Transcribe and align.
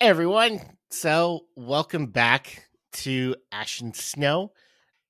Hey 0.00 0.08
everyone. 0.08 0.60
So, 0.90 1.46
welcome 1.54 2.06
back 2.06 2.64
to 2.94 3.36
Ashen 3.52 3.94
Snow. 3.94 4.50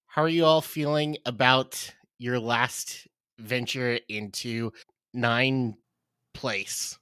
How 0.06 0.22
are 0.22 0.28
you 0.28 0.44
all 0.44 0.60
feeling 0.60 1.16
about 1.24 1.90
your 2.18 2.38
last 2.38 3.08
venture 3.38 3.98
into 4.10 4.72
nine 5.14 5.78
place? 6.34 6.98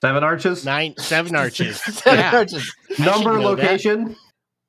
Seven 0.00 0.24
arches. 0.24 0.64
Nine 0.64 0.94
seven 0.98 1.36
arches. 1.36 1.80
Seven 1.80 2.18
yeah. 2.18 2.36
arches. 2.36 2.74
Number, 2.98 3.34
should 3.34 3.42
know 3.42 3.54
that. 3.54 3.62
location. 3.62 4.16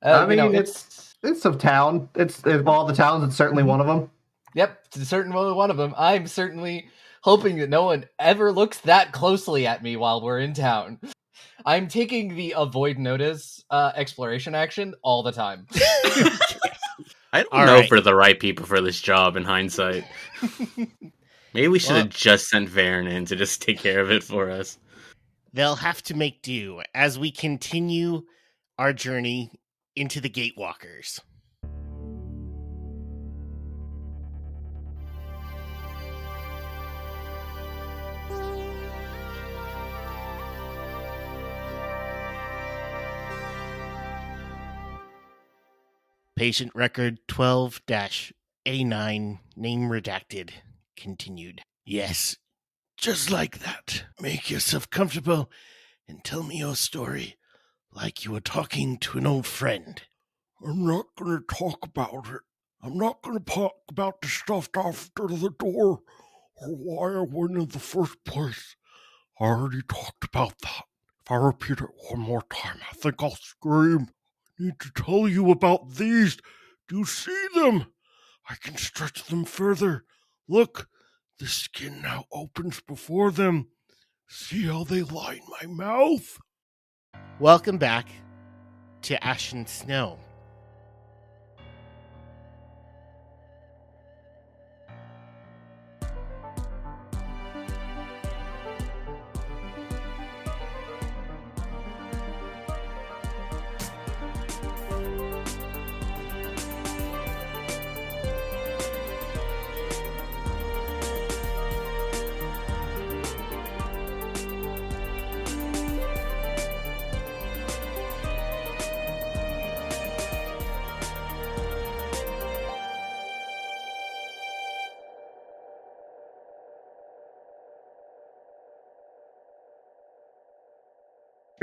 Uh, 0.00 0.08
I 0.08 0.22
you 0.22 0.28
mean, 0.28 0.36
know, 0.38 0.52
it's 0.52 1.16
it's 1.24 1.44
a 1.44 1.52
town. 1.52 2.08
It's 2.14 2.44
of 2.44 2.68
all 2.68 2.86
the 2.86 2.94
towns. 2.94 3.24
It's 3.24 3.36
certainly 3.36 3.64
one 3.64 3.80
of 3.80 3.88
them. 3.88 4.08
Yep, 4.54 4.84
it's 4.94 5.08
certainly 5.08 5.52
one 5.52 5.72
of 5.72 5.76
them. 5.76 5.92
I'm 5.98 6.28
certainly 6.28 6.86
hoping 7.22 7.58
that 7.58 7.70
no 7.70 7.82
one 7.82 8.04
ever 8.20 8.52
looks 8.52 8.78
that 8.82 9.10
closely 9.10 9.66
at 9.66 9.82
me 9.82 9.96
while 9.96 10.22
we're 10.22 10.38
in 10.38 10.54
town. 10.54 11.00
I'm 11.66 11.88
taking 11.88 12.34
the 12.34 12.54
avoid 12.56 12.98
notice 12.98 13.64
uh, 13.70 13.92
exploration 13.94 14.54
action 14.54 14.94
all 15.02 15.22
the 15.22 15.32
time. 15.32 15.66
I 17.32 17.42
don't 17.42 17.52
All 17.52 17.66
know 17.66 17.74
right. 17.74 17.84
if 17.84 17.90
we're 17.90 18.00
the 18.00 18.14
right 18.14 18.38
people 18.38 18.64
for 18.66 18.80
this 18.80 19.00
job 19.00 19.36
in 19.36 19.42
hindsight. 19.44 20.04
Maybe 21.52 21.68
we 21.68 21.78
should 21.78 21.90
Well- 21.90 21.98
have 22.02 22.10
just 22.10 22.48
sent 22.48 22.68
Varren 22.68 23.10
in 23.10 23.24
to 23.26 23.36
just 23.36 23.60
take 23.62 23.78
care 23.78 24.00
of 24.00 24.10
it 24.10 24.22
for 24.22 24.50
us. 24.50 24.78
They'll 25.52 25.76
have 25.76 26.02
to 26.04 26.14
make 26.14 26.42
do 26.42 26.80
as 26.94 27.18
we 27.18 27.30
continue 27.30 28.22
our 28.78 28.92
journey 28.92 29.52
into 29.96 30.20
the 30.20 30.28
Gatewalkers. 30.30 31.20
Patient 46.36 46.72
record 46.74 47.20
12 47.28 47.80
A9, 47.86 49.38
name 49.56 49.80
redacted, 49.82 50.50
continued. 50.96 51.60
Yes, 51.84 52.38
just 52.96 53.30
like 53.30 53.60
that. 53.60 54.06
Make 54.20 54.50
yourself 54.50 54.90
comfortable 54.90 55.48
and 56.08 56.24
tell 56.24 56.42
me 56.42 56.58
your 56.58 56.74
story 56.74 57.36
like 57.92 58.24
you 58.24 58.32
were 58.32 58.40
talking 58.40 58.98
to 58.98 59.18
an 59.18 59.28
old 59.28 59.46
friend. 59.46 60.02
I'm 60.66 60.84
not 60.84 61.06
going 61.16 61.38
to 61.38 61.54
talk 61.54 61.78
about 61.84 62.26
it. 62.26 62.40
I'm 62.82 62.98
not 62.98 63.22
going 63.22 63.38
to 63.38 63.44
talk 63.44 63.74
about 63.88 64.20
the 64.20 64.26
stuff 64.26 64.68
after 64.74 65.28
the 65.28 65.54
door 65.56 66.00
or 66.56 66.68
why 66.68 67.12
I 67.12 67.20
went 67.20 67.56
in 67.56 67.68
the 67.68 67.78
first 67.78 68.24
place. 68.24 68.74
I 69.38 69.44
already 69.44 69.82
talked 69.82 70.24
about 70.24 70.58
that. 70.62 70.82
If 71.24 71.30
I 71.30 71.36
repeat 71.36 71.78
it 71.78 72.10
one 72.10 72.20
more 72.20 72.42
time, 72.52 72.80
I 72.90 72.94
think 72.94 73.22
I'll 73.22 73.36
scream. 73.36 74.08
Need 74.56 74.78
to 74.80 74.90
tell 74.92 75.28
you 75.28 75.50
about 75.50 75.96
these. 75.96 76.36
Do 76.88 76.98
you 76.98 77.04
see 77.04 77.46
them? 77.56 77.86
I 78.48 78.54
can 78.62 78.76
stretch 78.76 79.24
them 79.24 79.44
further. 79.44 80.04
Look, 80.48 80.88
the 81.40 81.46
skin 81.46 82.00
now 82.00 82.26
opens 82.30 82.80
before 82.80 83.32
them. 83.32 83.66
See 84.28 84.66
how 84.66 84.84
they 84.84 85.02
line 85.02 85.40
my 85.60 85.66
mouth? 85.66 86.38
Welcome 87.40 87.78
back 87.78 88.08
to 89.02 89.22
Ashen 89.26 89.66
Snow. 89.66 90.20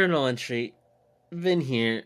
Journal 0.01 0.25
entry. 0.25 0.73
Vin 1.31 1.61
here. 1.61 2.05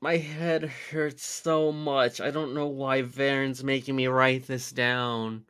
My 0.00 0.16
head 0.16 0.62
hurts 0.62 1.26
so 1.26 1.70
much. 1.70 2.22
I 2.22 2.30
don't 2.30 2.54
know 2.54 2.68
why 2.68 3.02
Varren's 3.02 3.62
making 3.62 3.96
me 3.96 4.06
write 4.06 4.46
this 4.46 4.72
down. 4.72 5.44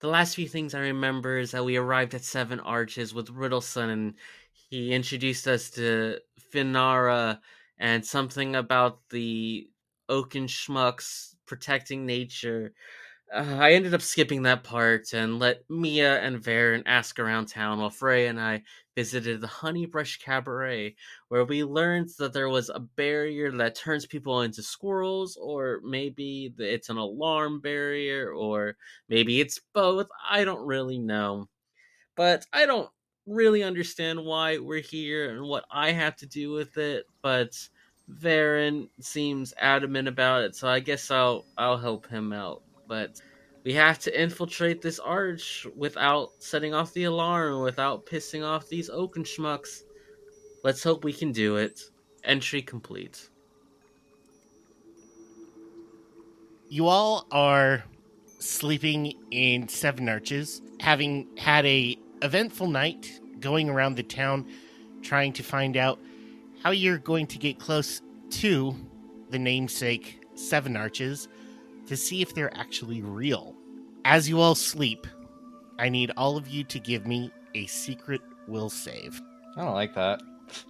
The 0.00 0.08
last 0.08 0.34
few 0.34 0.48
things 0.48 0.74
I 0.74 0.78
remember 0.78 1.36
is 1.36 1.50
that 1.50 1.62
we 1.62 1.76
arrived 1.76 2.14
at 2.14 2.24
Seven 2.24 2.58
Arches 2.58 3.12
with 3.12 3.28
Riddleson 3.28 3.90
and 3.90 4.14
he 4.70 4.94
introduced 4.94 5.46
us 5.46 5.68
to 5.72 6.20
Finara 6.54 7.40
and 7.78 8.02
something 8.02 8.56
about 8.56 9.00
the 9.10 9.68
Oaken 10.08 10.46
Schmucks 10.46 11.34
protecting 11.44 12.06
nature. 12.06 12.72
Uh, 13.32 13.58
I 13.60 13.72
ended 13.72 13.94
up 13.94 14.02
skipping 14.02 14.42
that 14.42 14.64
part 14.64 15.12
and 15.12 15.38
let 15.38 15.68
Mia 15.70 16.20
and 16.20 16.42
Varren 16.42 16.82
ask 16.86 17.18
around 17.18 17.46
town 17.46 17.78
while 17.78 17.90
Frey 17.90 18.26
and 18.26 18.40
I 18.40 18.62
visited 18.96 19.40
the 19.40 19.46
Honeybrush 19.46 20.18
Cabaret, 20.20 20.96
where 21.28 21.44
we 21.44 21.62
learned 21.62 22.08
that 22.18 22.32
there 22.32 22.48
was 22.48 22.70
a 22.70 22.80
barrier 22.80 23.52
that 23.52 23.76
turns 23.76 24.04
people 24.06 24.42
into 24.42 24.62
squirrels, 24.64 25.36
or 25.36 25.80
maybe 25.84 26.52
it's 26.58 26.88
an 26.88 26.96
alarm 26.96 27.60
barrier, 27.60 28.32
or 28.32 28.76
maybe 29.08 29.40
it's 29.40 29.60
both. 29.74 30.08
I 30.28 30.44
don't 30.44 30.66
really 30.66 30.98
know. 30.98 31.48
But 32.16 32.46
I 32.52 32.66
don't 32.66 32.90
really 33.26 33.62
understand 33.64 34.24
why 34.24 34.58
we're 34.58 34.82
here 34.82 35.30
and 35.30 35.42
what 35.46 35.64
I 35.70 35.92
have 35.92 36.16
to 36.18 36.26
do 36.26 36.52
with 36.52 36.78
it, 36.78 37.06
but 37.22 37.52
Varren 38.10 38.90
seems 39.00 39.54
adamant 39.58 40.08
about 40.08 40.42
it, 40.44 40.56
so 40.56 40.68
I 40.68 40.80
guess 40.80 41.10
I'll 41.10 41.46
I'll 41.58 41.78
help 41.78 42.08
him 42.08 42.32
out. 42.32 42.62
But 42.90 43.22
we 43.62 43.72
have 43.74 44.00
to 44.00 44.20
infiltrate 44.20 44.82
this 44.82 44.98
arch 44.98 45.64
without 45.76 46.30
setting 46.40 46.74
off 46.74 46.92
the 46.92 47.04
alarm, 47.04 47.62
without 47.62 48.04
pissing 48.04 48.44
off 48.44 48.68
these 48.68 48.90
Oaken 48.90 49.22
schmucks. 49.22 49.84
Let's 50.64 50.82
hope 50.82 51.04
we 51.04 51.12
can 51.12 51.30
do 51.30 51.54
it. 51.54 51.80
Entry 52.24 52.62
complete. 52.62 53.30
You 56.68 56.88
all 56.88 57.28
are 57.30 57.84
sleeping 58.40 59.14
in 59.30 59.68
Seven 59.68 60.08
Arches, 60.08 60.60
having 60.80 61.28
had 61.38 61.64
a 61.66 61.96
eventful 62.22 62.66
night 62.66 63.20
going 63.38 63.70
around 63.70 63.94
the 63.94 64.02
town 64.02 64.50
trying 65.00 65.32
to 65.34 65.44
find 65.44 65.76
out 65.76 66.00
how 66.64 66.72
you're 66.72 66.98
going 66.98 67.28
to 67.28 67.38
get 67.38 67.60
close 67.60 68.02
to 68.30 68.74
the 69.30 69.38
namesake 69.38 70.24
Seven 70.34 70.76
Arches 70.76 71.28
to 71.90 71.96
see 71.96 72.22
if 72.22 72.32
they're 72.36 72.56
actually 72.56 73.02
real. 73.02 73.56
As 74.04 74.28
you 74.28 74.40
all 74.40 74.54
sleep, 74.54 75.08
I 75.76 75.88
need 75.88 76.12
all 76.16 76.36
of 76.36 76.46
you 76.46 76.62
to 76.62 76.78
give 76.78 77.04
me 77.04 77.32
a 77.56 77.66
secret 77.66 78.20
will 78.46 78.70
save. 78.70 79.20
I 79.56 79.64
don't 79.64 79.74
like 79.74 79.96
that. 79.96 80.22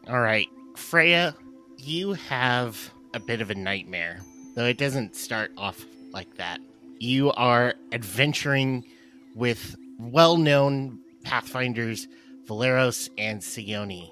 All 0.09 0.23
right, 0.23 0.49
Freya, 0.77 1.37
you 1.77 2.15
have 2.15 2.91
a 3.13 3.21
bit 3.21 3.43
of 3.43 3.51
a 3.51 3.55
nightmare, 3.55 4.21
though 4.55 4.65
it 4.65 4.79
doesn't 4.79 5.15
start 5.15 5.53
off 5.59 5.85
like 6.11 6.37
that. 6.37 6.59
You 7.01 7.33
are 7.33 7.75
adventuring 7.93 8.87
with 9.35 9.77
well 9.99 10.39
known 10.39 11.01
pathfinders 11.23 12.09
Valeros 12.47 13.11
and 13.19 13.43
Seoni 13.43 14.11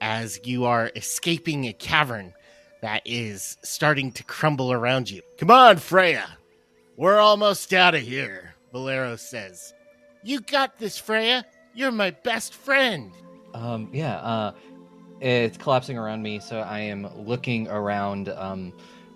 as 0.00 0.40
you 0.42 0.64
are 0.64 0.90
escaping 0.96 1.66
a 1.68 1.72
cavern 1.72 2.32
that 2.82 3.00
is 3.04 3.56
starting 3.62 4.12
to 4.12 4.24
crumble 4.24 4.72
around 4.72 5.10
you. 5.10 5.22
Come 5.38 5.50
on, 5.50 5.78
Freya. 5.78 6.36
We're 6.96 7.18
almost 7.18 7.72
out 7.72 7.94
of 7.94 8.02
here, 8.02 8.54
Valeros 8.74 9.20
says. 9.20 9.72
You 10.22 10.40
got 10.40 10.78
this, 10.78 10.98
Freya. 10.98 11.46
You're 11.74 11.92
my 11.92 12.10
best 12.10 12.54
friend. 12.54 13.12
Um, 13.54 13.88
yeah, 13.92 14.16
uh, 14.16 14.52
it's 15.20 15.56
collapsing 15.56 15.96
around 15.96 16.22
me, 16.22 16.40
so 16.40 16.58
I 16.58 16.80
am 16.80 17.08
looking 17.16 17.68
around. 17.68 18.28
Um, 18.30 18.72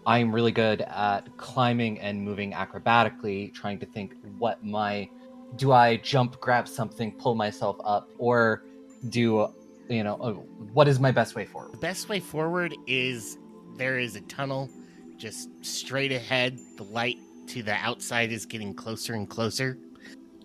I'm 0.06 0.32
really 0.32 0.52
good 0.52 0.82
at 0.82 1.36
climbing 1.36 2.00
and 2.00 2.22
moving 2.22 2.52
acrobatically, 2.52 3.52
trying 3.52 3.78
to 3.80 3.86
think 3.86 4.14
what 4.38 4.64
my 4.64 5.08
do 5.56 5.72
I 5.72 5.96
jump, 5.98 6.40
grab 6.40 6.68
something, 6.68 7.12
pull 7.12 7.34
myself 7.34 7.76
up, 7.84 8.10
or 8.18 8.62
do 9.08 9.50
you 9.88 10.04
know 10.04 10.16
uh, 10.20 10.32
what 10.72 10.86
is 10.88 11.00
my 11.00 11.10
best 11.10 11.34
way 11.34 11.44
forward? 11.44 11.72
The 11.72 11.78
best 11.78 12.08
way 12.08 12.20
forward 12.20 12.74
is 12.86 13.38
there 13.76 13.98
is 13.98 14.16
a 14.16 14.20
tunnel 14.22 14.70
just 15.16 15.48
straight 15.64 16.12
ahead. 16.12 16.58
The 16.76 16.84
light 16.84 17.18
to 17.48 17.62
the 17.62 17.74
outside 17.74 18.32
is 18.32 18.46
getting 18.46 18.74
closer 18.74 19.14
and 19.14 19.28
closer. 19.28 19.78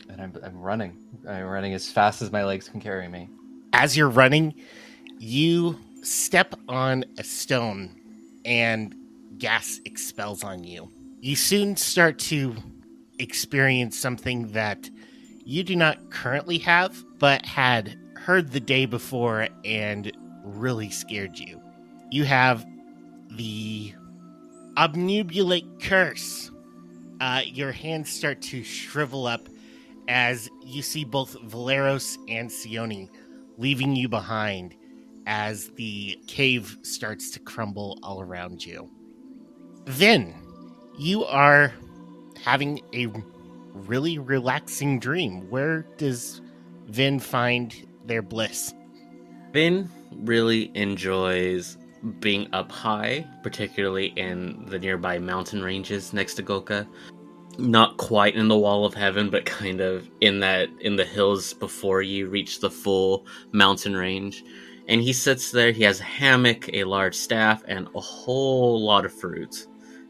And 0.10 0.22
I'm, 0.22 0.38
I'm 0.44 0.58
running. 0.60 0.98
I'm 1.28 1.46
running 1.46 1.74
as 1.74 1.90
fast 1.90 2.22
as 2.22 2.32
my 2.32 2.44
legs 2.44 2.68
can 2.68 2.80
carry 2.82 3.08
me. 3.08 3.30
As 3.74 3.96
you're 3.96 4.10
running, 4.10 4.54
you 5.20 5.80
step 6.04 6.56
on 6.68 7.06
a 7.18 7.24
stone 7.24 7.96
and 8.46 8.96
gas 9.38 9.80
expels 9.86 10.44
on 10.44 10.64
you. 10.64 10.90
You 11.20 11.36
soon 11.36 11.78
start 11.78 12.20
to 12.20 12.56
experience 13.20 13.98
something 13.98 14.52
that 14.52 14.90
you 15.46 15.64
do 15.64 15.76
not 15.76 16.10
currently 16.10 16.58
have, 16.60 17.04
but 17.20 17.46
had 17.46 17.98
heard 18.16 18.52
the 18.52 18.60
day 18.60 18.86
before 18.86 19.48
and 19.64 20.12
really 20.44 20.90
scared 20.90 21.38
you. 21.38 21.62
You 22.10 22.26
have 22.26 22.66
the 23.32 23.94
obnubilate 24.78 25.82
curse. 25.82 26.52
Uh, 27.20 27.42
your 27.46 27.72
hands 27.72 28.10
start 28.12 28.42
to 28.42 28.64
shrivel 28.64 29.28
up 29.28 29.48
as 30.08 30.50
you 30.66 30.82
see 30.82 31.06
both 31.06 31.40
Valeros 31.42 32.18
and 32.28 32.50
Seoni 32.50 33.10
leaving 33.58 33.96
you 33.96 34.10
behind 34.10 34.76
as 35.28 35.70
the 35.72 36.20
cave 36.28 36.78
starts 36.82 37.30
to 37.32 37.40
crumble 37.40 38.00
all 38.02 38.22
around 38.22 38.66
you. 38.66 38.90
Then 39.86 40.34
you 40.98 41.24
are 41.26 41.74
having 42.44 42.82
a 42.94 43.08
really 43.74 44.18
relaxing 44.18 45.00
dream. 45.00 45.50
Where 45.50 45.86
does 45.98 46.42
Vin 46.88 47.20
find 47.20 47.74
their 48.06 48.22
bliss? 48.22 48.74
Vin 49.54 49.90
really 50.12 50.72
enjoys 50.76 51.78
being 52.20 52.48
up 52.54 52.72
high, 52.72 53.26
particularly 53.44 54.08
in 54.16 54.66
the 54.68 54.80
nearby 54.80 55.20
mountain 55.20 55.62
ranges 55.62 56.14
next 56.14 56.36
to 56.36 56.44
Goka. 56.44 56.88
Not 57.58 57.98
quite 57.98 58.36
in 58.36 58.48
the 58.48 58.58
wall 58.58 58.86
of 58.86 58.94
heaven, 58.94 59.30
but 59.30 59.46
kind 59.46 59.82
of 59.82 60.10
in 60.22 60.40
that 60.40 60.70
in 60.80 60.96
the 60.96 61.06
hills 61.06 61.54
before 61.54 62.02
you 62.02 62.28
reach 62.28 62.60
the 62.60 62.72
full 62.72 63.26
mountain 63.52 63.96
range. 63.96 64.44
And 64.88 65.02
he 65.02 65.14
sits 65.14 65.52
there, 65.52 65.72
he 65.72 65.84
has 65.84 66.00
a 66.00 66.06
hammock, 66.06 66.70
a 66.74 66.86
large 66.86 67.16
staff, 67.16 67.64
and 67.68 67.88
a 67.94 68.00
whole 68.00 68.82
lot 68.84 69.06
of 69.06 69.14
fruit. 69.14 69.68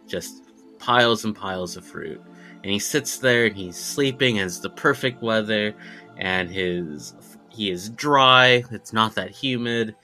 Just 0.07 0.51
piles 0.79 1.25
and 1.25 1.35
piles 1.35 1.75
of 1.77 1.85
fruit. 1.85 2.21
And 2.63 2.71
he 2.71 2.79
sits 2.79 3.17
there 3.17 3.47
and 3.47 3.55
he's 3.55 3.75
sleeping, 3.75 4.39
and 4.39 4.47
it's 4.47 4.59
the 4.59 4.69
perfect 4.69 5.21
weather, 5.21 5.73
and 6.17 6.49
his 6.49 7.13
he 7.49 7.69
is 7.69 7.89
dry, 7.89 8.63
it's 8.71 8.93
not 8.93 9.13
that 9.15 9.31
humid, 9.31 9.95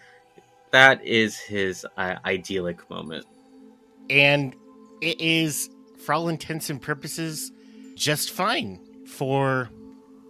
that 0.78 1.04
is 1.04 1.40
his 1.40 1.88
uh, 1.98 2.18
idyllic 2.24 2.88
moment. 2.88 3.26
And 4.12 4.56
it 5.02 5.20
is, 5.20 5.72
for 5.98 6.14
all 6.14 6.30
intents 6.30 6.70
and 6.70 6.80
purposes, 6.80 7.52
just 7.96 8.30
fine 8.30 8.80
for 9.08 9.72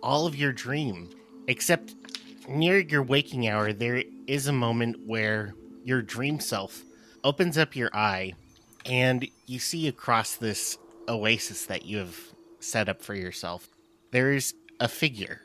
all 0.02 0.26
of 0.26 0.38
your 0.38 0.54
dream. 0.54 1.10
Except 1.50 1.96
near 2.48 2.80
your 2.80 3.04
waking 3.04 3.50
hour, 3.50 3.74
there 3.74 4.04
is 4.26 4.48
a 4.48 4.54
moment 4.54 5.06
where 5.06 5.54
your 5.84 6.02
dream 6.02 6.40
self 6.40 6.82
opens 7.26 7.58
up 7.58 7.76
your 7.76 7.90
eye 7.94 8.34
and 8.86 9.28
you 9.48 9.60
see 9.60 9.90
across 9.90 10.38
this 10.38 10.78
oasis 11.10 11.66
that 11.66 11.86
you 11.86 11.98
have 11.98 12.18
set 12.62 12.88
up 12.88 13.02
for 13.02 13.16
yourself, 13.16 13.68
there's 14.12 14.54
a 14.80 14.88
figure, 14.88 15.42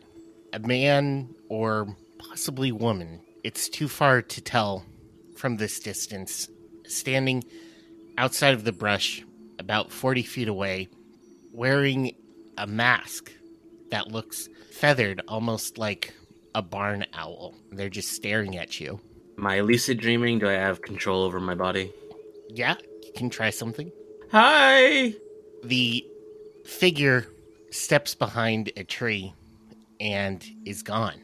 a 0.52 0.60
man 0.60 1.34
or 1.48 1.96
possibly 2.18 2.70
woman 2.70 3.20
it's 3.44 3.68
too 3.68 3.88
far 3.88 4.22
to 4.22 4.40
tell 4.40 4.84
from 5.42 5.56
this 5.56 5.80
distance. 5.80 6.48
Standing 6.86 7.42
outside 8.16 8.54
of 8.54 8.62
the 8.62 8.70
brush, 8.70 9.24
about 9.58 9.90
40 9.90 10.22
feet 10.22 10.46
away, 10.46 10.88
wearing 11.52 12.14
a 12.56 12.68
mask 12.68 13.32
that 13.90 14.06
looks 14.06 14.48
feathered, 14.70 15.20
almost 15.26 15.78
like 15.78 16.14
a 16.54 16.62
barn 16.62 17.04
owl. 17.12 17.56
They're 17.72 17.88
just 17.88 18.12
staring 18.12 18.56
at 18.56 18.78
you. 18.78 19.00
Am 19.36 19.44
I 19.48 19.62
lucid 19.62 19.98
dreaming? 19.98 20.38
Do 20.38 20.48
I 20.48 20.52
have 20.52 20.80
control 20.80 21.24
over 21.24 21.40
my 21.40 21.56
body? 21.56 21.92
Yeah, 22.48 22.76
you 23.02 23.12
can 23.16 23.28
try 23.28 23.50
something. 23.50 23.90
Hi! 24.30 25.12
The 25.64 26.06
figure 26.64 27.26
steps 27.72 28.14
behind 28.14 28.70
a 28.76 28.84
tree 28.84 29.34
and 29.98 30.44
is 30.64 30.84
gone. 30.84 31.20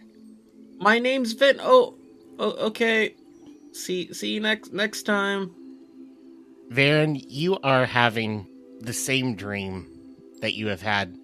My 0.79 0.99
name's 0.99 1.35
Vin. 1.35 1.59
Oh, 1.61 1.94
oh, 2.41 2.67
okay. 2.67 3.14
See, 3.79 4.13
see 4.13 4.35
you 4.35 4.41
next 4.41 4.73
next 4.73 5.05
time. 5.05 5.55
Varren, 6.71 7.25
you 7.29 7.59
are 7.61 7.87
having 7.87 8.47
the 8.81 8.93
same 8.93 9.37
dream 9.37 9.87
that 10.41 10.55
you 10.55 10.67
have 10.67 10.83
had 10.83 11.17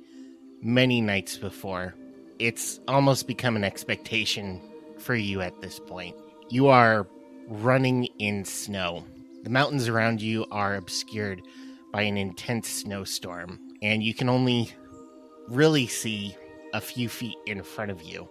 many 0.62 1.01
nights 1.01 1.37
before. 1.37 1.95
It's 2.39 2.81
almost 2.87 3.27
become 3.27 3.56
an 3.56 3.65
expectation 3.65 4.61
for 4.99 5.17
you 5.17 5.41
at 5.41 5.61
this 5.61 5.81
point. 5.81 6.17
You 6.49 6.69
are 6.69 7.09
running 7.49 8.05
in 8.19 8.45
snow. 8.45 9.05
The 9.43 9.50
mountains 9.50 9.89
around 9.89 10.23
you 10.23 10.47
are 10.53 10.77
obscured 10.77 11.43
by 11.93 12.03
an 12.03 12.17
intense 12.17 12.69
snowstorm, 12.69 13.59
and 13.83 14.03
you 14.03 14.15
can 14.15 14.29
only 14.29 14.73
really 15.49 15.89
see 15.89 16.37
a 16.73 16.81
few 16.81 17.09
feet 17.09 17.37
in 17.47 17.62
front 17.62 17.91
of 17.91 18.03
you. 18.03 18.29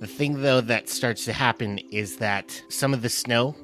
The 0.00 0.06
thing, 0.06 0.42
though, 0.42 0.60
that 0.60 0.88
starts 0.88 1.24
to 1.24 1.32
happen 1.32 1.78
is 1.90 2.16
that 2.18 2.62
some 2.68 2.94
of 2.94 3.02
the 3.02 3.08
snow 3.08 3.56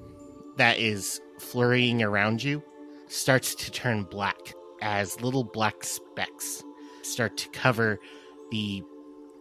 that 0.57 0.79
is 0.79 1.21
flurrying 1.39 2.03
around 2.03 2.43
you 2.43 2.63
starts 3.09 3.55
to 3.55 3.71
turn 3.71 4.05
black 4.05 4.55
as 4.83 5.21
little 5.21 5.45
black 5.45 5.85
specks 5.85 6.63
start 7.03 7.37
to 7.37 7.49
cover 7.51 8.01
the 8.51 8.83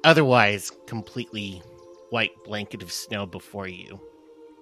otherwise 0.04 0.72
completely 0.86 1.62
white 2.10 2.32
blanket 2.44 2.84
of 2.84 2.92
snow 2.92 3.26
before 3.26 3.68
you. 3.68 4.00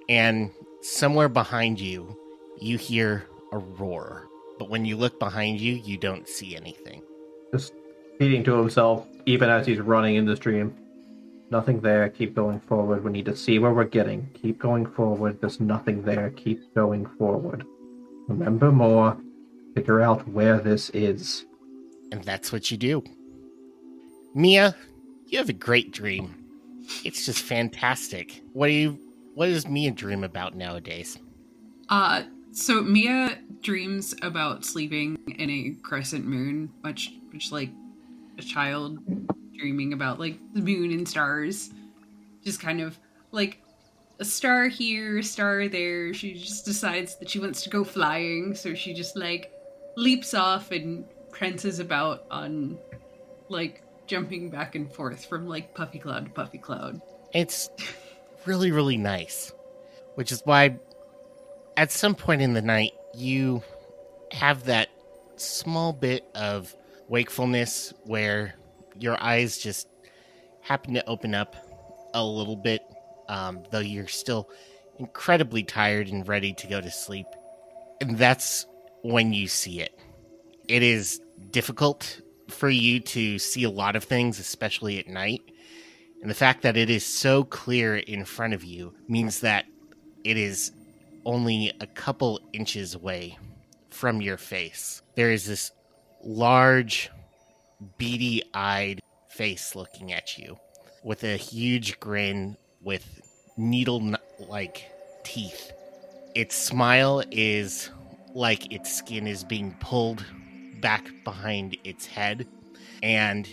And 0.07 0.51
somewhere 0.81 1.29
behind 1.29 1.79
you, 1.79 2.17
you 2.59 2.77
hear 2.77 3.25
a 3.51 3.57
roar. 3.57 4.27
But 4.57 4.69
when 4.69 4.85
you 4.85 4.95
look 4.95 5.19
behind 5.19 5.59
you, 5.59 5.73
you 5.73 5.97
don't 5.97 6.27
see 6.27 6.55
anything. 6.55 7.01
Just 7.51 7.73
repeating 8.13 8.43
to 8.45 8.55
himself, 8.55 9.07
even 9.25 9.49
as 9.49 9.65
he's 9.65 9.79
running 9.79 10.15
in 10.15 10.25
the 10.25 10.35
stream. 10.35 10.75
Nothing 11.51 11.81
there. 11.81 12.07
Keep 12.07 12.33
going 12.33 12.61
forward. 12.61 13.03
We 13.03 13.11
need 13.11 13.25
to 13.25 13.35
see 13.35 13.59
where 13.59 13.73
we're 13.73 13.83
getting. 13.83 14.29
Keep 14.33 14.57
going 14.57 14.85
forward. 14.85 15.41
There's 15.41 15.59
nothing 15.59 16.01
there. 16.01 16.29
Keep 16.31 16.73
going 16.73 17.05
forward. 17.17 17.65
Remember 18.29 18.71
more. 18.71 19.17
Figure 19.75 19.99
out 19.99 20.25
where 20.29 20.59
this 20.59 20.89
is. 20.91 21.45
And 22.13 22.23
that's 22.23 22.53
what 22.53 22.71
you 22.71 22.77
do. 22.77 23.03
Mia, 24.33 24.73
you 25.27 25.37
have 25.37 25.49
a 25.49 25.53
great 25.53 25.91
dream. 25.91 26.33
It's 27.03 27.25
just 27.25 27.43
fantastic. 27.43 28.41
What 28.53 28.67
do 28.67 28.73
you 28.73 28.99
what 29.33 29.47
does 29.47 29.67
Mia 29.67 29.91
dream 29.91 30.23
about 30.23 30.55
nowadays? 30.55 31.17
Uh 31.89 32.23
so 32.53 32.81
Mia 32.81 33.39
dreams 33.61 34.15
about 34.21 34.63
sleeping 34.63 35.17
in 35.37 35.49
a 35.49 35.75
crescent 35.83 36.25
moon, 36.25 36.69
much 36.81 37.11
much 37.33 37.51
like 37.51 37.69
a 38.37 38.41
child 38.41 38.99
dreaming 39.61 39.93
about 39.93 40.19
like 40.19 40.37
the 40.53 40.61
moon 40.61 40.91
and 40.91 41.07
stars. 41.07 41.69
Just 42.43 42.59
kind 42.59 42.81
of 42.81 42.97
like 43.31 43.61
a 44.19 44.25
star 44.25 44.67
here, 44.67 45.19
a 45.19 45.23
star 45.23 45.67
there. 45.67 46.13
She 46.13 46.33
just 46.33 46.65
decides 46.65 47.17
that 47.19 47.29
she 47.29 47.39
wants 47.39 47.61
to 47.63 47.69
go 47.69 47.83
flying, 47.83 48.55
so 48.55 48.73
she 48.73 48.93
just 48.93 49.15
like 49.15 49.51
leaps 49.95 50.33
off 50.33 50.71
and 50.71 51.05
prances 51.29 51.79
about 51.79 52.25
on 52.31 52.77
like 53.49 53.83
jumping 54.07 54.49
back 54.49 54.75
and 54.75 54.91
forth 54.91 55.25
from 55.25 55.47
like 55.47 55.73
puffy 55.75 55.99
cloud 55.99 56.25
to 56.25 56.31
puffy 56.31 56.57
cloud. 56.57 56.99
It's 57.33 57.69
really, 58.45 58.71
really 58.71 58.97
nice. 58.97 59.53
Which 60.15 60.31
is 60.31 60.41
why 60.43 60.77
at 61.77 61.91
some 61.91 62.15
point 62.15 62.41
in 62.41 62.53
the 62.53 62.61
night 62.61 62.91
you 63.15 63.61
have 64.31 64.65
that 64.65 64.89
small 65.35 65.93
bit 65.93 66.25
of 66.35 66.75
wakefulness 67.07 67.93
where 68.03 68.55
your 69.01 69.21
eyes 69.21 69.57
just 69.57 69.87
happen 70.61 70.93
to 70.93 71.05
open 71.07 71.33
up 71.33 71.55
a 72.13 72.23
little 72.23 72.55
bit, 72.55 72.81
um, 73.27 73.63
though 73.71 73.79
you're 73.79 74.07
still 74.07 74.49
incredibly 74.99 75.63
tired 75.63 76.07
and 76.07 76.27
ready 76.27 76.53
to 76.53 76.67
go 76.67 76.79
to 76.79 76.91
sleep. 76.91 77.25
And 77.99 78.17
that's 78.17 78.65
when 79.03 79.33
you 79.33 79.47
see 79.47 79.81
it. 79.81 79.97
It 80.67 80.83
is 80.83 81.19
difficult 81.49 82.21
for 82.49 82.69
you 82.69 82.99
to 82.99 83.39
see 83.39 83.63
a 83.63 83.69
lot 83.69 83.95
of 83.95 84.03
things, 84.03 84.39
especially 84.39 84.99
at 84.99 85.07
night. 85.07 85.41
And 86.21 86.29
the 86.29 86.35
fact 86.35 86.61
that 86.61 86.77
it 86.77 86.89
is 86.89 87.05
so 87.05 87.43
clear 87.43 87.97
in 87.97 88.25
front 88.25 88.53
of 88.53 88.63
you 88.63 88.93
means 89.07 89.39
that 89.39 89.65
it 90.23 90.37
is 90.37 90.71
only 91.25 91.71
a 91.79 91.87
couple 91.87 92.39
inches 92.53 92.93
away 92.93 93.37
from 93.89 94.21
your 94.21 94.37
face. 94.37 95.01
There 95.15 95.31
is 95.31 95.45
this 95.45 95.71
large, 96.23 97.09
beady 97.97 98.43
eyed 98.53 98.99
face 99.29 99.75
looking 99.75 100.11
at 100.11 100.37
you 100.37 100.57
with 101.03 101.23
a 101.23 101.37
huge 101.37 101.99
grin 101.99 102.57
with 102.81 103.21
needle 103.57 104.15
like 104.39 104.89
teeth. 105.23 105.71
Its 106.35 106.55
smile 106.55 107.23
is 107.31 107.89
like 108.33 108.71
its 108.71 108.93
skin 108.93 109.27
is 109.27 109.43
being 109.43 109.75
pulled 109.79 110.23
back 110.79 111.11
behind 111.23 111.77
its 111.83 112.05
head, 112.05 112.47
and 113.03 113.47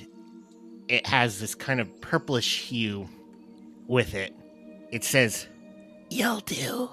it 0.89 1.07
has 1.07 1.41
this 1.41 1.55
kind 1.55 1.81
of 1.81 2.01
purplish 2.01 2.63
hue 2.63 3.09
with 3.87 4.15
it. 4.15 4.35
It 4.91 5.05
says, 5.05 5.47
You'll 6.11 6.41
do. 6.41 6.89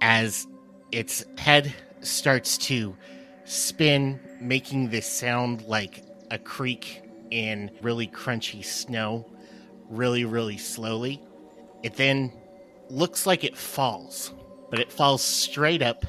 As 0.00 0.46
its 0.92 1.24
head 1.38 1.72
starts 2.00 2.58
to 2.58 2.96
spin, 3.44 4.20
making 4.40 4.90
this 4.90 5.06
sound 5.06 5.62
like 5.62 6.02
a 6.30 6.38
creak 6.38 7.02
in 7.30 7.70
really 7.82 8.06
crunchy 8.06 8.64
snow, 8.64 9.30
really, 9.88 10.24
really 10.24 10.58
slowly. 10.58 11.22
It 11.82 11.94
then 11.94 12.32
looks 12.88 13.26
like 13.26 13.44
it 13.44 13.56
falls, 13.56 14.32
but 14.70 14.78
it 14.78 14.92
falls 14.92 15.22
straight 15.22 15.82
up 15.82 16.04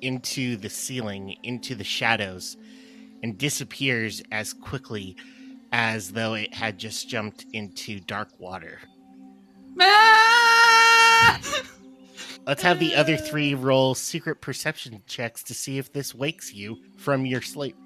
into 0.00 0.56
the 0.56 0.70
ceiling, 0.70 1.36
into 1.42 1.74
the 1.74 1.84
shadows, 1.84 2.56
and 3.22 3.36
disappears 3.36 4.22
as 4.30 4.52
quickly 4.52 5.16
as 5.72 6.12
though 6.12 6.34
it 6.34 6.54
had 6.54 6.78
just 6.78 7.08
jumped 7.08 7.46
into 7.52 8.00
dark 8.00 8.28
water. 8.38 8.78
Let's 12.46 12.62
have 12.62 12.78
the 12.78 12.94
other 12.94 13.16
three 13.16 13.54
roll 13.54 13.94
secret 13.94 14.40
perception 14.40 15.02
checks 15.06 15.42
to 15.44 15.54
see 15.54 15.78
if 15.78 15.92
this 15.92 16.14
wakes 16.14 16.54
you 16.54 16.78
from 16.96 17.26
your 17.26 17.42
sleep. 17.42 17.76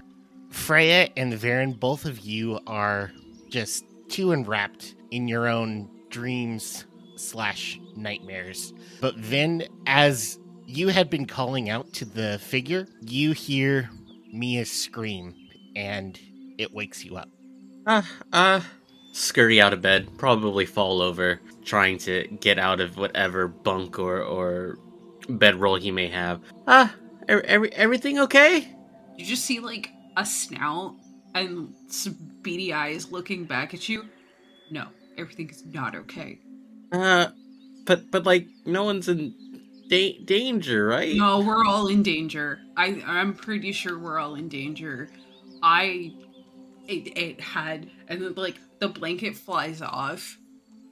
Freya 0.53 1.09
and 1.17 1.33
Varren, 1.33 1.79
both 1.79 2.05
of 2.05 2.21
you 2.21 2.61
are 2.67 3.11
just 3.49 3.85
too 4.09 4.33
enwrapped 4.33 4.95
in 5.11 5.27
your 5.27 5.49
own 5.49 5.89
dreams 6.11 6.85
slash 7.17 7.81
nightmares. 7.97 8.73
But 9.01 9.15
then, 9.17 9.65
as 9.87 10.39
you 10.67 10.89
had 10.89 11.11
been 11.11 11.27
calling 11.27 11.71
out 11.71 11.93
to 11.95 12.05
the 12.05 12.39
figure, 12.39 12.87
you 13.01 13.33
hear 13.33 13.91
Mia 14.33 14.65
scream, 14.65 15.35
and 15.75 16.19
it 16.59 16.73
wakes 16.73 17.05
you 17.05 17.17
up. 17.17 17.29
Uh, 17.87 18.03
uh, 18.33 18.61
scurry 19.13 19.61
out 19.61 19.73
of 19.73 19.81
bed, 19.83 20.09
probably 20.19 20.67
fall 20.67 21.03
over, 21.03 21.41
trying 21.65 21.99
to 21.99 22.29
get 22.41 22.59
out 22.59 22.81
of 22.81 22.97
whatever 22.97 23.49
bunk 23.49 23.99
or, 23.99 24.23
or 24.23 24.79
bedroll 25.29 25.77
he 25.77 25.91
may 25.91 26.09
have. 26.09 26.41
Ah, 26.67 26.95
uh, 27.29 27.41
every, 27.45 27.73
everything 27.73 28.19
okay? 28.21 28.69
You 29.17 29.25
just 29.25 29.45
see 29.45 29.61
like 29.61 29.91
a 30.17 30.25
snout 30.27 30.97
and 31.35 31.75
some 31.89 32.17
beady 32.43 32.73
eyes 32.73 33.11
looking 33.11 33.45
back 33.45 33.75
at 33.75 33.89
you. 33.89 34.05
No, 34.71 34.87
everything 35.17 35.51
is 35.51 35.65
not 35.67 35.95
okay. 35.95 36.39
Uh, 36.91 37.29
but 37.85 38.11
but 38.11 38.25
like 38.27 38.47
no 38.67 38.85
one's 38.85 39.09
in 39.09 39.35
da- 39.89 40.19
danger, 40.25 40.87
right? 40.87 41.17
No, 41.17 41.41
we're 41.41 41.65
all 41.65 41.89
in 41.89 42.03
danger. 42.03 42.61
I 42.77 43.03
I'm 43.07 43.35
pretty 43.35 43.73
sure 43.73 43.99
we're 43.99 44.19
all 44.19 44.35
in 44.35 44.49
danger. 44.49 45.09
I 45.63 46.13
it, 46.89 47.17
it 47.17 47.41
had 47.41 47.91
and 48.09 48.23
then 48.23 48.35
like 48.35 48.59
the 48.81 48.89
blanket 48.89 49.37
flies 49.37 49.81
off 49.81 50.39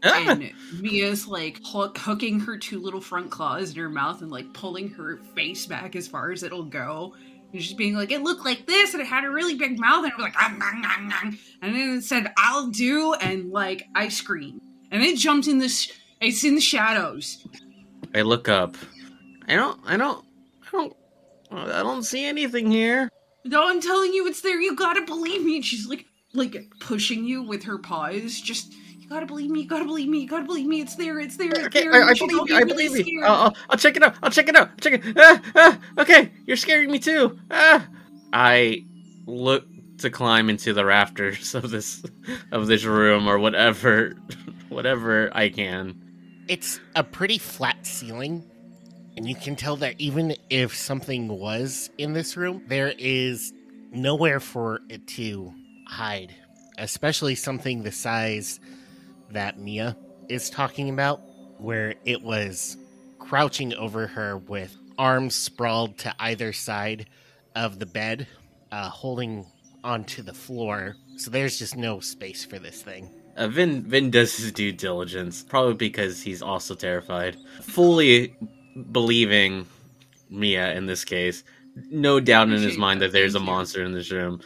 Ah! 0.03 0.31
and 0.31 0.53
Mia's 0.81 1.27
like 1.27 1.61
hook, 1.65 1.99
hooking 1.99 2.41
her 2.41 2.57
two 2.57 2.81
little 2.81 3.01
front 3.01 3.31
claws 3.31 3.71
in 3.73 3.77
her 3.77 3.91
mouth 3.91 4.23
and 4.23 4.31
like 4.31 4.53
pulling 4.55 4.89
her 4.91 5.19
face 5.35 5.67
back 5.67 5.95
as 5.95 6.09
far 6.09 6.33
as 6.33 6.43
it'll 6.43 6.65
go. 6.65 7.15
And 7.53 7.63
she's 7.63 7.75
being 7.75 7.95
like, 7.95 8.13
it 8.13 8.23
looked 8.23 8.45
like 8.45 8.67
this, 8.67 8.95
and 8.95 9.03
it 9.03 9.07
had 9.07 9.25
a 9.25 9.31
really 9.31 9.57
big 9.57 9.79
mouth, 9.79 10.05
and 10.05 10.13
it 10.13 10.17
was 10.17 10.25
like, 10.25 10.37
and 11.63 11.75
then 11.75 11.99
it 11.99 12.05
said, 12.05 12.33
"I'll 12.37 12.69
do," 12.69 13.15
and 13.15 13.51
like 13.51 13.89
I 13.95 14.09
scream, 14.09 14.61
and 14.91 15.03
it 15.03 15.19
jumped 15.19 15.49
in 15.49 15.59
this. 15.59 15.91
It's 16.21 16.45
in 16.45 16.55
the 16.55 16.61
shadows. 16.61 17.47
I 18.15 18.23
look 18.23 18.49
up. 18.49 18.77
I 19.49 19.57
don't. 19.57 19.81
I 19.85 19.97
don't. 19.97 20.25
I 20.63 20.71
don't. 20.71 20.97
I 21.51 21.83
don't 21.83 22.05
see 22.05 22.25
anything 22.25 22.71
here. 22.71 23.09
No, 23.45 23.69
I'm 23.69 23.81
telling 23.81 24.13
you, 24.13 24.27
it's 24.27 24.43
there. 24.43 24.61
You 24.61 24.77
gotta 24.77 25.03
believe 25.03 25.43
me. 25.45 25.57
And 25.57 25.65
she's 25.65 25.87
like, 25.89 26.05
like 26.35 26.57
pushing 26.79 27.25
you 27.25 27.43
with 27.43 27.65
her 27.65 27.79
paws. 27.79 28.41
Just, 28.41 28.75
gotta 29.11 29.27
believe 29.27 29.51
me. 29.51 29.61
You 29.63 29.69
gotta 29.69 29.85
believe 29.85 30.09
me. 30.09 30.21
You 30.21 30.29
gotta 30.29 30.45
believe 30.45 30.67
me. 30.67 30.81
It's 30.81 30.95
there. 30.97 31.19
It's 31.21 31.37
there. 31.37 31.51
It's 31.51 31.67
Okay, 31.67 31.83
there. 31.83 31.93
I, 32.03 32.09
I 32.09 32.11
You 32.13 32.27
believe 32.27 32.39
you. 32.39 32.45
be 32.47 32.55
I 32.55 32.61
really 32.61 32.89
believe 32.89 33.09
you. 33.09 33.23
I'll, 33.25 33.35
I'll, 33.45 33.57
I'll 33.71 33.79
check 33.79 33.97
it 33.97 34.03
out. 34.03 34.15
I'll 34.23 34.31
check 34.31 34.49
it 34.49 34.57
out. 34.57 34.81
Check 34.81 35.05
it. 35.05 35.17
Ah, 35.19 35.43
ah, 35.57 35.79
okay, 35.99 36.33
you're 36.47 36.57
scaring 36.57 36.91
me 36.91 36.99
too. 36.99 37.39
Ah. 37.51 37.87
I 38.33 38.85
look 39.27 39.67
to 39.99 40.11
climb 40.11 40.49
into 40.49 40.73
the 40.73 40.85
rafters 40.85 41.55
of 41.57 41.71
this 41.71 42.03
of 42.53 42.67
this 42.69 42.85
room 42.85 43.29
or 43.29 43.39
whatever, 43.39 44.15
whatever 44.69 45.31
I 45.37 45.49
can. 45.51 46.01
It's 46.49 46.81
a 46.97 47.05
pretty 47.05 47.39
flat 47.39 47.87
ceiling, 47.87 48.43
and 49.17 49.29
you 49.29 49.35
can 49.35 49.55
tell 49.57 49.77
that 49.77 49.95
even 49.99 50.35
if 50.51 50.75
something 50.75 51.29
was 51.29 51.91
in 51.99 52.13
this 52.13 52.37
room, 52.37 52.63
there 52.69 52.95
is 52.99 53.53
nowhere 53.93 54.41
for 54.41 54.81
it 54.89 55.07
to 55.09 55.53
hide, 55.87 56.35
especially 56.79 57.35
something 57.35 57.83
the 57.83 57.93
size 57.93 58.59
that 59.33 59.59
Mia 59.59 59.97
is 60.29 60.51
talking 60.51 60.91
about, 60.91 61.21
where 61.59 61.95
it 62.05 62.23
was 62.23 62.77
crouching 63.19 63.75
over 63.75 64.07
her 64.07 64.39
with 64.39 64.77
arms 64.99 65.35
sprawled 65.35 65.99
to 65.99 66.15
either 66.19 66.53
side 66.53 67.07
of 67.55 67.79
the 67.79 67.87
bed, 67.87 68.27
uh, 68.73 68.89
holding 68.89 69.47
onto 69.83 70.23
the 70.23 70.35
floor. 70.35 70.97
So 71.17 71.31
there's 71.31 71.59
just 71.59 71.77
no 71.77 72.01
space 72.01 72.45
for 72.45 72.59
this 72.59 72.83
thing. 72.83 73.11
Uh, 73.37 73.49
Vin 73.49 73.83
Vin 73.83 74.11
does 74.11 74.37
his 74.37 74.53
due 74.53 74.73
diligence, 74.73 75.43
probably 75.43 75.75
because 75.75 76.23
he's 76.23 76.43
also 76.43 76.75
terrified, 76.75 77.37
fully 77.63 78.35
believing 78.93 79.67
Mia 80.29 80.73
in 80.75 80.87
this 80.87 81.05
case. 81.05 81.45
No 81.91 82.21
doubt 82.21 82.49
in 82.49 82.61
his 82.61 82.77
mind 82.77 83.01
that, 83.01 83.07
that 83.07 83.13
there's 83.13 83.35
a 83.35 83.41
monster 83.41 83.85
in 83.85 83.93
this 83.93 84.11
room. 84.11 84.41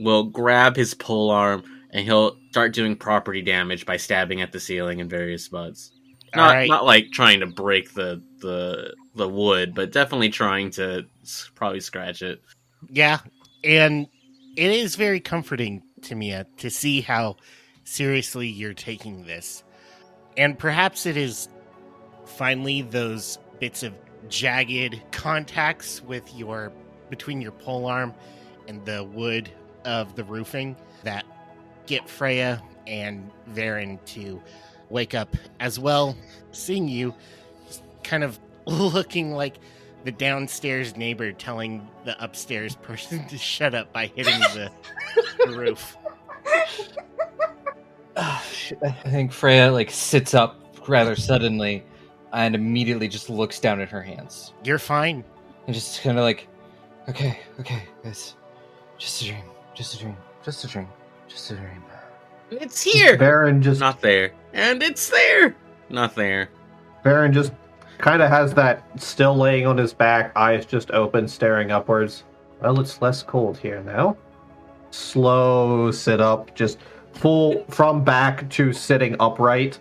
Will 0.00 0.24
grab 0.24 0.74
his 0.74 0.94
pole 0.94 1.30
arm 1.30 1.62
and 1.94 2.04
he'll 2.04 2.36
start 2.50 2.74
doing 2.74 2.96
property 2.96 3.40
damage 3.40 3.86
by 3.86 3.96
stabbing 3.96 4.42
at 4.42 4.52
the 4.52 4.60
ceiling 4.60 4.98
in 4.98 5.08
various 5.08 5.44
spots. 5.44 5.92
Not 6.34 6.50
Alright. 6.50 6.68
not 6.68 6.84
like 6.84 7.12
trying 7.12 7.40
to 7.40 7.46
break 7.46 7.94
the 7.94 8.20
the 8.40 8.92
the 9.14 9.28
wood, 9.28 9.74
but 9.74 9.92
definitely 9.92 10.28
trying 10.28 10.70
to 10.72 11.06
probably 11.54 11.80
scratch 11.80 12.20
it. 12.20 12.42
Yeah, 12.90 13.20
and 13.62 14.08
it 14.56 14.70
is 14.72 14.96
very 14.96 15.20
comforting 15.20 15.84
to 16.02 16.16
me 16.16 16.34
uh, 16.34 16.44
to 16.58 16.68
see 16.70 17.00
how 17.00 17.36
seriously 17.84 18.48
you're 18.48 18.74
taking 18.74 19.24
this. 19.24 19.62
And 20.36 20.58
perhaps 20.58 21.06
it 21.06 21.16
is 21.16 21.48
finally 22.26 22.82
those 22.82 23.38
bits 23.60 23.84
of 23.84 23.94
jagged 24.28 25.00
contacts 25.12 26.02
with 26.02 26.34
your 26.34 26.72
between 27.10 27.40
your 27.40 27.52
pole 27.52 27.86
arm 27.86 28.12
and 28.66 28.84
the 28.84 29.04
wood 29.04 29.48
of 29.84 30.16
the 30.16 30.24
roofing 30.24 30.74
that 31.04 31.24
get 31.86 32.08
Freya 32.08 32.62
and 32.86 33.30
Varren 33.52 33.98
to 34.06 34.42
wake 34.90 35.14
up 35.14 35.34
as 35.60 35.78
well, 35.78 36.16
seeing 36.52 36.88
you 36.88 37.14
kind 38.02 38.22
of 38.24 38.38
looking 38.66 39.32
like 39.32 39.56
the 40.04 40.12
downstairs 40.12 40.96
neighbor 40.96 41.32
telling 41.32 41.88
the 42.04 42.22
upstairs 42.22 42.76
person 42.76 43.26
to 43.28 43.38
shut 43.38 43.74
up 43.74 43.92
by 43.92 44.06
hitting 44.06 44.38
the, 44.54 44.70
the 45.46 45.52
roof. 45.56 45.96
Ah. 48.16 48.44
I 48.82 48.90
think 49.10 49.32
Freya 49.32 49.70
like 49.70 49.90
sits 49.90 50.32
up 50.34 50.60
rather 50.88 51.16
suddenly 51.16 51.84
and 52.32 52.54
immediately 52.54 53.08
just 53.08 53.28
looks 53.28 53.60
down 53.60 53.80
at 53.80 53.88
her 53.90 54.02
hands 54.02 54.52
You're 54.64 54.78
fine. 54.78 55.24
and 55.66 55.74
just 55.74 56.02
kind 56.02 56.18
of 56.18 56.24
like, 56.24 56.48
okay, 57.08 57.38
okay, 57.60 57.82
guys, 58.02 58.34
just 58.98 59.22
a 59.22 59.26
dream, 59.26 59.44
just 59.74 59.94
a 59.94 59.98
dream, 59.98 60.16
just 60.44 60.64
a 60.64 60.68
dream, 60.68 60.88
just 61.34 61.50
a 61.50 61.54
dream. 61.54 61.82
It's 62.50 62.82
here. 62.82 63.16
Varren 63.18 63.60
just 63.60 63.80
Not 63.80 64.00
there. 64.00 64.32
And 64.52 64.82
it's 64.82 65.10
there. 65.10 65.56
Not 65.88 66.14
there. 66.14 66.48
Varren 67.04 67.32
just 67.32 67.52
kind 67.98 68.22
of 68.22 68.30
has 68.30 68.54
that 68.54 68.84
still 69.00 69.36
laying 69.36 69.66
on 69.66 69.76
his 69.76 69.92
back, 69.92 70.32
eyes 70.36 70.64
just 70.64 70.90
open, 70.92 71.26
staring 71.26 71.70
upwards. 71.70 72.24
Well, 72.62 72.80
it's 72.80 73.02
less 73.02 73.22
cold 73.22 73.58
here 73.58 73.82
now. 73.82 74.16
Slow 74.90 75.90
sit 75.90 76.20
up, 76.20 76.54
just 76.54 76.78
full 77.12 77.64
from 77.68 78.04
back 78.04 78.48
to 78.50 78.72
sitting 78.72 79.16
upright. 79.18 79.78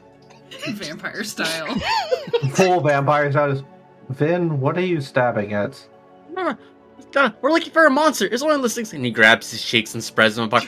Vampire 0.67 1.24
style. 1.24 1.75
Full 2.51 2.81
vampire 2.81 3.31
status. 3.31 3.63
Vin, 4.10 4.60
what 4.60 4.77
are 4.77 4.86
you 4.86 5.01
stabbing 5.01 5.53
at? 5.53 5.83
Donna, 6.36 6.57
Donna, 7.12 7.36
we're 7.41 7.51
looking 7.51 7.72
for 7.72 7.86
a 7.86 7.89
monster. 7.89 8.25
It's 8.25 8.43
one 8.43 8.53
of 8.53 8.62
those 8.62 8.75
things. 8.75 8.93
And 8.93 9.03
he 9.03 9.12
grabs 9.12 9.51
his 9.51 9.63
cheeks 9.63 9.93
and 9.93 10.03
spreads 10.03 10.36
them 10.36 10.45
apart. 10.45 10.67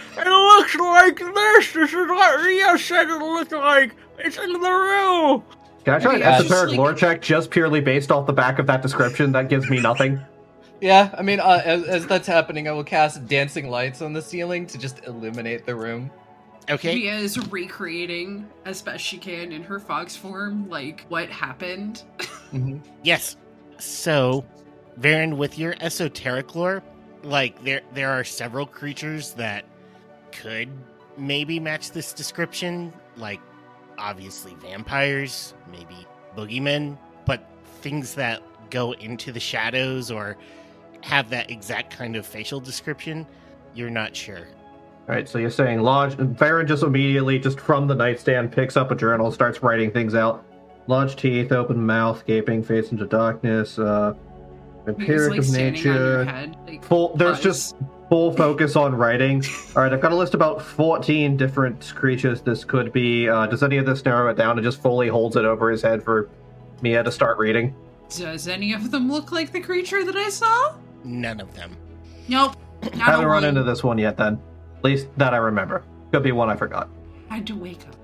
It 0.56 0.60
looks 0.60 0.76
like 0.76 1.18
this. 1.20 1.74
This 1.74 1.90
is 1.94 2.08
what 2.08 2.42
Rio 2.44 2.78
said 2.78 3.08
it 3.10 3.18
looked 3.20 3.52
like. 3.52 3.96
It's 4.20 4.38
in 4.38 4.54
the 4.54 4.60
room. 4.60 5.44
Can 5.84 5.94
I 5.96 6.00
try 6.00 6.16
an 6.16 6.20
Yeah, 6.22 6.38
esoteric 6.40 6.70
like- 6.70 6.78
lore 6.78 6.94
check 6.94 7.22
just 7.22 7.52
purely 7.52 7.82
based 7.82 8.12
off 8.12 8.26
the 8.28 8.34
back 8.34 8.60
of 8.60 8.68
that 8.68 8.82
description? 8.82 9.32
That 9.34 9.50
gives 9.50 9.70
me 9.70 9.80
nothing. 9.80 10.20
Yeah, 10.82 11.10
I 11.18 11.22
mean, 11.22 11.40
uh, 11.40 11.62
as, 11.64 11.84
as 11.86 12.06
that's 12.06 12.28
happening, 12.28 12.68
I 12.68 12.72
will 12.74 12.84
cast 12.84 13.26
dancing 13.28 13.70
lights 13.70 14.02
on 14.02 14.12
the 14.12 14.22
ceiling 14.22 14.68
to 14.68 14.78
just 14.78 15.06
illuminate 15.08 15.66
the 15.66 15.74
room. 15.74 16.12
Okay. 16.70 16.96
Mia 16.96 17.16
is 17.16 17.38
recreating 17.50 18.46
as 18.66 18.82
best 18.82 19.02
she 19.04 19.18
can 19.18 19.54
in 19.54 19.64
her 19.64 19.80
fox 19.80 20.18
form, 20.18 20.70
like 20.70 21.06
what 21.08 21.30
happened. 21.30 22.04
Mhm. 22.54 22.82
Yes. 23.04 23.38
So, 23.80 24.46
Varren, 25.00 25.38
with 25.38 25.58
your 25.58 25.76
esoteric 25.80 26.56
lore, 26.56 26.84
like 27.24 27.64
there 27.64 27.82
there 27.94 28.12
are 28.12 28.26
several 28.26 28.66
creatures 28.66 29.32
that 29.36 29.64
could 30.36 30.70
maybe 31.18 31.60
match 31.60 31.92
this 31.92 32.14
description. 32.14 32.94
Like 33.18 33.40
obviously 33.98 34.54
vampires, 34.56 35.54
maybe 35.72 36.06
boogeymen, 36.36 36.98
but 37.26 37.48
things 37.82 38.14
that 38.16 38.42
go 38.70 38.92
into 38.94 39.32
the 39.32 39.40
shadows 39.40 40.12
or 40.12 40.38
have 41.02 41.30
that 41.30 41.50
exact 41.50 41.96
kind 41.96 42.16
of 42.16 42.26
facial 42.26 42.60
description, 42.60 43.26
you're 43.74 43.90
not 43.90 44.16
sure. 44.16 44.48
All 45.08 45.14
right, 45.14 45.30
so 45.30 45.38
you're 45.38 45.52
saying 45.52 45.82
large. 45.82 46.16
Varren 46.18 46.68
just 46.68 46.82
immediately, 46.82 47.38
just 47.38 47.60
from 47.60 47.88
the 47.88 47.94
nightstand, 47.94 48.52
picks 48.52 48.76
up 48.76 48.90
a 48.90 48.96
journal, 48.96 49.32
starts 49.32 49.62
writing 49.62 49.92
things 49.92 50.16
out. 50.16 50.44
Large 50.88 51.16
teeth, 51.16 51.52
open 51.52 51.84
mouth, 51.86 52.26
gaping 52.26 52.64
face 52.64 52.92
into 52.92 53.06
darkness. 53.06 53.78
Uh, 53.78 54.14
He's 54.88 54.96
empiric 54.96 55.30
like 55.32 55.40
of 55.40 55.48
on 55.50 55.54
your 55.54 55.72
nature. 55.72 56.26
head. 56.26 56.58
Like, 56.68 56.84
Full. 56.86 57.16
There's 57.16 57.38
buzz. 57.38 57.44
just 57.44 57.76
full 58.16 58.32
focus 58.32 58.78
on 58.78 58.96
writing. 58.96 59.44
All 59.76 59.84
right, 59.84 59.92
I've 59.92 60.00
got 60.00 60.14
a 60.14 60.16
list 60.16 60.36
about 60.36 60.62
14 60.62 61.36
different 61.36 61.92
creatures 61.98 62.40
this 62.42 62.64
could 62.64 62.94
be. 62.94 63.28
Uh, 63.28 63.46
does 63.46 63.62
any 63.62 63.76
of 63.76 63.86
this 63.86 64.06
narrow 64.06 64.32
it 64.32 64.38
down 64.38 64.58
and 64.58 64.64
just 64.64 64.82
fully 64.82 65.10
holds 65.10 65.36
it 65.36 65.44
over 65.44 65.70
his 65.70 65.82
head 65.82 66.02
for 66.02 66.30
Mia 66.82 67.04
to 67.04 67.12
start 67.12 67.38
reading? 67.38 67.76
Does 68.08 68.48
any 68.48 68.72
of 68.72 68.90
them 68.90 69.12
look 69.12 69.34
like 69.34 69.52
the 69.52 69.60
creature 69.60 70.06
that 70.06 70.16
I 70.16 70.30
saw? 70.30 70.76
None 71.04 71.42
of 71.42 71.54
them. 71.56 71.76
Nope. 72.30 72.56
Not 72.84 72.94
a 72.94 72.98
haven't 73.00 73.26
run 73.26 73.44
one. 73.44 73.44
into 73.44 73.64
this 73.64 73.84
one 73.84 73.98
yet, 73.98 74.16
then. 74.16 74.42
At 74.78 74.86
least 74.86 75.08
that 75.18 75.34
I 75.34 75.38
remember. 75.38 75.84
Could 76.14 76.24
be 76.24 76.32
one 76.32 76.50
I 76.50 76.56
forgot. 76.56 76.88
I 77.30 77.36
had 77.36 77.48
to 77.48 77.56
wake 77.56 77.86
up 77.86 77.98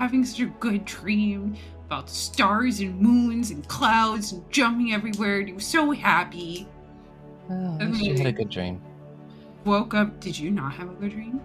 having 0.00 0.24
such 0.24 0.40
a 0.40 0.46
good 0.58 0.84
dream 0.84 1.54
about 1.86 2.10
stars 2.10 2.80
and 2.80 2.98
moons 2.98 3.52
and 3.52 3.68
clouds 3.68 4.32
and 4.32 4.42
jumping 4.50 4.92
everywhere 4.92 5.38
and 5.38 5.46
he 5.46 5.54
was 5.54 5.64
so 5.64 5.92
happy 5.92 6.66
Oh, 7.50 7.78
at 7.80 7.90
least 7.90 8.18
had 8.18 8.26
a 8.28 8.32
good 8.32 8.48
dream. 8.48 8.80
Woke 9.64 9.94
up 9.94 10.18
did 10.20 10.38
you 10.38 10.50
not 10.50 10.72
have 10.72 10.90
a 10.90 10.94
good 10.94 11.10
dream 11.10 11.40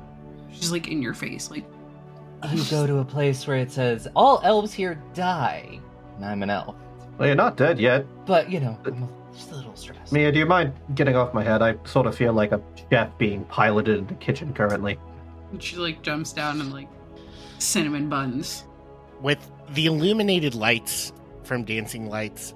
she's 0.51 0.71
like 0.71 0.87
in 0.87 1.01
your 1.01 1.13
face 1.13 1.49
like 1.51 1.65
You 2.53 2.63
go 2.69 2.85
to 2.85 2.99
a 2.99 3.05
place 3.05 3.47
where 3.47 3.57
it 3.57 3.71
says 3.71 4.07
all 4.15 4.39
elves 4.43 4.71
here 4.71 5.01
die, 5.15 5.79
and 6.15 6.23
I'm 6.25 6.43
an 6.43 6.51
elf. 6.51 6.75
Well, 7.17 7.27
you're 7.27 7.35
not 7.35 7.57
dead 7.57 7.79
yet. 7.79 8.05
But 8.27 8.51
you 8.51 8.59
know, 8.59 8.77
I'm 8.85 9.03
a, 9.03 9.09
just 9.33 9.51
a 9.51 9.55
little 9.55 9.75
stressed. 9.75 10.13
Mia, 10.13 10.31
do 10.31 10.37
you 10.37 10.45
mind 10.45 10.73
getting 10.93 11.15
off 11.15 11.33
my 11.33 11.43
head? 11.43 11.63
I 11.63 11.75
sort 11.85 12.05
of 12.05 12.15
feel 12.15 12.33
like 12.33 12.51
a 12.51 12.61
chef 12.91 13.09
being 13.17 13.43
piloted 13.45 13.97
in 13.97 14.05
the 14.07 14.13
kitchen 14.15 14.53
currently. 14.53 14.99
and 15.51 15.61
she 15.61 15.77
like 15.77 16.03
jumps 16.03 16.31
down 16.31 16.61
and 16.61 16.71
like 16.71 16.87
cinnamon 17.57 18.07
buns 18.07 18.65
With 19.19 19.39
the 19.73 19.87
illuminated 19.87 20.53
lights 20.53 21.11
from 21.43 21.63
Dancing 21.65 22.07
Lights, 22.07 22.53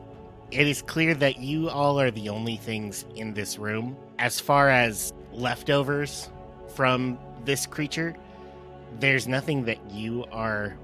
it 0.51 0.67
is 0.67 0.83
clear 0.83 1.15
that 1.15 1.39
you 1.39 1.69
all 1.69 1.99
are 1.99 2.11
the 2.11 2.29
only 2.29 2.57
things 2.57 3.05
in 3.15 3.33
this 3.33 3.57
room. 3.57 3.97
As 4.19 4.39
far 4.39 4.69
as 4.69 5.11
leftovers 5.33 6.29
from 6.75 7.17
this 7.45 7.65
creature, 7.65 8.15
there's 8.99 9.27
nothing 9.27 9.65
that 9.65 9.77
you 9.89 10.25
are 10.31 10.75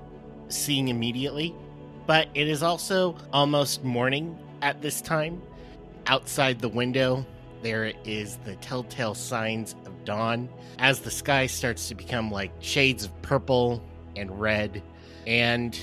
seeing 0.50 0.88
immediately. 0.88 1.56
But 2.06 2.30
it 2.34 2.48
is 2.48 2.64
also 2.64 3.18
almost 3.34 3.84
morning 3.84 4.38
at 4.62 4.82
this 4.82 5.02
time. 5.02 5.42
Outside 6.06 6.60
the 6.60 6.70
window, 6.70 7.26
there 7.62 7.92
is 8.06 8.38
the 8.46 8.56
telltale 8.58 9.14
signs 9.14 9.76
of 9.86 10.06
dawn 10.06 10.48
as 10.80 11.02
the 11.02 11.12
sky 11.12 11.48
starts 11.48 11.90
to 11.90 11.96
become 11.96 12.32
like 12.32 12.52
shades 12.60 13.04
of 13.04 13.22
purple 13.22 13.84
and 14.16 14.40
red. 14.40 14.82
And 15.26 15.78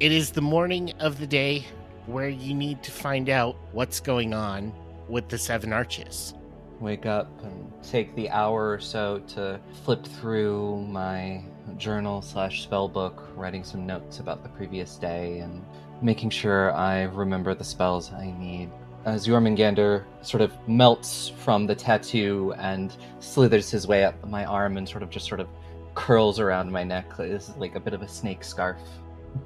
it 0.00 0.10
is 0.10 0.32
the 0.32 0.42
morning 0.42 0.92
of 0.98 1.20
the 1.20 1.26
day 1.26 1.66
where 2.06 2.28
you 2.28 2.52
need 2.52 2.82
to 2.82 2.90
find 2.90 3.30
out 3.30 3.56
what's 3.72 4.00
going 4.00 4.34
on 4.34 4.72
with 5.08 5.28
the 5.28 5.38
Seven 5.38 5.72
Arches. 5.72 6.34
Wake 6.80 7.06
up 7.06 7.28
and 7.42 7.72
take 7.82 8.14
the 8.14 8.28
hour 8.30 8.70
or 8.70 8.80
so 8.80 9.20
to 9.28 9.60
flip 9.84 10.04
through 10.04 10.82
my 10.86 11.42
journal 11.76 12.20
slash 12.20 12.62
spell 12.62 12.88
book, 12.88 13.28
writing 13.36 13.64
some 13.64 13.86
notes 13.86 14.18
about 14.18 14.42
the 14.42 14.48
previous 14.50 14.96
day 14.96 15.38
and 15.38 15.64
making 16.02 16.30
sure 16.30 16.72
I 16.74 17.02
remember 17.04 17.54
the 17.54 17.64
spells 17.64 18.12
I 18.12 18.34
need. 18.38 18.70
As 19.04 19.26
Jormungandr 19.26 20.04
sort 20.22 20.40
of 20.40 20.52
melts 20.68 21.28
from 21.28 21.66
the 21.66 21.74
tattoo 21.74 22.54
and 22.58 22.96
slithers 23.20 23.70
his 23.70 23.86
way 23.86 24.04
up 24.04 24.22
my 24.26 24.44
arm 24.44 24.76
and 24.76 24.88
sort 24.88 25.02
of 25.02 25.10
just 25.10 25.26
sort 25.26 25.40
of 25.40 25.48
curls 25.94 26.40
around 26.40 26.70
my 26.70 26.82
neck. 26.82 27.16
This 27.16 27.48
is 27.48 27.56
like 27.56 27.76
a 27.76 27.80
bit 27.80 27.94
of 27.94 28.02
a 28.02 28.08
snake 28.08 28.42
scarf. 28.42 28.78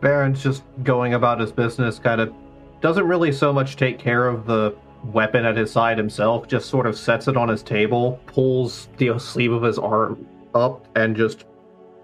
Varren's 0.01 0.43
just 0.43 0.62
going 0.83 1.14
about 1.14 1.41
his 1.41 1.53
business, 1.53 1.99
kind 1.99 2.21
of 2.21 2.33
doesn't 2.81 3.07
really 3.07 3.33
so 3.33 3.53
much 3.53 3.77
take 3.77 3.99
care 3.99 4.29
of 4.29 4.47
the 4.47 4.77
weapon 5.05 5.45
at 5.45 5.57
his 5.57 5.71
side 5.71 5.99
himself, 5.99 6.49
just 6.49 6.69
sort 6.69 6.87
of 6.87 6.99
sets 6.99 7.29
it 7.29 7.37
on 7.37 7.49
his 7.49 7.63
table, 7.63 8.21
pulls 8.27 8.89
the 8.97 9.19
sleeve 9.19 9.53
of 9.53 9.63
his 9.63 9.79
arm 9.79 10.27
up, 10.55 10.87
and 10.97 11.17
just 11.17 11.45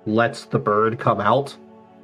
lets 0.06 0.44
the 0.44 0.58
bird 0.58 0.98
come 0.98 1.20
out 1.20 1.56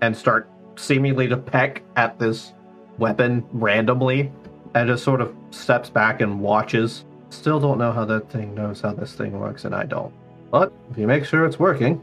and 0.02 0.16
start 0.16 0.48
seemingly 0.76 1.28
to 1.28 1.36
peck 1.36 1.82
at 1.96 2.18
this 2.18 2.54
weapon 2.98 3.44
randomly, 3.52 4.32
and 4.74 4.88
just 4.88 5.04
sort 5.04 5.20
of 5.20 5.34
steps 5.50 5.90
back 5.90 6.20
and 6.20 6.40
watches. 6.40 7.04
Still 7.30 7.60
don't 7.60 7.78
know 7.78 7.92
how 7.92 8.04
that 8.06 8.30
thing 8.30 8.54
knows 8.54 8.80
how 8.80 8.92
this 8.92 9.14
thing 9.14 9.38
works, 9.38 9.64
and 9.64 9.74
I 9.74 9.84
don't. 9.84 10.12
But 10.50 10.72
if 10.90 10.98
you 10.98 11.06
make 11.06 11.24
sure 11.24 11.44
it's 11.44 11.58
working, 11.58 12.02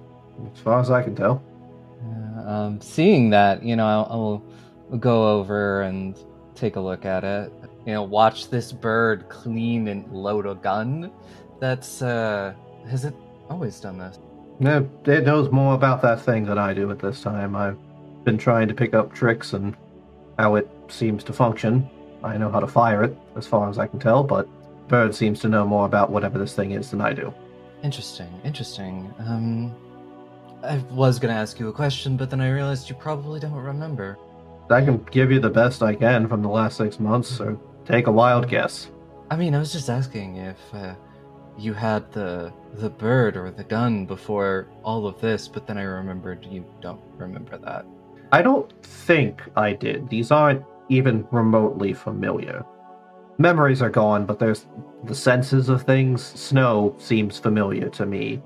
as 0.53 0.59
far 0.61 0.79
as 0.79 0.89
I 0.89 1.03
can 1.03 1.15
tell. 1.15 1.43
Um, 2.45 2.79
seeing 2.79 3.31
that, 3.31 3.63
you 3.63 3.75
know, 3.75 3.85
I'll, 3.85 4.43
I'll 4.91 4.97
go 4.97 5.37
over 5.37 5.81
and 5.81 6.17
take 6.55 6.77
a 6.77 6.79
look 6.79 7.05
at 7.05 7.25
it. 7.25 7.51
You 7.87 7.93
know, 7.93 8.03
watch 8.03 8.49
this 8.49 8.73
bird 8.73 9.29
clean 9.29 9.87
and 9.87 10.11
load 10.11 10.45
a 10.45 10.55
gun. 10.55 11.09
That's 11.61 12.01
uh, 12.01 12.53
has 12.89 13.05
it 13.05 13.13
always 13.49 13.79
done 13.79 13.97
this? 13.97 14.19
No, 14.59 14.89
it 15.05 15.23
knows 15.23 15.49
more 15.53 15.73
about 15.73 16.01
that 16.01 16.19
thing 16.19 16.43
than 16.43 16.57
I 16.57 16.73
do 16.73 16.91
at 16.91 16.99
this 16.99 17.21
time. 17.21 17.55
I've 17.55 17.77
been 18.25 18.37
trying 18.37 18.67
to 18.67 18.73
pick 18.73 18.93
up 18.93 19.13
tricks 19.13 19.53
and 19.53 19.73
how 20.37 20.55
it 20.55 20.69
seems 20.89 21.23
to 21.23 21.33
function. 21.33 21.89
I 22.25 22.35
know 22.35 22.51
how 22.51 22.59
to 22.59 22.67
fire 22.67 23.03
it, 23.03 23.17
as 23.37 23.47
far 23.47 23.69
as 23.69 23.77
I 23.79 23.87
can 23.87 23.99
tell, 23.99 24.21
but 24.21 24.49
Bird 24.89 25.15
seems 25.15 25.39
to 25.41 25.47
know 25.47 25.65
more 25.65 25.85
about 25.85 26.11
whatever 26.11 26.37
this 26.37 26.53
thing 26.53 26.71
is 26.71 26.91
than 26.91 26.99
I 26.99 27.13
do. 27.13 27.33
Interesting, 27.83 28.41
interesting. 28.43 29.13
Um, 29.19 29.73
I 30.61 30.79
was 30.91 31.19
gonna 31.19 31.35
ask 31.35 31.57
you 31.57 31.69
a 31.69 31.73
question, 31.73 32.17
but 32.17 32.29
then 32.29 32.41
I 32.41 32.49
realized 32.49 32.89
you 32.89 32.95
probably 32.95 33.39
don't 33.39 33.53
remember. 33.53 34.17
I 34.69 34.83
can 34.83 34.97
give 35.09 35.31
you 35.31 35.39
the 35.39 35.49
best 35.49 35.81
I 35.81 35.95
can 35.95 36.27
from 36.27 36.41
the 36.41 36.49
last 36.49 36.75
six 36.75 36.99
months, 36.99 37.29
so 37.29 37.57
take 37.87 38.07
a 38.07 38.11
wild 38.11 38.47
guess. 38.49 38.89
I 39.31 39.35
mean, 39.35 39.55
I 39.55 39.59
was 39.59 39.71
just 39.71 39.89
asking 39.89 40.37
if 40.37 40.57
uh, 40.73 40.95
you 41.57 41.73
had 41.73 42.11
the 42.11 42.53
the 42.75 42.89
bird 42.89 43.35
or 43.35 43.49
the 43.49 43.63
gun 43.63 44.05
before 44.05 44.67
all 44.83 45.07
of 45.07 45.19
this, 45.19 45.47
but 45.47 45.65
then 45.65 45.77
I 45.77 45.83
remembered 45.83 46.45
you 46.45 46.65
don't 46.81 47.01
remember 47.17 47.57
that. 47.57 47.85
I 48.31 48.41
don't 48.41 48.71
think 48.83 49.41
I 49.55 49.73
did. 49.73 50.09
These 50.09 50.31
aren't 50.31 50.63
even 50.89 51.25
remotely 51.31 51.93
familiar. 51.93 52.65
Memories 53.37 53.81
are 53.81 53.89
gone, 53.89 54.25
but 54.25 54.39
there's 54.39 54.65
the 55.05 55.15
senses 55.15 55.69
of 55.69 55.83
things. 55.83 56.23
Snow 56.23 56.95
seems 56.97 57.39
familiar 57.39 57.89
to 57.89 58.05
me. 58.05 58.41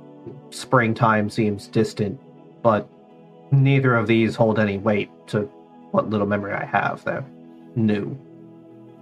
Springtime 0.51 1.29
seems 1.29 1.67
distant, 1.67 2.19
but 2.61 2.87
neither 3.51 3.95
of 3.95 4.07
these 4.07 4.35
hold 4.35 4.59
any 4.59 4.77
weight 4.77 5.09
to 5.27 5.41
what 5.91 6.09
little 6.09 6.27
memory 6.27 6.53
I 6.53 6.65
have. 6.65 7.03
They're 7.03 7.25
new. 7.75 8.17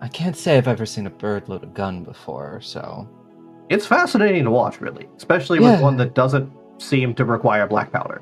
I 0.02 0.08
can't 0.08 0.36
say 0.36 0.58
I've 0.58 0.68
ever 0.68 0.86
seen 0.86 1.08
a 1.08 1.10
bird 1.10 1.50
load 1.50 1.64
a 1.64 1.68
gun 1.68 2.04
before, 2.04 2.60
so 2.62 3.08
It's 3.70 3.86
fascinating 3.86 4.46
to 4.46 4.50
watch, 4.52 4.82
really, 4.82 5.08
especially 5.18 5.60
Yeah. 5.62 5.74
with 5.74 5.82
one 5.82 5.96
that 5.98 6.16
doesn't 6.16 6.52
seem 6.80 7.14
to 7.16 7.26
require 7.26 7.68
black 7.68 7.92
powder. 7.92 8.22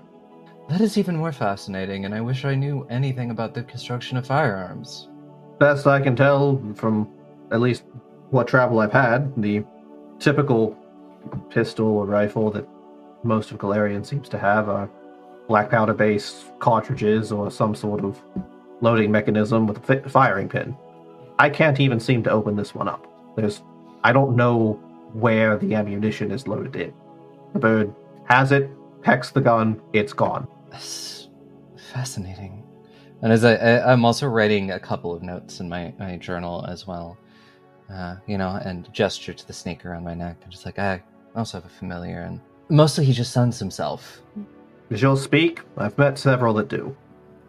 that 0.70 0.82
is 0.82 0.98
even 0.98 1.16
more 1.16 1.32
fascinating. 1.32 2.04
And 2.04 2.14
I 2.14 2.20
wish 2.20 2.44
I 2.44 2.54
knew 2.54 2.86
anything 2.90 3.32
about 3.32 3.54
the 3.54 3.64
construction 3.64 4.18
of 4.18 4.26
firearms. 4.28 5.08
Best 5.60 5.88
I 5.88 6.02
can 6.02 6.14
tell 6.14 6.60
from 6.76 7.08
at 7.52 7.62
least 7.62 7.84
what 8.32 8.48
travel 8.50 8.80
I've 8.82 8.92
had, 8.92 9.32
the 9.42 9.64
typical 10.20 10.76
pistol 11.50 11.88
or 11.88 12.06
rifle 12.06 12.52
that 12.52 12.68
most 13.24 13.52
of 13.52 13.60
Golarion 13.60 14.06
seems 14.06 14.28
to 14.28 14.38
have 14.38 14.68
are 14.68 14.90
black 15.48 15.70
powder 15.70 15.94
based 15.94 16.52
cartridges 16.60 17.32
or 17.32 17.50
some 17.50 17.74
sort 17.74 18.04
of 18.04 18.22
loading 18.82 19.10
mechanism 19.10 19.68
with 19.68 19.90
a 19.90 20.10
firing 20.10 20.50
pin. 20.50 20.76
I 21.40 21.50
can't 21.50 21.80
even 21.80 22.00
seem 22.00 22.24
to 22.24 22.32
open 22.32 22.56
this 22.56 22.74
one 22.74 22.88
up. 22.88 23.06
There's 23.36 23.62
I 24.04 24.12
don't 24.12 24.36
know 24.36 24.74
where 25.14 25.58
the 25.58 25.76
ammunition 25.76 26.32
is 26.32 26.48
loaded 26.48 26.76
in. 26.76 26.94
The 27.54 27.60
bird 27.60 27.96
has 28.26 28.52
it, 28.52 28.70
pecks 29.02 29.32
the 29.32 29.42
gun, 29.42 29.82
it's 29.94 30.14
gone. 30.14 30.48
That's 30.72 31.30
fascinating. 31.94 32.64
And 33.22 33.32
as 33.32 33.44
I, 33.44 33.56
I, 33.56 33.92
I'm 33.92 34.06
also 34.06 34.28
writing 34.28 34.72
a 34.72 34.80
couple 34.80 35.14
of 35.14 35.24
notes 35.24 35.60
in 35.60 35.70
my, 35.70 35.94
my 35.98 36.18
journal 36.18 36.66
as 36.68 36.86
well, 36.86 37.18
uh, 37.92 38.18
you 38.28 38.38
know, 38.38 38.60
and 38.64 38.92
gesture 38.94 39.34
to 39.34 39.48
the 39.48 39.54
snake 39.54 39.86
around 39.86 40.04
my 40.04 40.14
neck. 40.14 40.38
I'm 40.44 40.52
just 40.52 40.66
like, 40.66 40.78
I 40.78 41.02
also 41.36 41.58
have 41.58 41.66
a 41.66 41.74
familiar, 41.74 42.22
and 42.22 42.40
mostly 42.70 43.06
he 43.06 43.14
just 43.14 43.32
suns 43.32 43.58
himself. 43.58 44.22
Does 44.90 45.02
yours 45.02 45.22
speak? 45.22 45.62
I've 45.78 45.98
met 45.98 46.20
several 46.20 46.54
that 46.56 46.68
do. 46.68 46.96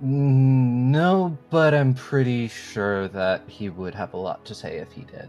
No, 0.01 1.37
but 1.51 1.75
I'm 1.75 1.95
pretty 1.95 2.49
sure 2.49 3.09
that 3.09 3.43
he 3.49 3.69
would 3.69 3.95
have 3.95 4.15
a 4.15 4.17
lot 4.17 4.45
to 4.47 4.55
say 4.55 4.77
if 4.79 4.93
he 4.93 5.03
did. 5.03 5.29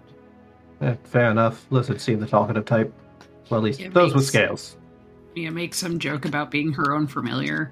Eh, 0.82 0.96
fair 1.04 1.32
enough. 1.32 1.66
Lizards 1.70 2.04
seem 2.04 2.20
the 2.20 2.28
talkative 2.28 2.66
type. 2.66 2.94
Well, 3.50 3.60
at 3.60 3.64
least 3.64 3.80
It 3.82 3.94
those 3.94 4.14
with 4.14 4.22
makes- 4.24 4.28
scales. 4.28 4.78
Mia 5.36 5.52
makes 5.52 5.78
some 5.78 6.00
joke 6.00 6.26
about 6.26 6.52
being 6.52 6.72
her 6.74 6.94
own 6.94 7.08
familiar. 7.08 7.72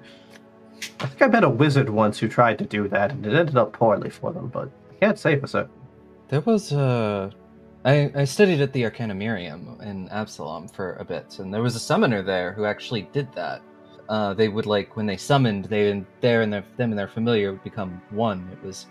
I 1.00 1.06
think 1.06 1.22
I 1.22 1.26
met 1.26 1.44
a 1.44 1.48
wizard 1.48 1.90
once 1.90 2.18
who 2.18 2.28
tried 2.28 2.58
to 2.58 2.64
do 2.64 2.86
that, 2.88 3.10
and 3.12 3.26
it 3.26 3.34
ended 3.34 3.56
up 3.56 3.72
poorly 3.72 4.10
for 4.10 4.32
them, 4.32 4.48
but 4.48 4.68
I 4.90 4.94
Can't 5.00 5.18
say 5.18 5.38
for 5.38 5.46
certain. 5.46 5.70
There 6.28 6.40
was 6.40 6.72
a. 6.72 7.30
I, 7.84 8.10
I 8.14 8.24
studied 8.24 8.60
at 8.60 8.72
the 8.72 8.82
Arcanamirium 8.84 9.80
in 9.82 10.08
Absalom 10.10 10.68
for 10.68 10.94
a 10.94 11.04
bit, 11.04 11.38
and 11.38 11.52
there 11.54 11.62
was 11.62 11.74
a 11.74 11.80
summoner 11.80 12.22
there 12.22 12.52
who 12.52 12.64
actually 12.64 13.02
did 13.12 13.32
that. 13.34 13.62
Uh, 14.08 14.32
they 14.34 14.48
would 14.48 14.66
like 14.66 14.96
when 14.96 15.06
they 15.06 15.16
summoned, 15.16 15.66
they 15.66 15.90
and 15.90 16.06
there 16.20 16.42
and 16.42 16.52
their, 16.52 16.64
them 16.76 16.90
and 16.90 16.98
their 16.98 17.08
familiar 17.08 17.52
would 17.52 17.64
become 17.64 18.00
one. 18.10 18.48
It 18.52 18.64
was 18.64 18.86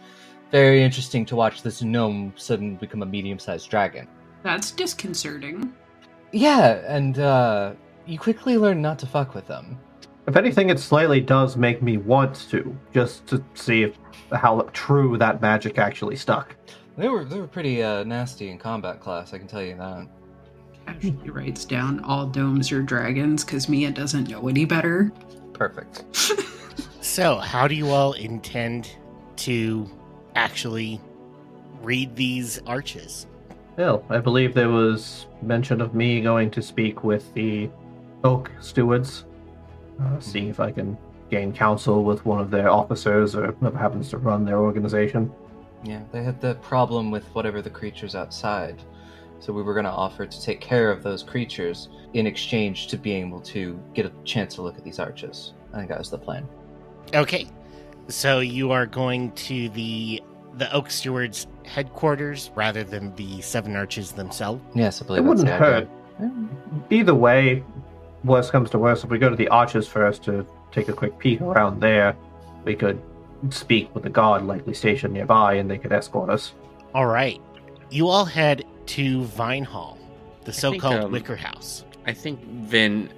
very 0.52 0.84
interesting 0.84 1.26
to 1.26 1.36
watch 1.36 1.64
this 1.64 1.82
gnome 1.82 2.34
suddenly 2.36 2.76
become 2.76 3.02
a 3.02 3.06
medium-sized 3.06 3.70
dragon. 3.70 4.08
That's 4.44 4.72
disconcerting. 4.72 5.74
Yeah, 6.32 6.84
and 6.88 7.20
uh, 7.20 7.74
you 8.06 8.20
quickly 8.20 8.58
learn 8.58 8.82
not 8.82 9.00
to 9.00 9.08
fuck 9.08 9.34
with 9.34 9.48
them. 9.48 9.80
If 10.28 10.36
anything, 10.36 10.70
it 10.70 10.80
slightly 10.80 11.22
does 11.22 11.56
make 11.58 11.82
me 11.82 11.98
want 11.98 12.48
to, 12.50 12.78
just 12.94 13.26
to 13.28 13.44
see 13.56 13.84
if 13.84 13.98
how 14.34 14.62
true 14.74 15.18
that 15.18 15.42
magic 15.42 15.78
actually 15.78 16.18
stuck. 16.18 16.56
They 16.98 17.08
were 17.08 17.24
they 17.24 17.40
were 17.40 17.48
pretty 17.48 17.82
uh, 17.82 18.04
nasty 18.04 18.50
in 18.50 18.58
combat 18.58 19.00
class, 19.00 19.34
I 19.34 19.38
can 19.38 19.48
tell 19.48 19.62
you 19.62 19.78
that. 19.78 20.08
Casually 20.88 21.30
writes 21.30 21.66
down 21.66 22.00
all 22.04 22.26
domes 22.26 22.72
are 22.72 22.82
dragons 22.82 23.44
because 23.44 23.70
Mia 23.70 23.92
doesn't 23.92 24.30
know 24.30 24.48
any 24.48 24.66
better. 24.66 25.12
Perfect. 25.54 26.04
So, 27.08 27.38
how 27.38 27.68
do 27.68 27.74
you 27.74 27.90
all 27.90 28.14
intend 28.14 28.92
to 29.38 29.90
actually 30.36 31.00
read 31.82 32.16
these 32.16 32.60
arches? 32.68 33.26
Well, 33.78 34.06
I 34.10 34.20
believe 34.20 34.54
there 34.54 34.70
was 34.70 35.26
mention 35.42 35.80
of 35.80 35.96
me 35.96 36.22
going 36.22 36.52
to 36.52 36.62
speak 36.62 37.04
with 37.04 37.34
the 37.34 37.72
Oak 38.24 38.52
Stewards, 38.60 39.26
uh, 40.00 40.20
see 40.20 40.50
if 40.50 40.60
I 40.60 40.72
can 40.72 40.98
gain 41.32 41.54
counsel 41.54 42.04
with 42.04 42.26
one 42.26 42.40
of 42.40 42.52
their 42.52 42.70
officers 42.70 43.36
or 43.36 43.54
whoever 43.54 43.78
happens 43.78 44.10
to 44.10 44.18
run 44.18 44.44
their 44.46 44.60
organization. 44.60 45.34
Yeah, 45.84 46.02
they 46.12 46.24
had 46.24 46.42
the 46.42 46.56
problem 46.56 47.10
with 47.10 47.24
whatever 47.34 47.62
the 47.62 47.70
creatures 47.70 48.16
outside. 48.16 48.84
So 49.40 49.54
we 49.54 49.62
were 49.62 49.74
going 49.74 49.86
to 49.86 49.92
offer 49.92 50.26
to 50.26 50.42
take 50.42 50.60
care 50.62 50.92
of 50.92 51.04
those 51.04 51.24
creatures 51.24 51.90
in 52.14 52.26
exchange 52.28 52.88
to 52.88 52.98
being 52.98 53.28
able 53.28 53.42
to 53.42 53.80
get 53.94 54.06
a 54.06 54.12
chance 54.24 54.56
to 54.56 54.62
look 54.62 54.78
at 54.78 54.84
these 54.84 55.00
arches. 55.00 55.54
I 55.74 55.78
think 55.78 55.90
that 55.90 56.00
was 56.00 56.10
the 56.10 56.18
plan. 56.18 56.48
Okay. 57.14 57.48
So 58.08 58.40
you 58.40 58.72
are 58.72 58.86
going 58.86 59.32
to 59.34 59.70
the 59.70 60.22
the 60.56 60.72
Oak 60.74 60.90
Stewards 60.90 61.46
headquarters 61.66 62.50
rather 62.56 62.84
than 62.84 63.14
the 63.16 63.42
Seven 63.42 63.76
Arches 63.76 64.12
themselves. 64.14 64.60
Yes, 64.74 65.02
I 65.02 65.06
It 65.06 65.08
believe 65.08 65.24
that's 65.26 65.30
wouldn't 65.44 65.48
the 65.48 65.54
idea. 65.54 65.88
hurt. 66.20 66.90
Either 66.90 67.14
way, 67.14 67.64
worst 68.24 68.52
comes 68.52 68.72
to 68.72 68.80
worst, 68.80 69.04
if 69.04 69.12
we 69.12 69.20
go 69.20 69.30
to 69.30 69.36
the 69.36 69.48
arches 69.50 69.88
first 69.88 70.24
to 70.24 70.48
take 70.72 70.90
a 70.90 70.94
quick 70.94 71.20
peek 71.20 71.42
around 71.42 71.80
there, 71.80 72.16
we 72.64 72.74
could 72.76 73.00
speak 73.52 73.94
with 73.94 74.04
the 74.04 74.10
guard 74.10 74.46
likely 74.48 74.74
stationed 74.74 75.14
nearby 75.14 75.54
and 75.56 75.70
they 75.70 75.78
could 75.78 75.92
escort 75.92 76.32
us. 76.32 76.54
All 76.96 77.06
right. 77.06 77.40
You 77.92 78.08
all 78.08 78.26
head 78.26 78.66
to 78.88 79.24
Vine 79.26 79.64
Hall, 79.64 79.98
the 80.46 80.54
so-called 80.54 81.06
um, 81.06 81.12
Wicker 81.12 81.36
House. 81.36 81.86
I 82.06 82.14
think 82.14 82.44
Vin 82.44 83.10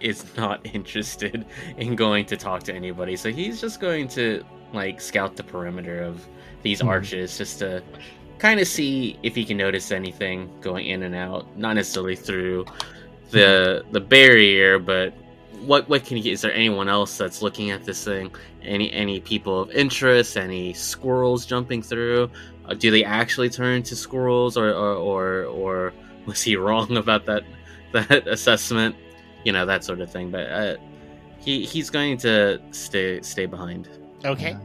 is 0.00 0.24
not 0.36 0.64
interested 0.74 1.46
in 1.76 1.96
going 1.96 2.26
to 2.26 2.36
talk 2.36 2.62
to 2.64 2.74
anybody, 2.74 3.16
so 3.16 3.30
he's 3.30 3.60
just 3.60 3.80
going 3.80 4.08
to 4.08 4.44
like 4.72 5.00
scout 5.00 5.36
the 5.36 5.44
perimeter 5.44 6.02
of 6.02 6.26
these 6.62 6.80
Hmm. 6.80 6.88
arches 6.88 7.38
just 7.38 7.58
to 7.60 7.82
kind 8.38 8.60
of 8.60 8.68
see 8.68 9.18
if 9.22 9.34
he 9.34 9.44
can 9.44 9.56
notice 9.56 9.90
anything 9.90 10.50
going 10.60 10.86
in 10.86 11.02
and 11.02 11.14
out. 11.14 11.56
Not 11.56 11.74
necessarily 11.74 12.16
through 12.16 12.66
the 13.30 13.84
the 13.90 14.00
barrier, 14.00 14.78
but 14.78 15.14
what 15.60 15.88
what 15.88 16.04
can 16.04 16.16
he? 16.18 16.30
Is 16.30 16.42
there 16.42 16.52
anyone 16.52 16.88
else 16.88 17.16
that's 17.18 17.42
looking 17.42 17.70
at 17.70 17.84
this 17.84 18.04
thing? 18.04 18.30
Any 18.62 18.92
any 18.92 19.20
people 19.20 19.60
of 19.60 19.70
interest? 19.70 20.36
Any 20.36 20.72
squirrels 20.74 21.46
jumping 21.46 21.82
through? 21.82 22.30
Uh, 22.68 22.74
do 22.74 22.90
they 22.90 23.04
actually 23.04 23.48
turn 23.48 23.82
to 23.84 23.96
squirrels, 23.96 24.56
or 24.56 24.70
or 24.70 24.94
or, 24.94 25.44
or 25.44 25.92
was 26.26 26.42
he 26.42 26.56
wrong 26.64 26.96
about 26.96 27.26
that 27.26 27.44
that 27.92 28.26
assessment? 28.28 28.94
You 29.44 29.52
know 29.52 29.66
that 29.66 29.84
sort 29.84 30.00
of 30.00 30.10
thing. 30.10 30.30
But 30.30 30.50
uh, 30.50 30.76
he 31.38 31.64
he's 31.64 31.90
going 31.90 32.18
to 32.18 32.60
stay 32.70 33.20
stay 33.22 33.46
behind. 33.46 33.88
Okay. 34.24 34.50
Yeah. 34.50 34.60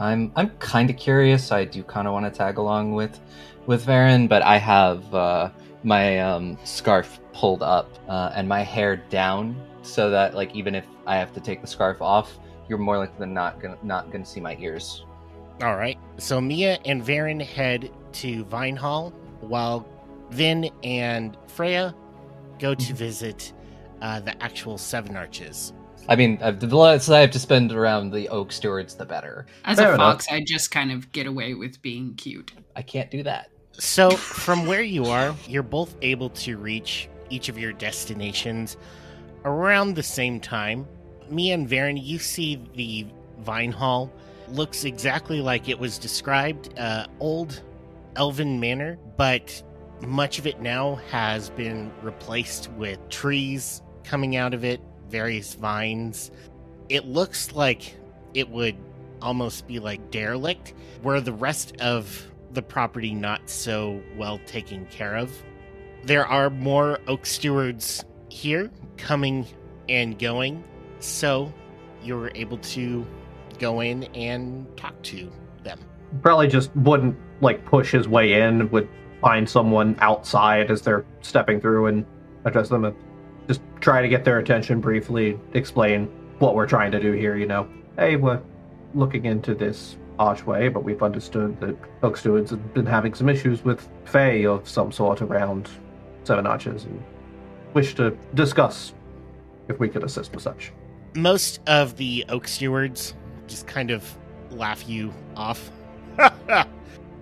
I'm 0.00 0.32
I'm 0.36 0.50
kind 0.58 0.90
of 0.90 0.96
curious. 0.96 1.50
I 1.50 1.64
do 1.64 1.82
kind 1.82 2.06
of 2.06 2.12
want 2.12 2.32
to 2.32 2.36
tag 2.36 2.58
along 2.58 2.94
with 2.94 3.18
with 3.66 3.86
Varren, 3.86 4.28
but 4.28 4.42
I 4.42 4.56
have 4.58 5.14
uh, 5.14 5.50
my 5.82 6.20
um, 6.20 6.58
scarf 6.64 7.20
pulled 7.32 7.62
up 7.62 7.90
uh, 8.08 8.32
and 8.34 8.48
my 8.48 8.62
hair 8.62 8.96
down, 8.96 9.60
so 9.82 10.10
that 10.10 10.34
like 10.34 10.54
even 10.54 10.74
if 10.74 10.86
I 11.06 11.16
have 11.16 11.32
to 11.34 11.40
take 11.40 11.60
the 11.60 11.66
scarf 11.66 12.00
off, 12.00 12.38
you're 12.68 12.78
more 12.78 12.98
likely 12.98 13.18
than 13.18 13.34
not 13.34 13.60
gonna 13.60 13.78
not 13.82 14.10
gonna 14.10 14.24
see 14.24 14.40
my 14.40 14.56
ears. 14.60 15.04
All 15.62 15.76
right. 15.76 15.98
So 16.18 16.40
Mia 16.40 16.78
and 16.84 17.02
Varren 17.02 17.40
head 17.40 17.90
to 18.14 18.44
Vine 18.44 18.76
Hall, 18.76 19.10
while 19.40 19.86
Vin 20.30 20.70
and 20.82 21.36
Freya 21.46 21.94
go 22.58 22.74
to 22.74 22.94
visit 22.94 23.52
uh, 24.02 24.20
the 24.20 24.40
actual 24.42 24.78
Seven 24.78 25.16
Arches. 25.16 25.72
I 26.08 26.16
mean, 26.16 26.38
uh, 26.40 26.50
the 26.52 26.74
less 26.74 27.08
I 27.08 27.20
have 27.20 27.30
to 27.32 27.38
spend 27.38 27.70
around 27.70 28.12
the 28.12 28.28
Oak 28.30 28.50
Stewards, 28.50 28.94
the 28.94 29.04
better. 29.04 29.46
As 29.64 29.78
Fair 29.78 29.92
a 29.92 29.94
enough. 29.94 30.14
fox, 30.14 30.26
I 30.30 30.42
just 30.44 30.70
kind 30.70 30.90
of 30.90 31.12
get 31.12 31.26
away 31.26 31.54
with 31.54 31.80
being 31.82 32.14
cute. 32.14 32.52
I 32.74 32.82
can't 32.82 33.10
do 33.10 33.22
that. 33.22 33.50
So, 33.72 34.10
from 34.10 34.66
where 34.66 34.82
you 34.82 35.04
are, 35.04 35.34
you're 35.46 35.62
both 35.62 35.94
able 36.02 36.30
to 36.30 36.56
reach 36.56 37.08
each 37.30 37.48
of 37.48 37.58
your 37.58 37.72
destinations 37.72 38.76
around 39.44 39.94
the 39.94 40.02
same 40.02 40.40
time. 40.40 40.86
Mia 41.30 41.54
and 41.54 41.68
Varren, 41.68 42.02
you 42.02 42.18
see 42.18 42.60
the 42.74 43.06
Vine 43.40 43.70
Hall 43.70 44.10
looks 44.52 44.84
exactly 44.84 45.40
like 45.40 45.68
it 45.68 45.78
was 45.78 45.98
described 45.98 46.78
uh, 46.78 47.06
old 47.20 47.62
elven 48.16 48.60
manor, 48.60 48.98
but 49.16 49.62
much 50.02 50.38
of 50.38 50.46
it 50.46 50.60
now 50.60 50.96
has 51.10 51.50
been 51.50 51.92
replaced 52.02 52.70
with 52.72 52.98
trees 53.08 53.82
coming 54.04 54.36
out 54.36 54.54
of 54.54 54.64
it, 54.64 54.80
various 55.08 55.54
vines. 55.54 56.30
It 56.88 57.06
looks 57.06 57.52
like 57.52 57.96
it 58.34 58.48
would 58.48 58.76
almost 59.20 59.66
be 59.66 59.78
like 59.78 60.10
derelict, 60.10 60.74
where 61.02 61.20
the 61.20 61.32
rest 61.32 61.76
of 61.80 62.26
the 62.52 62.62
property 62.62 63.14
not 63.14 63.50
so 63.50 64.02
well 64.16 64.40
taken 64.46 64.86
care 64.86 65.16
of. 65.16 65.30
There 66.04 66.26
are 66.26 66.50
more 66.50 67.00
oak 67.06 67.26
stewards 67.26 68.04
here 68.28 68.70
coming 68.96 69.46
and 69.88 70.18
going, 70.18 70.64
so 71.00 71.52
you're 72.02 72.30
able 72.34 72.58
to 72.58 73.06
go 73.58 73.80
in 73.80 74.04
and 74.14 74.66
talk 74.76 75.00
to 75.02 75.30
them. 75.62 75.78
Probably 76.22 76.48
just 76.48 76.74
wouldn't 76.76 77.16
like 77.40 77.64
push 77.64 77.92
his 77.92 78.08
way 78.08 78.42
in, 78.42 78.70
would 78.70 78.88
find 79.20 79.48
someone 79.48 79.96
outside 80.00 80.70
as 80.70 80.82
they're 80.82 81.04
stepping 81.22 81.60
through 81.60 81.86
and 81.86 82.06
address 82.44 82.68
them 82.68 82.84
and 82.84 82.96
just 83.46 83.60
try 83.80 84.02
to 84.02 84.08
get 84.08 84.24
their 84.24 84.38
attention 84.38 84.80
briefly, 84.80 85.38
explain 85.54 86.06
what 86.38 86.54
we're 86.54 86.66
trying 86.66 86.92
to 86.92 87.00
do 87.00 87.12
here, 87.12 87.36
you 87.36 87.46
know. 87.46 87.68
Hey, 87.96 88.16
we're 88.16 88.40
looking 88.94 89.24
into 89.24 89.54
this 89.54 89.96
archway, 90.18 90.68
but 90.68 90.84
we've 90.84 91.02
understood 91.02 91.60
that 91.60 91.76
Oak 92.02 92.16
Stewards 92.16 92.50
have 92.50 92.74
been 92.74 92.86
having 92.86 93.14
some 93.14 93.28
issues 93.28 93.64
with 93.64 93.88
Fae 94.04 94.46
of 94.46 94.68
some 94.68 94.92
sort 94.92 95.22
around 95.22 95.68
Seven 96.24 96.46
Arches 96.46 96.84
and 96.84 97.02
wish 97.74 97.94
to 97.94 98.16
discuss 98.34 98.94
if 99.68 99.78
we 99.78 99.88
could 99.88 100.04
assist 100.04 100.32
with 100.32 100.42
such. 100.42 100.72
Most 101.14 101.60
of 101.66 101.96
the 101.96 102.24
oak 102.28 102.46
stewards 102.48 103.14
just 103.48 103.66
kind 103.66 103.90
of 103.90 104.04
laugh 104.50 104.88
you 104.88 105.12
off. 105.36 105.70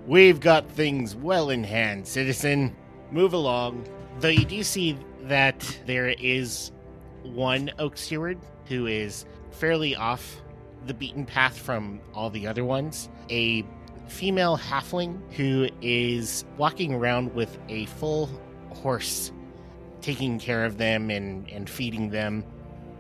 We've 0.07 0.41
got 0.41 0.69
things 0.71 1.17
well 1.17 1.51
in 1.51 1.65
hand, 1.65 2.07
citizen. 2.07 2.77
Move 3.11 3.33
along. 3.33 3.87
Though 4.21 4.29
you 4.29 4.45
do 4.45 4.62
see 4.62 4.99
that 5.23 5.79
there 5.87 6.09
is 6.09 6.73
one 7.23 7.71
oak 7.79 7.97
steward 7.97 8.39
who 8.67 8.87
is 8.87 9.27
fairly 9.51 9.97
off 9.97 10.41
the 10.87 10.95
beaten 10.95 11.27
path 11.27 11.59
from 11.59 12.01
all 12.15 12.31
the 12.31 12.47
other 12.47 12.65
ones. 12.65 13.09
A 13.31 13.65
female 14.09 14.57
halfling 14.57 15.21
who 15.33 15.69
is 15.83 16.45
walking 16.57 16.95
around 16.95 17.35
with 17.35 17.59
a 17.69 17.87
full 17.87 18.31
horse, 18.71 19.33
taking 20.01 20.39
care 20.39 20.65
of 20.65 20.79
them 20.79 21.11
and, 21.11 21.49
and 21.51 21.69
feeding 21.69 22.11
them. 22.11 22.45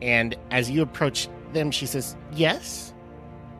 And 0.02 0.36
as 0.50 0.70
you 0.70 0.82
approach 0.82 1.28
them, 1.52 1.70
she 1.70 1.86
says, 1.86 2.16
Yes? 2.32 2.92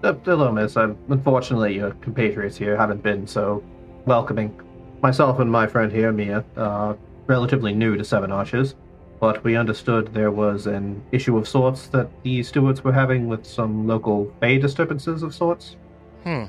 Hello, 0.03 0.53
miss. 0.53 0.77
I'm, 0.77 0.97
unfortunately, 1.09 1.75
your 1.77 1.93
compatriots 1.93 2.57
here 2.57 2.77
haven't 2.77 3.03
been 3.03 3.27
so 3.27 3.63
welcoming. 4.05 4.61
Myself 5.03 5.41
and 5.41 5.51
my 5.51 5.67
friend 5.67 5.91
here, 5.91 6.13
Mia, 6.13 6.45
are 6.57 6.97
relatively 7.27 7.73
new 7.73 7.97
to 7.97 8.05
Seven 8.05 8.31
Arches, 8.31 8.75
but 9.21 9.43
we 9.43 9.57
understood 9.57 10.13
there 10.13 10.31
was 10.31 10.67
an 10.67 11.03
issue 11.13 11.37
of 11.37 11.49
sorts 11.49 11.89
that 11.89 12.09
the 12.23 12.43
stewards 12.43 12.85
were 12.85 12.93
having 12.93 13.27
with 13.27 13.45
some 13.47 13.87
local 13.87 14.25
bay 14.41 14.59
disturbances 14.59 15.23
of 15.23 15.35
sorts. 15.35 15.77
Hmm. 16.25 16.45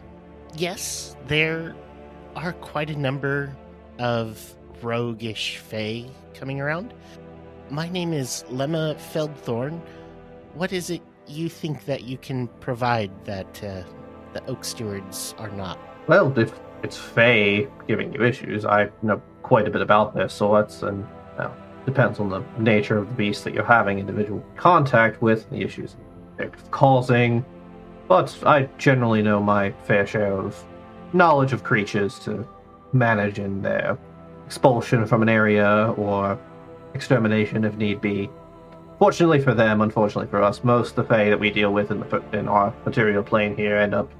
Yes, 0.55 1.15
there 1.27 1.75
are 2.35 2.53
quite 2.53 2.89
a 2.89 2.97
number 2.97 3.55
of 3.97 4.55
roguish 4.81 5.57
fae 5.57 6.05
coming 6.33 6.61
around. 6.61 6.93
My 7.69 7.89
name 7.89 8.13
is 8.13 8.43
Lemma 8.49 8.95
Feldthorn. 8.95 9.81
What 10.53 10.71
is 10.73 10.89
it 10.89 11.01
you 11.27 11.49
think 11.49 11.85
that 11.85 12.03
you 12.03 12.17
can 12.17 12.47
provide 12.59 13.11
that 13.25 13.63
uh, 13.63 13.83
the 14.33 14.45
Oak 14.47 14.63
Stewards 14.63 15.35
are 15.37 15.49
not? 15.51 15.79
Well, 16.07 16.37
if 16.37 16.59
it's 16.83 16.97
Fae 16.97 17.67
giving 17.87 18.13
you 18.13 18.23
issues, 18.23 18.65
I 18.65 18.89
know 19.01 19.21
quite 19.43 19.67
a 19.67 19.71
bit 19.71 19.81
about 19.81 20.13
their 20.13 20.29
sorts, 20.29 20.83
and 20.83 21.05
well, 21.37 21.55
depends 21.85 22.19
on 22.19 22.29
the 22.29 22.43
nature 22.57 22.97
of 22.97 23.07
the 23.07 23.13
beast 23.15 23.43
that 23.45 23.53
you're 23.53 23.63
having 23.63 23.99
individual 23.99 24.43
contact 24.55 25.21
with, 25.21 25.49
the 25.49 25.61
issues 25.61 25.95
they're 26.37 26.51
causing. 26.71 27.43
But 28.07 28.37
I 28.45 28.69
generally 28.77 29.21
know 29.21 29.41
my 29.41 29.71
fair 29.83 30.05
share 30.05 30.33
of 30.33 30.63
knowledge 31.13 31.53
of 31.53 31.63
creatures 31.63 32.19
to 32.19 32.47
manage 32.93 33.39
in 33.39 33.61
their 33.61 33.97
expulsion 34.45 35.05
from 35.05 35.21
an 35.21 35.29
area 35.29 35.93
or 35.97 36.39
extermination 36.93 37.63
if 37.63 37.75
need 37.75 38.01
be. 38.01 38.29
Fortunately 38.99 39.39
for 39.39 39.53
them, 39.53 39.81
unfortunately 39.81 40.29
for 40.29 40.41
us, 40.41 40.63
most 40.63 40.91
of 40.91 40.95
the 40.95 41.03
Fae 41.03 41.29
that 41.29 41.39
we 41.39 41.51
deal 41.51 41.71
with 41.71 41.91
in, 41.91 41.99
the, 41.99 42.23
in 42.33 42.47
our 42.47 42.73
material 42.85 43.23
plane 43.23 43.55
here 43.55 43.77
end 43.77 43.93
up 43.93 44.11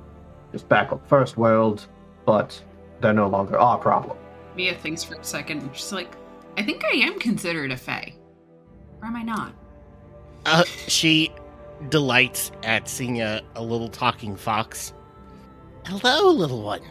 just 0.51 0.69
back 0.69 0.91
up 0.91 1.07
first 1.09 1.35
world, 1.35 1.87
but 2.25 2.61
they're 3.01 3.13
no 3.13 3.27
longer 3.27 3.57
our 3.57 3.77
problem. 3.77 4.17
Mia 4.55 4.75
thinks 4.75 5.03
for 5.03 5.15
a 5.15 5.23
second. 5.23 5.61
and 5.61 5.75
She's 5.75 5.91
like, 5.91 6.15
I 6.57 6.63
think 6.63 6.83
I 6.85 6.95
am 6.97 7.19
considered 7.19 7.71
a 7.71 7.77
fae. 7.77 8.13
Or 9.01 9.07
am 9.07 9.15
I 9.15 9.23
not? 9.23 9.53
Uh, 10.45 10.63
she 10.87 11.31
delights 11.89 12.51
at 12.63 12.87
seeing 12.87 13.21
a, 13.21 13.41
a 13.55 13.63
little 13.63 13.89
talking 13.89 14.35
fox. 14.35 14.93
Hello, 15.85 16.31
little 16.31 16.61
one. 16.63 16.81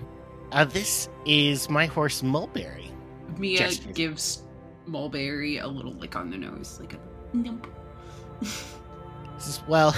Uh, 0.53 0.65
this 0.65 1.09
is 1.25 1.69
my 1.69 1.87
horse 1.87 2.23
Mulberry. 2.23 2.91
Mia 3.39 3.59
Gestures. 3.59 3.95
gives 3.95 4.43
Mulberry 4.87 5.59
a 5.59 5.67
little 5.67 5.93
lick 5.93 6.17
on 6.17 6.31
the 6.31 6.37
nose, 6.37 6.79
like 6.81 6.95
a 6.95 6.99
nope. 7.33 7.67
Well, 9.69 9.95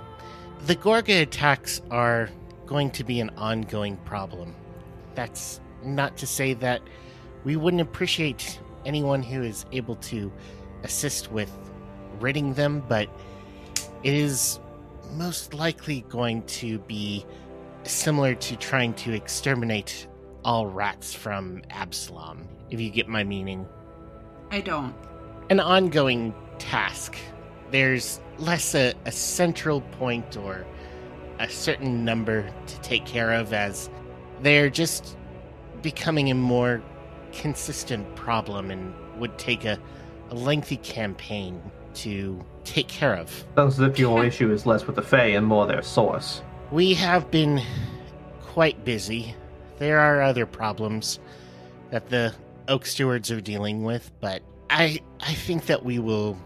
the 0.66 0.76
Gorga 0.76 1.22
attacks 1.22 1.80
are 1.90 2.28
going 2.66 2.90
to 2.92 3.04
be 3.04 3.20
an 3.20 3.30
ongoing 3.36 3.96
problem. 3.98 4.54
That's 5.14 5.60
not 5.82 6.16
to 6.18 6.26
say 6.26 6.54
that 6.54 6.82
we 7.44 7.56
wouldn't 7.56 7.80
appreciate 7.80 8.60
anyone 8.84 9.22
who 9.22 9.42
is 9.42 9.64
able 9.72 9.96
to 9.96 10.32
assist 10.82 11.30
with 11.32 11.50
ridding 12.20 12.54
them, 12.54 12.82
but 12.88 13.08
it 14.02 14.14
is 14.14 14.60
most 15.14 15.54
likely 15.54 16.02
going 16.08 16.42
to 16.44 16.78
be 16.80 17.24
similar 17.82 18.34
to 18.34 18.56
trying 18.56 18.94
to 18.94 19.12
exterminate 19.12 20.06
all 20.44 20.66
rats 20.66 21.12
from 21.12 21.62
Absalom, 21.70 22.48
if 22.70 22.80
you 22.80 22.90
get 22.90 23.08
my 23.08 23.24
meaning 23.24 23.66
I 24.50 24.60
don't. 24.60 24.94
an 25.50 25.60
ongoing 25.60 26.34
task. 26.60 27.16
There's 27.70 28.20
less 28.38 28.74
a, 28.74 28.94
a 29.04 29.12
central 29.12 29.80
point 29.80 30.36
or 30.36 30.66
a 31.38 31.48
certain 31.48 32.04
number 32.04 32.52
to 32.66 32.80
take 32.80 33.04
care 33.06 33.32
of 33.32 33.52
as 33.52 33.90
they're 34.42 34.70
just 34.70 35.16
becoming 35.82 36.30
a 36.30 36.34
more 36.34 36.82
consistent 37.32 38.14
problem 38.14 38.70
and 38.70 38.94
would 39.18 39.38
take 39.38 39.64
a, 39.64 39.78
a 40.30 40.34
lengthy 40.34 40.76
campaign 40.78 41.60
to 41.94 42.44
take 42.64 42.88
care 42.88 43.14
of. 43.14 43.44
Sounds 43.56 43.80
as 43.80 43.88
if 43.88 43.98
your 43.98 44.24
issue 44.24 44.52
is 44.52 44.66
less 44.66 44.86
with 44.86 44.96
the 44.96 45.02
Fae 45.02 45.26
and 45.26 45.46
more 45.46 45.66
their 45.66 45.82
source. 45.82 46.42
We 46.70 46.94
have 46.94 47.30
been 47.30 47.62
quite 48.42 48.84
busy. 48.84 49.34
There 49.78 49.98
are 49.98 50.22
other 50.22 50.46
problems 50.46 51.18
that 51.90 52.08
the 52.10 52.34
Oak 52.68 52.86
Stewards 52.86 53.30
are 53.30 53.40
dealing 53.40 53.82
with, 53.82 54.10
but 54.20 54.42
I 54.68 55.00
I 55.20 55.34
think 55.34 55.66
that 55.66 55.84
we 55.84 55.98
will 55.98 56.38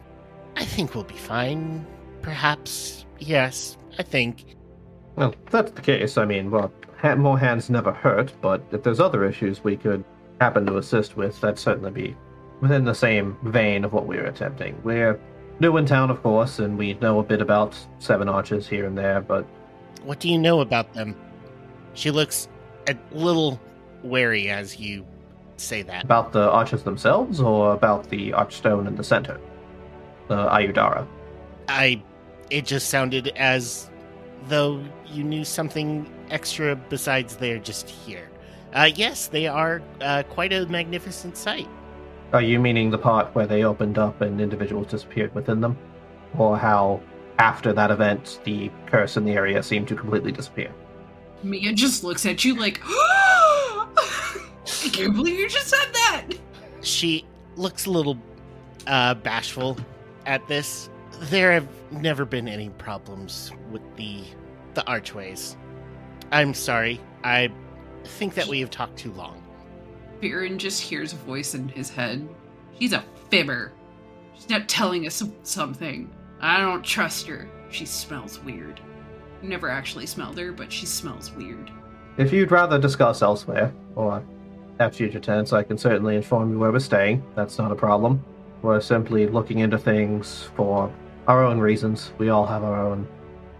I 0.56 0.64
think 0.64 0.94
we'll 0.94 1.04
be 1.04 1.16
fine. 1.16 1.86
Perhaps. 2.22 3.04
Yes, 3.18 3.76
I 3.98 4.02
think. 4.02 4.44
Well, 5.16 5.30
if 5.44 5.50
that's 5.50 5.70
the 5.72 5.82
case. 5.82 6.16
I 6.18 6.24
mean, 6.24 6.50
well, 6.50 6.72
ha- 6.98 7.14
more 7.16 7.38
hands 7.38 7.70
never 7.70 7.92
hurt, 7.92 8.32
but 8.40 8.62
if 8.72 8.82
there's 8.82 9.00
other 9.00 9.24
issues 9.24 9.62
we 9.62 9.76
could 9.76 10.04
happen 10.40 10.66
to 10.66 10.76
assist 10.78 11.16
with, 11.16 11.40
that'd 11.40 11.58
certainly 11.58 11.90
be 11.90 12.16
within 12.60 12.84
the 12.84 12.94
same 12.94 13.36
vein 13.44 13.84
of 13.84 13.92
what 13.92 14.06
we're 14.06 14.26
attempting. 14.26 14.80
We're 14.82 15.18
new 15.60 15.76
in 15.76 15.86
town, 15.86 16.10
of 16.10 16.22
course, 16.22 16.58
and 16.58 16.76
we 16.78 16.94
know 16.94 17.18
a 17.20 17.22
bit 17.22 17.40
about 17.40 17.76
Seven 17.98 18.28
Arches 18.28 18.66
here 18.66 18.86
and 18.86 18.96
there, 18.98 19.20
but 19.20 19.46
What 20.02 20.18
do 20.20 20.28
you 20.28 20.38
know 20.38 20.60
about 20.60 20.92
them? 20.94 21.14
She 21.94 22.10
looks 22.10 22.48
a 22.88 22.96
little 23.12 23.60
wary 24.02 24.50
as 24.50 24.78
you 24.78 25.06
say 25.56 25.82
that. 25.82 26.04
about 26.04 26.32
the 26.32 26.50
arches 26.50 26.82
themselves 26.82 27.40
or 27.40 27.72
about 27.72 28.08
the 28.10 28.30
archstone 28.32 28.86
in 28.88 28.96
the 28.96 29.04
center? 29.04 29.38
The 30.28 30.48
Aiudara. 30.48 31.06
I 31.68 32.02
it 32.50 32.66
just 32.66 32.88
sounded 32.88 33.28
as 33.36 33.90
though 34.48 34.82
you 35.06 35.24
knew 35.24 35.44
something 35.44 36.10
extra 36.30 36.76
besides 36.76 37.36
they're 37.36 37.58
just 37.58 37.88
here. 37.88 38.30
Uh, 38.72 38.90
yes, 38.94 39.28
they 39.28 39.46
are 39.46 39.82
uh, 40.00 40.22
quite 40.24 40.52
a 40.52 40.66
magnificent 40.66 41.36
sight. 41.36 41.68
Are 42.32 42.42
you 42.42 42.58
meaning 42.58 42.90
the 42.90 42.98
part 42.98 43.34
where 43.34 43.46
they 43.46 43.64
opened 43.64 43.98
up 43.98 44.20
and 44.20 44.40
individuals 44.40 44.88
disappeared 44.88 45.32
within 45.34 45.60
them? 45.60 45.78
Or 46.36 46.58
how, 46.58 47.00
after 47.38 47.72
that 47.72 47.92
event, 47.92 48.40
the 48.44 48.70
curse 48.86 49.16
in 49.16 49.24
the 49.24 49.32
area 49.32 49.62
seemed 49.62 49.86
to 49.88 49.94
completely 49.94 50.32
disappear? 50.32 50.72
Mia 51.44 51.72
just 51.72 52.02
looks 52.02 52.26
at 52.26 52.44
you 52.44 52.56
like, 52.56 52.80
I 52.86 54.40
can't 54.92 55.14
believe 55.14 55.38
you 55.38 55.48
just 55.48 55.68
said 55.68 55.92
that. 55.92 56.26
She 56.80 57.24
looks 57.56 57.86
a 57.86 57.90
little 57.90 58.18
uh, 58.88 59.14
bashful 59.14 59.76
at 60.26 60.46
this. 60.48 60.88
There 61.22 61.52
have 61.52 61.68
never 61.92 62.24
been 62.24 62.48
any 62.48 62.70
problems 62.70 63.52
with 63.70 63.82
the 63.96 64.24
the 64.74 64.84
archways. 64.86 65.56
I'm 66.32 66.54
sorry. 66.54 67.00
I 67.22 67.50
think 68.04 68.34
that 68.34 68.48
we 68.48 68.60
have 68.60 68.70
talked 68.70 68.98
too 68.98 69.12
long. 69.12 69.40
Varren 70.20 70.56
just 70.56 70.82
hears 70.82 71.12
a 71.12 71.16
voice 71.16 71.54
in 71.54 71.68
his 71.68 71.90
head. 71.90 72.28
She's 72.78 72.92
a 72.92 73.04
fibber. 73.30 73.72
She's 74.34 74.48
not 74.48 74.68
telling 74.68 75.06
us 75.06 75.22
something. 75.44 76.10
I 76.40 76.60
don't 76.60 76.82
trust 76.82 77.26
her. 77.28 77.48
She 77.70 77.86
smells 77.86 78.40
weird. 78.40 78.80
Never 79.42 79.68
actually 79.68 80.06
smelled 80.06 80.38
her, 80.38 80.52
but 80.52 80.72
she 80.72 80.86
smells 80.86 81.30
weird. 81.32 81.70
If 82.16 82.32
you'd 82.32 82.50
rather 82.50 82.78
discuss 82.78 83.22
elsewhere, 83.22 83.72
or 83.94 84.24
at 84.80 84.94
future 84.94 85.20
tense, 85.20 85.52
I 85.52 85.62
can 85.62 85.78
certainly 85.78 86.16
inform 86.16 86.52
you 86.52 86.58
where 86.58 86.72
we're 86.72 86.80
staying. 86.80 87.22
That's 87.34 87.58
not 87.58 87.70
a 87.70 87.76
problem. 87.76 88.24
We're 88.64 88.80
simply 88.80 89.26
looking 89.26 89.58
into 89.58 89.76
things 89.76 90.48
for 90.56 90.90
our 91.28 91.44
own 91.44 91.58
reasons. 91.58 92.12
We 92.16 92.30
all 92.30 92.46
have 92.46 92.64
our 92.64 92.80
own 92.80 93.06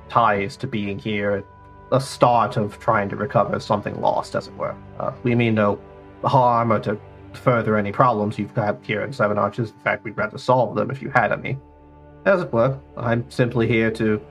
ties 0.09 0.57
to 0.57 0.67
being 0.67 0.99
here. 0.99 1.45
A 1.93 2.01
start 2.01 2.57
of 2.57 2.79
trying 2.79 3.11
to 3.11 3.17
recover 3.17 3.61
something 3.61 4.01
lost, 4.01 4.35
as 4.35 4.49
it 4.49 4.57
were. 4.57 4.75
Uh, 4.99 5.13
we 5.23 5.35
mean 5.35 5.57
no 5.57 5.79
harm 6.25 6.73
or 6.73 6.79
to 6.81 6.99
further 7.35 7.77
any 7.77 7.93
problems 7.93 8.39
you've 8.39 8.55
got 8.55 8.79
here 8.83 9.03
in 9.03 9.13
Seven 9.13 9.37
Arches. 9.37 9.73
In 9.73 9.79
fact, 9.81 10.05
we'd 10.05 10.17
rather 10.17 10.39
solve 10.39 10.75
them 10.75 10.91
if 10.91 11.03
you 11.03 11.11
had 11.11 11.33
any. 11.33 11.59
As 12.25 12.41
it 12.41 12.51
were, 12.51 12.81
I'm 12.97 13.31
simply 13.31 13.69
here 13.69 13.91
to 13.91 14.23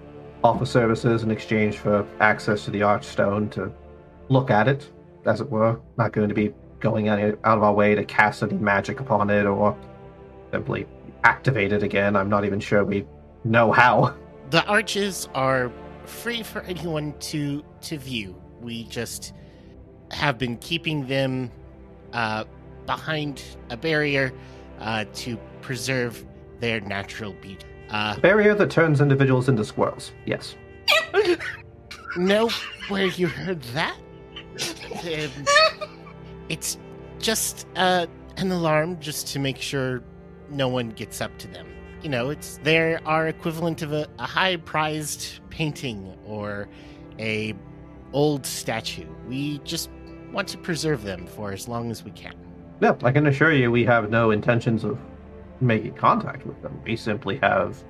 offer 0.43 0.65
services 0.65 1.21
in 1.21 1.29
exchange 1.29 1.77
for 1.77 2.03
access 2.19 2.65
to 2.65 2.71
the 2.71 2.79
Archstone 2.79 3.51
to 3.51 3.71
look 4.29 4.49
at 4.49 4.67
it, 4.67 4.91
as 5.27 5.39
it 5.39 5.51
were. 5.51 5.79
Not 5.99 6.13
going 6.13 6.29
to 6.29 6.36
be 6.36 6.51
going 6.79 7.09
any, 7.09 7.25
out 7.43 7.59
of 7.59 7.63
our 7.63 7.73
way 7.73 7.93
to 7.93 8.03
cast 8.03 8.41
any 8.41 8.55
magic 8.55 9.01
upon 9.01 9.29
it 9.29 9.45
or 9.45 9.77
simply 10.54 10.86
activate 11.24 11.74
it 11.74 11.82
again. 11.82 12.16
I'm 12.16 12.30
not 12.30 12.46
even 12.46 12.60
sure 12.60 12.86
we 12.86 13.06
know 13.44 13.72
how. 13.72 14.16
The 14.52 14.63
arches 14.66 15.28
are 15.34 15.72
free 16.06 16.44
for 16.44 16.62
anyone 16.62 17.13
to 17.32 17.63
to 17.82 17.98
view. 17.98 18.39
We 18.62 18.84
just 18.84 19.34
have 20.12 20.38
been 20.38 20.58
keeping 20.58 21.08
them 21.08 21.52
uh, 22.13 22.44
behind 22.86 23.44
a 23.72 23.78
barrier 23.78 24.32
uh, 24.80 25.06
to 25.13 25.38
preserve 25.62 26.24
their 26.60 26.80
natural 26.82 27.34
beauty. 27.42 27.66
Uh, 27.89 28.20
Barrier 28.20 28.56
that 28.56 28.70
turns 28.70 29.02
individuals 29.02 29.50
into 29.50 29.66
squirrels. 29.66 30.12
Yes. 30.26 30.56
no, 32.18 32.50
where 32.89 33.06
you 33.06 33.28
heard 33.28 33.62
that? 33.74 33.98
Um, 35.04 35.89
it's 36.50 36.78
just 37.20 37.68
uh, 37.76 38.06
an 38.38 38.52
alarm 38.52 39.00
just 39.00 39.28
to 39.30 39.39
make 39.39 39.58
sure 39.58 40.04
no 40.49 40.67
one 40.67 40.89
gets 40.89 41.21
up 41.21 41.38
to 41.39 41.47
them. 41.47 41.67
You 42.01 42.10
know, 42.10 42.29
it's 42.29 42.60
they're 42.63 43.01
our 43.06 43.27
equivalent 43.27 43.82
of 43.82 43.93
a, 43.93 44.08
a 44.19 44.25
high 44.25 44.58
prized 44.58 45.39
painting 45.49 46.15
or 46.25 46.67
a 47.19 47.56
old 48.12 48.45
statue. 48.45 49.08
We 49.27 49.60
just 49.60 49.89
want 50.32 50.47
to 50.49 50.58
preserve 50.58 51.03
them 51.03 51.27
for 51.27 51.51
as 51.51 51.67
long 51.67 51.91
as 51.91 52.03
we 52.03 52.12
can. 52.12 52.34
No, 52.82 52.97
I 53.03 53.12
can 53.12 53.27
assure 53.27 53.53
you 53.53 53.71
we 53.71 53.86
have 53.86 54.10
no 54.10 54.32
intentions 54.32 54.84
of 54.84 54.99
making 55.62 55.93
contact 55.93 56.45
with 56.45 56.62
them. 56.62 56.82
We 56.84 56.95
simply 56.97 57.38
have 57.38 57.82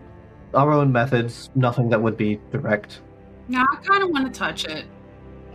our 0.53 0.71
own 0.71 0.91
methods, 0.91 1.49
nothing 1.55 1.89
that 1.89 2.01
would 2.01 2.15
be 2.17 2.39
direct. 2.51 3.01
Now 3.47 3.65
I 3.71 3.75
kind 3.77 4.03
of 4.03 4.09
want 4.11 4.31
to 4.31 4.37
touch 4.39 4.65
it. 4.65 4.85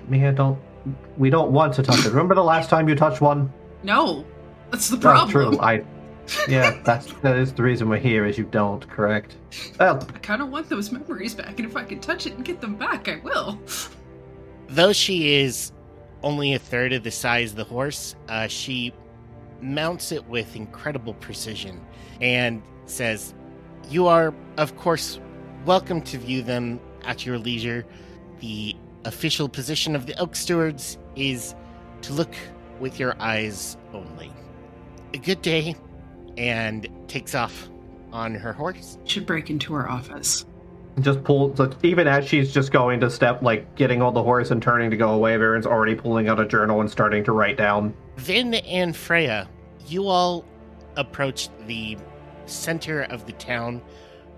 Mia, 0.09 0.33
don't. 0.33 0.59
We 1.17 1.31
don't 1.31 1.53
want 1.53 1.75
to 1.75 1.83
touch 1.83 2.05
it. 2.05 2.09
Remember 2.09 2.35
the 2.35 2.43
last 2.43 2.71
time 2.71 2.89
you 2.89 2.95
touched 2.95 3.21
one? 3.21 3.53
No, 3.83 4.25
that's 4.71 4.89
the 4.89 4.97
Oh, 4.97 5.01
problem. 5.01 5.31
true. 5.31 5.61
I. 5.61 5.85
Yeah, 6.49 6.81
that's 6.85 7.13
that 7.21 7.37
is 7.37 7.53
the 7.53 7.63
reason 7.63 7.89
we're 7.89 7.99
here. 7.99 8.27
Is 8.27 8.39
you 8.39 8.45
don't, 8.45 8.89
correct? 8.89 9.37
Well, 9.79 10.07
I 10.15 10.19
kind 10.19 10.43
of 10.43 10.49
want 10.51 10.69
those 10.69 10.93
memories 10.93 11.35
back, 11.35 11.59
and 11.59 11.69
if 11.69 11.77
I 11.77 11.85
can 11.85 12.01
touch 12.01 12.27
it 12.27 12.35
and 12.35 12.45
get 12.45 12.61
them 12.61 12.77
back, 12.77 13.09
I 13.09 13.21
will. 13.23 13.59
Though 14.69 14.93
she 14.93 15.35
is 15.37 15.73
only 16.23 16.55
a 16.55 16.59
third 16.59 16.93
of 16.93 17.03
the 17.03 17.11
size 17.11 17.51
of 17.53 17.57
the 17.57 17.65
horse, 17.65 18.15
uh, 18.29 18.47
she 18.47 18.93
mounts 19.61 20.13
it 20.13 20.27
with 20.29 20.57
incredible 20.57 21.15
precision 21.15 21.81
and 22.21 22.63
says, 22.87 23.35
You 23.89 24.07
are, 24.07 24.35
of 24.57 24.77
course, 24.77 25.21
welcome 25.65 26.03
to 26.03 26.19
view 26.19 26.43
them 26.43 26.81
at 27.05 27.25
your 27.25 27.39
leisure. 27.39 27.87
The 28.41 28.77
official 29.05 29.49
position 29.49 29.97
of 29.97 30.07
the 30.07 30.19
Oak 30.19 30.37
Stewards 30.37 30.99
is 31.17 31.55
to 32.03 32.13
look 32.13 32.35
with 32.81 32.99
your 32.99 33.17
eyes 33.21 33.77
only. 33.93 34.33
A 35.15 35.19
good 35.19 35.43
day, 35.43 35.75
and 36.39 36.89
takes 37.09 37.35
off 37.35 37.69
on 38.13 38.35
her 38.35 38.53
horse. 38.53 38.97
Should 39.05 39.27
break 39.27 39.51
into 39.51 39.75
her 39.75 39.91
office. 39.91 40.47
Just 41.01 41.23
pull. 41.23 41.55
So 41.57 41.71
even 41.83 42.09
as 42.09 42.27
she's 42.27 42.53
just 42.53 42.73
going 42.73 43.01
to 43.01 43.11
step, 43.11 43.43
like 43.43 43.75
getting 43.75 44.01
on 44.01 44.15
the 44.15 44.23
horse 44.23 44.51
and 44.51 44.63
turning 44.63 44.91
to 44.91 44.97
go 44.97 45.11
away, 45.11 45.37
Varren's 45.37 45.67
already 45.67 45.95
pulling 45.95 46.29
out 46.29 46.41
a 46.41 46.47
journal 46.47 46.81
and 46.81 46.91
starting 46.91 47.23
to 47.25 47.33
write 47.33 47.57
down. 47.57 47.95
Vin 48.17 48.55
and 48.55 48.97
Freya, 48.97 49.49
you 49.87 50.09
all 50.09 50.45
approached 50.97 51.51
the 51.67 51.97
center 52.47 53.03
of 53.03 53.27
the 53.27 53.33
town 53.33 53.83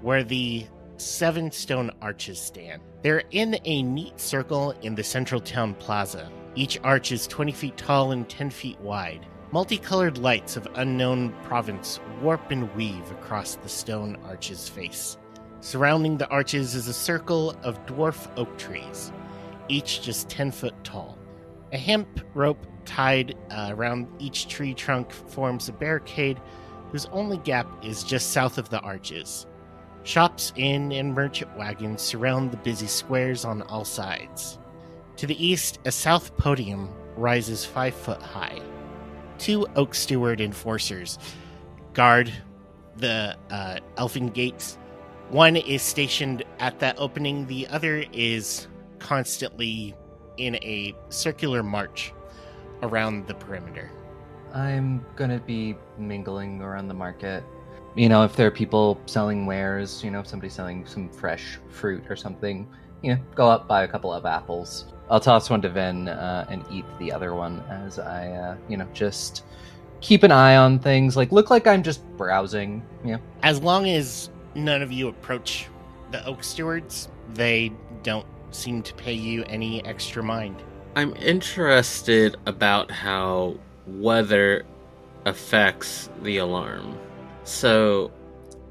where 0.00 0.24
the 0.24 0.66
seven 0.96 1.50
stone 1.50 1.90
arches 2.02 2.40
stand. 2.40 2.82
They're 3.02 3.22
in 3.30 3.58
a 3.64 3.82
neat 3.82 4.20
circle 4.20 4.72
in 4.82 4.94
the 4.94 5.04
central 5.04 5.40
town 5.40 5.74
plaza. 5.74 6.30
Each 6.56 6.78
arch 6.82 7.12
is 7.12 7.26
20 7.26 7.52
feet 7.52 7.76
tall 7.76 8.12
and 8.12 8.28
10 8.28 8.50
feet 8.50 8.78
wide. 8.80 9.26
Multicolored 9.52 10.16
lights 10.16 10.56
of 10.56 10.68
unknown 10.76 11.34
province 11.42 11.98
warp 12.22 12.52
and 12.52 12.72
weave 12.76 13.10
across 13.10 13.56
the 13.56 13.68
stone 13.68 14.16
arch's 14.24 14.68
face. 14.68 15.18
Surrounding 15.60 16.16
the 16.16 16.28
arches 16.28 16.76
is 16.76 16.86
a 16.86 16.92
circle 16.92 17.56
of 17.64 17.84
dwarf 17.84 18.30
oak 18.36 18.56
trees, 18.58 19.10
each 19.68 20.02
just 20.02 20.28
10 20.28 20.52
foot 20.52 20.74
tall. 20.84 21.18
A 21.72 21.78
hemp 21.78 22.20
rope 22.32 22.64
tied 22.84 23.36
uh, 23.50 23.70
around 23.72 24.06
each 24.20 24.46
tree 24.46 24.72
trunk 24.72 25.10
forms 25.10 25.68
a 25.68 25.72
barricade 25.72 26.40
whose 26.92 27.06
only 27.06 27.38
gap 27.38 27.66
is 27.84 28.04
just 28.04 28.30
south 28.30 28.56
of 28.56 28.68
the 28.68 28.80
arches. 28.80 29.48
Shops, 30.04 30.52
inn, 30.54 30.92
and 30.92 31.12
merchant 31.12 31.56
wagons 31.58 32.02
surround 32.02 32.52
the 32.52 32.56
busy 32.58 32.86
squares 32.86 33.44
on 33.44 33.62
all 33.62 33.84
sides. 33.84 34.60
To 35.16 35.26
the 35.26 35.44
east, 35.44 35.80
a 35.86 35.90
south 35.90 36.36
podium 36.36 36.88
rises 37.16 37.64
five 37.64 37.96
foot 37.96 38.22
high. 38.22 38.60
Two 39.40 39.66
Oak 39.74 39.94
Steward 39.94 40.38
enforcers 40.42 41.18
guard 41.94 42.30
the 42.96 43.38
uh, 43.50 43.78
elfin 43.96 44.28
gates. 44.28 44.76
One 45.30 45.56
is 45.56 45.80
stationed 45.80 46.44
at 46.58 46.78
that 46.80 46.96
opening, 46.98 47.46
the 47.46 47.66
other 47.68 48.04
is 48.12 48.68
constantly 48.98 49.94
in 50.36 50.56
a 50.56 50.94
circular 51.08 51.62
march 51.62 52.12
around 52.82 53.26
the 53.28 53.34
perimeter. 53.34 53.90
I'm 54.52 55.02
gonna 55.16 55.38
be 55.38 55.74
mingling 55.96 56.60
around 56.60 56.88
the 56.88 56.94
market. 56.94 57.42
You 57.94 58.10
know, 58.10 58.22
if 58.24 58.36
there 58.36 58.46
are 58.46 58.50
people 58.50 59.00
selling 59.06 59.46
wares, 59.46 60.04
you 60.04 60.10
know, 60.10 60.20
if 60.20 60.26
somebody's 60.26 60.52
selling 60.52 60.86
some 60.86 61.08
fresh 61.08 61.58
fruit 61.70 62.04
or 62.10 62.16
something, 62.16 62.68
you 63.00 63.14
know, 63.14 63.20
go 63.34 63.48
up 63.48 63.66
buy 63.66 63.84
a 63.84 63.88
couple 63.88 64.12
of 64.12 64.26
apples. 64.26 64.92
I'll 65.10 65.20
toss 65.20 65.50
one 65.50 65.60
to 65.62 65.68
Vin 65.68 66.08
uh, 66.08 66.46
and 66.48 66.64
eat 66.70 66.84
the 67.00 67.12
other 67.12 67.34
one 67.34 67.60
as 67.68 67.98
I, 67.98 68.30
uh, 68.30 68.56
you 68.68 68.76
know, 68.76 68.86
just 68.94 69.44
keep 70.00 70.22
an 70.22 70.30
eye 70.30 70.56
on 70.56 70.78
things. 70.78 71.16
Like, 71.16 71.32
look 71.32 71.50
like 71.50 71.66
I'm 71.66 71.82
just 71.82 72.04
browsing. 72.16 72.82
You 73.04 73.14
know, 73.14 73.20
As 73.42 73.60
long 73.60 73.88
as 73.88 74.30
none 74.54 74.82
of 74.82 74.92
you 74.92 75.08
approach 75.08 75.66
the 76.12 76.24
Oak 76.26 76.44
Stewards, 76.44 77.08
they 77.34 77.72
don't 78.04 78.26
seem 78.52 78.82
to 78.82 78.94
pay 78.94 79.12
you 79.12 79.44
any 79.44 79.84
extra 79.84 80.22
mind. 80.22 80.62
I'm 80.94 81.14
interested 81.16 82.36
about 82.46 82.90
how 82.90 83.56
weather 83.86 84.64
affects 85.24 86.08
the 86.22 86.38
alarm. 86.38 86.96
So, 87.44 88.12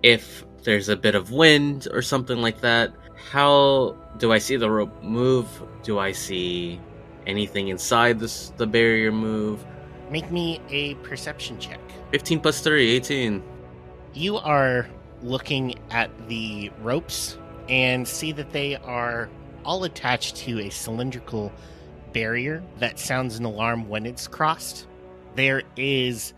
if 0.04 0.46
there's 0.64 0.90
a 0.90 0.96
bit 0.96 1.16
of 1.16 1.32
wind 1.32 1.88
or 1.92 2.02
something 2.02 2.38
like 2.42 2.62
that, 2.62 2.94
how 3.30 3.96
do 4.18 4.32
I 4.32 4.40
see 4.40 4.56
the 4.56 4.70
rope 4.70 5.04
move? 5.04 5.48
Do 5.84 6.00
I 6.00 6.12
see 6.12 6.82
anything 7.28 7.68
inside 7.68 8.20
this, 8.20 8.52
the 8.58 8.66
barrier 8.66 9.12
move? 9.12 9.64
Make 10.10 10.32
me 10.32 10.60
a 10.70 10.96
perception 10.96 11.60
check. 11.60 11.80
15 12.12 12.40
plus 12.40 12.62
3, 12.62 12.90
18. 12.90 13.44
You 14.16 14.38
are 14.38 14.88
looking 15.22 15.76
at 15.92 16.10
the 16.28 16.72
ropes 16.82 17.38
and 17.68 18.08
see 18.08 18.32
that 18.32 18.52
they 18.52 18.78
are 18.78 19.30
all 19.64 19.84
attached 19.84 20.36
to 20.38 20.60
a 20.62 20.72
cylindrical 20.72 21.52
barrier 22.14 22.64
that 22.80 22.98
sounds 22.98 23.38
an 23.38 23.46
alarm 23.46 23.88
when 23.88 24.08
it's 24.08 24.28
crossed. 24.28 24.88
There 25.36 25.62
is 25.78 26.34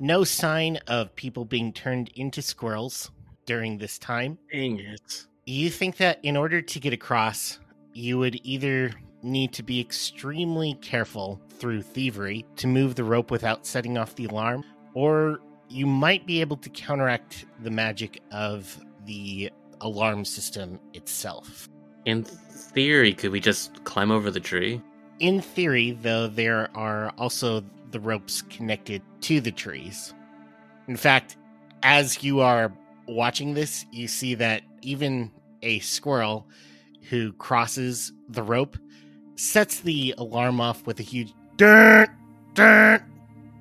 no 0.00 0.24
sign 0.24 0.78
of 0.88 1.14
people 1.14 1.44
being 1.44 1.72
turned 1.72 2.10
into 2.16 2.42
squirrels 2.42 3.12
during 3.46 3.78
this 3.78 4.00
time. 4.00 4.36
Dang 4.50 4.80
it. 4.80 5.26
You 5.48 5.70
think 5.70 5.96
that 5.96 6.18
in 6.22 6.36
order 6.36 6.60
to 6.60 6.78
get 6.78 6.92
across, 6.92 7.58
you 7.94 8.18
would 8.18 8.38
either 8.44 8.92
need 9.22 9.54
to 9.54 9.62
be 9.62 9.80
extremely 9.80 10.74
careful 10.82 11.40
through 11.58 11.80
thievery 11.80 12.44
to 12.56 12.66
move 12.66 12.96
the 12.96 13.04
rope 13.04 13.30
without 13.30 13.66
setting 13.66 13.96
off 13.96 14.14
the 14.14 14.26
alarm, 14.26 14.62
or 14.92 15.38
you 15.70 15.86
might 15.86 16.26
be 16.26 16.42
able 16.42 16.58
to 16.58 16.68
counteract 16.68 17.46
the 17.62 17.70
magic 17.70 18.20
of 18.30 18.78
the 19.06 19.50
alarm 19.80 20.26
system 20.26 20.78
itself. 20.92 21.66
In 22.04 22.24
theory, 22.24 23.14
could 23.14 23.32
we 23.32 23.40
just 23.40 23.82
climb 23.84 24.10
over 24.10 24.30
the 24.30 24.40
tree? 24.40 24.82
In 25.18 25.40
theory, 25.40 25.92
though, 25.92 26.26
there 26.26 26.68
are 26.76 27.08
also 27.16 27.64
the 27.90 28.00
ropes 28.00 28.42
connected 28.42 29.00
to 29.22 29.40
the 29.40 29.52
trees. 29.52 30.12
In 30.88 30.96
fact, 30.98 31.38
as 31.82 32.22
you 32.22 32.40
are 32.40 32.70
watching 33.06 33.54
this, 33.54 33.86
you 33.90 34.08
see 34.08 34.34
that 34.34 34.60
even 34.82 35.30
a 35.62 35.78
squirrel 35.80 36.46
who 37.08 37.32
crosses 37.34 38.12
the 38.28 38.42
rope 38.42 38.76
sets 39.36 39.80
the 39.80 40.14
alarm 40.18 40.60
off 40.60 40.86
with 40.86 41.00
a 41.00 41.02
huge 41.02 41.32
dirt, 41.56 42.08
dirt, 42.54 43.02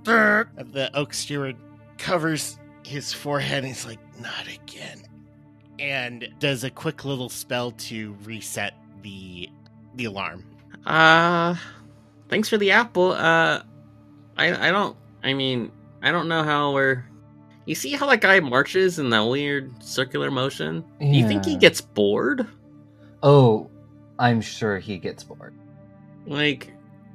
dirt. 0.03 0.49
The 0.55 0.95
oak 0.95 1.13
steward 1.13 1.55
covers 1.97 2.57
his 2.85 3.13
forehead 3.13 3.59
and 3.59 3.67
he's 3.67 3.85
like, 3.85 3.99
not 4.19 4.47
again. 4.47 5.03
And 5.79 6.27
does 6.39 6.63
a 6.63 6.71
quick 6.71 7.05
little 7.05 7.29
spell 7.29 7.71
to 7.71 8.15
reset 8.23 8.73
the 9.03 9.49
the 9.95 10.05
alarm. 10.05 10.43
Uh, 10.85 11.55
thanks 12.29 12.49
for 12.49 12.57
the 12.57 12.71
apple. 12.71 13.11
Uh, 13.11 13.61
I 14.35 14.69
I 14.69 14.71
don't. 14.71 14.97
I 15.23 15.33
mean, 15.33 15.71
I 16.01 16.11
don't 16.11 16.27
know 16.27 16.43
how 16.43 16.73
we're. 16.73 17.05
You 17.67 17.75
see 17.75 17.91
how 17.91 18.07
that 18.07 18.21
guy 18.21 18.39
marches 18.39 18.97
in 18.97 19.09
that 19.09 19.25
weird 19.25 19.83
circular 19.83 20.31
motion? 20.31 20.85
Do 21.01 21.05
you 21.05 21.27
think 21.27 21.43
he 21.43 21.57
gets 21.57 21.81
bored? 21.81 22.47
Oh, 23.21 23.69
I'm 24.17 24.39
sure 24.39 24.79
he 24.79 24.97
gets 24.97 25.21
bored. 25.21 25.53
Like, 26.25 26.73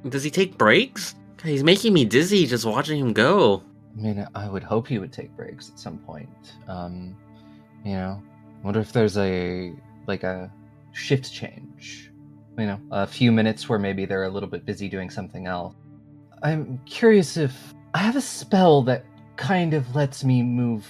does 0.09 0.23
he 0.23 0.29
take 0.29 0.55
breaks? 0.55 1.15
God, 1.37 1.49
He's 1.49 1.63
making 1.63 1.91
me 1.91 2.05
dizzy 2.05 2.45
just 2.45 2.65
watching 2.65 2.99
him 2.99 3.13
go. 3.13 3.63
I 3.97 4.01
mean, 4.01 4.27
I 4.35 4.47
would 4.47 4.61
hope 4.61 4.87
he 4.87 4.99
would 4.99 5.11
take 5.11 5.35
breaks 5.35 5.71
at 5.71 5.79
some 5.79 5.97
point. 5.97 6.29
Um, 6.67 7.17
you 7.83 7.93
know, 7.93 8.21
wonder 8.61 8.79
if 8.79 8.93
there's 8.93 9.17
a 9.17 9.73
like 10.05 10.21
a 10.21 10.51
shift 10.91 11.33
change. 11.33 12.11
You 12.59 12.67
know, 12.67 12.79
a 12.91 13.07
few 13.07 13.31
minutes 13.31 13.67
where 13.67 13.79
maybe 13.79 14.05
they're 14.05 14.25
a 14.25 14.29
little 14.29 14.49
bit 14.49 14.67
busy 14.67 14.87
doing 14.87 15.09
something 15.09 15.47
else. 15.47 15.73
I'm 16.43 16.79
curious 16.85 17.37
if 17.37 17.73
I 17.95 17.99
have 17.99 18.15
a 18.15 18.21
spell 18.21 18.83
that 18.83 19.03
kind 19.35 19.73
of 19.73 19.95
lets 19.95 20.23
me 20.23 20.41
move 20.43 20.87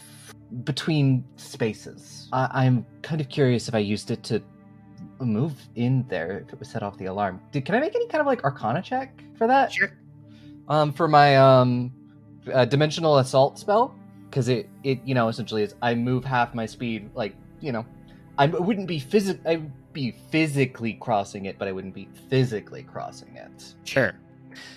between 0.63 1.23
spaces. 1.37 2.27
I- 2.31 2.65
I'm 2.65 2.85
kind 3.01 3.21
of 3.21 3.29
curious 3.29 3.67
if 3.67 3.75
I 3.75 3.79
used 3.79 4.11
it 4.11 4.23
to 4.23 4.41
move 5.19 5.53
in 5.75 6.05
there 6.09 6.39
if 6.45 6.53
it 6.53 6.59
was 6.59 6.67
set 6.69 6.83
off 6.83 6.97
the 6.97 7.05
alarm. 7.05 7.39
Did, 7.51 7.65
can 7.65 7.75
I 7.75 7.79
make 7.79 7.95
any 7.95 8.07
kind 8.07 8.19
of 8.21 8.27
like 8.27 8.43
Arcana 8.43 8.81
check 8.81 9.23
for 9.37 9.47
that? 9.47 9.71
Sure. 9.71 9.91
um 10.69 10.93
for 10.93 11.07
my 11.07 11.35
um 11.37 11.91
uh, 12.53 12.65
dimensional 12.65 13.17
assault 13.19 13.57
spell 13.59 13.93
because 14.29 14.47
it 14.49 14.69
it 14.83 14.99
you 15.05 15.13
know 15.13 15.27
essentially 15.29 15.63
is 15.63 15.75
I 15.81 15.93
move 15.95 16.23
half 16.25 16.53
my 16.53 16.65
speed 16.65 17.09
like 17.15 17.35
you 17.61 17.71
know 17.71 17.85
I 18.37 18.45
wouldn't 18.47 18.87
be 18.87 18.99
physic 18.99 19.39
I'd 19.45 19.71
be 19.93 20.11
physically 20.31 20.93
crossing 20.93 21.45
it 21.45 21.57
but 21.59 21.67
I 21.67 21.71
wouldn't 21.71 21.93
be 21.93 22.07
physically 22.29 22.83
crossing 22.83 23.35
it. 23.35 23.75
Sure. 23.85 24.13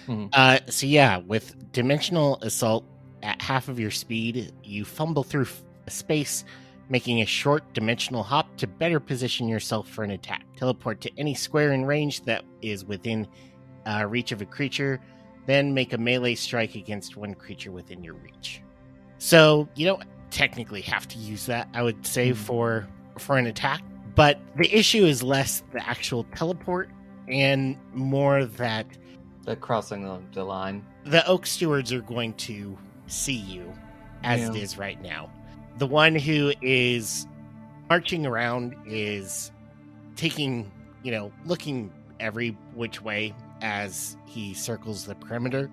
Mhm. 0.06 0.28
Uh, 0.32 0.58
so 0.68 0.86
yeah, 0.86 1.18
with 1.18 1.54
dimensional 1.72 2.38
assault 2.42 2.84
at 3.26 3.42
half 3.42 3.68
of 3.68 3.78
your 3.80 3.90
speed, 3.90 4.52
you 4.62 4.84
fumble 4.84 5.22
through 5.24 5.42
f- 5.42 5.62
space, 5.88 6.44
making 6.88 7.20
a 7.20 7.26
short 7.26 7.74
dimensional 7.74 8.22
hop 8.22 8.56
to 8.58 8.66
better 8.66 9.00
position 9.00 9.48
yourself 9.48 9.88
for 9.88 10.04
an 10.04 10.12
attack. 10.12 10.44
Teleport 10.56 11.00
to 11.02 11.10
any 11.18 11.34
square 11.34 11.72
in 11.72 11.84
range 11.84 12.22
that 12.22 12.44
is 12.62 12.84
within 12.84 13.26
uh, 13.84 14.04
reach 14.08 14.32
of 14.32 14.40
a 14.40 14.46
creature, 14.46 15.00
then 15.46 15.74
make 15.74 15.92
a 15.92 15.98
melee 15.98 16.34
strike 16.34 16.74
against 16.76 17.16
one 17.16 17.34
creature 17.34 17.70
within 17.72 18.02
your 18.02 18.14
reach. 18.14 18.62
So 19.18 19.68
you 19.74 19.86
don't 19.86 20.02
technically 20.30 20.80
have 20.82 21.06
to 21.08 21.18
use 21.18 21.46
that, 21.46 21.68
I 21.74 21.82
would 21.82 22.06
say, 22.06 22.30
Mhm. 22.30 22.36
for 22.36 22.88
for 23.18 23.38
an 23.38 23.46
attack. 23.46 23.82
But 24.14 24.38
the 24.56 24.72
issue 24.74 25.04
is 25.04 25.22
less 25.22 25.62
the 25.72 25.86
actual 25.88 26.24
teleport 26.34 26.90
and 27.28 27.76
more 27.94 28.44
that 28.44 28.86
The 29.44 29.56
crossing 29.56 30.02
the, 30.02 30.20
the 30.32 30.44
line. 30.44 30.84
the 31.04 31.26
oak 31.26 31.46
stewards 31.46 31.92
are 31.92 32.00
going 32.02 32.34
to 32.34 32.76
see 33.06 33.34
you 33.36 33.72
as 34.24 34.48
it 34.48 34.54
Yeah. 34.54 34.62
is 34.62 34.78
right 34.78 35.00
now. 35.02 35.30
The 35.78 35.86
one 35.86 36.14
who 36.14 36.52
is 36.62 37.26
marching 37.88 38.26
around 38.26 38.74
is 38.86 39.52
taking, 40.16 40.70
you 41.02 41.12
know, 41.12 41.30
looking 41.44 41.92
every 42.18 42.56
which 42.74 43.02
way 43.02 43.34
as 43.62 44.16
he 44.26 44.54
circles 44.54 45.04
the 45.04 45.14
perimeter. 45.14 45.70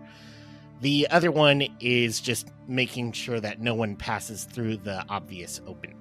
The 0.82 1.08
other 1.10 1.32
one 1.32 1.64
is 1.80 2.20
just 2.20 2.50
making 2.68 3.14
sure 3.14 3.40
that 3.40 3.62
no 3.62 3.74
one 3.74 3.96
passes 3.96 4.44
through 4.44 4.78
the 4.78 5.06
obvious 5.10 5.62
open. 5.66 5.94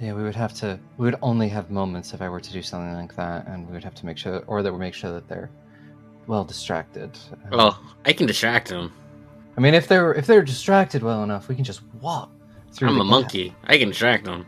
Yeah, 0.00 0.14
we 0.14 0.24
would 0.24 0.34
have 0.34 0.52
to. 0.54 0.80
We 0.98 1.04
would 1.04 1.16
only 1.22 1.48
have 1.48 1.70
moments 1.70 2.12
if 2.14 2.20
I 2.20 2.28
were 2.28 2.40
to 2.40 2.52
do 2.52 2.62
something 2.62 2.94
like 2.94 3.14
that, 3.14 3.46
and 3.46 3.64
we 3.66 3.72
would 3.74 3.84
have 3.84 3.94
to 3.94 4.06
make 4.06 4.18
sure, 4.18 4.42
or 4.48 4.60
that 4.62 4.72
we 4.72 4.78
make 4.80 4.94
sure 4.94 5.12
that 5.12 5.28
they're 5.28 5.50
well 6.26 6.42
distracted. 6.42 7.16
Well, 7.52 7.78
I 8.04 8.12
can 8.12 8.26
distract 8.26 8.70
him. 8.70 8.92
I 9.56 9.60
mean, 9.60 9.74
if 9.74 9.86
they're 9.88 10.12
if 10.14 10.26
they're 10.26 10.42
distracted 10.42 11.02
well 11.02 11.22
enough, 11.22 11.48
we 11.48 11.54
can 11.54 11.64
just 11.64 11.82
walk 12.00 12.30
through. 12.72 12.88
I'm 12.88 12.94
the 12.94 13.00
a 13.02 13.04
gap. 13.04 13.10
monkey. 13.10 13.54
I 13.64 13.78
can 13.78 13.88
distract 13.88 14.24
them. 14.24 14.46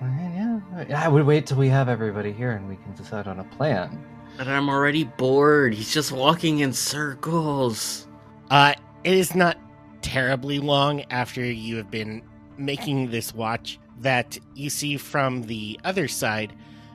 Yeah, 0.00 0.60
yeah. 0.88 1.04
I 1.04 1.08
would 1.08 1.24
wait 1.24 1.46
till 1.46 1.58
we 1.58 1.68
have 1.68 1.88
everybody 1.88 2.32
here 2.32 2.52
and 2.52 2.68
we 2.68 2.76
can 2.76 2.94
decide 2.94 3.26
on 3.28 3.38
a 3.38 3.44
plan. 3.44 4.04
But 4.36 4.48
I'm 4.48 4.68
already 4.68 5.04
bored. 5.04 5.74
He's 5.74 5.92
just 5.92 6.10
walking 6.10 6.58
in 6.58 6.72
circles. 6.72 8.06
Uh, 8.50 8.74
it 9.04 9.14
is 9.14 9.34
not 9.34 9.58
terribly 10.02 10.58
long 10.58 11.02
after 11.10 11.44
you 11.44 11.76
have 11.76 11.90
been 11.90 12.22
making 12.58 13.10
this 13.10 13.34
watch 13.34 13.78
that 14.00 14.38
you 14.54 14.68
see 14.68 14.96
from 14.96 15.42
the 15.42 15.78
other 15.84 16.08
side 16.08 16.52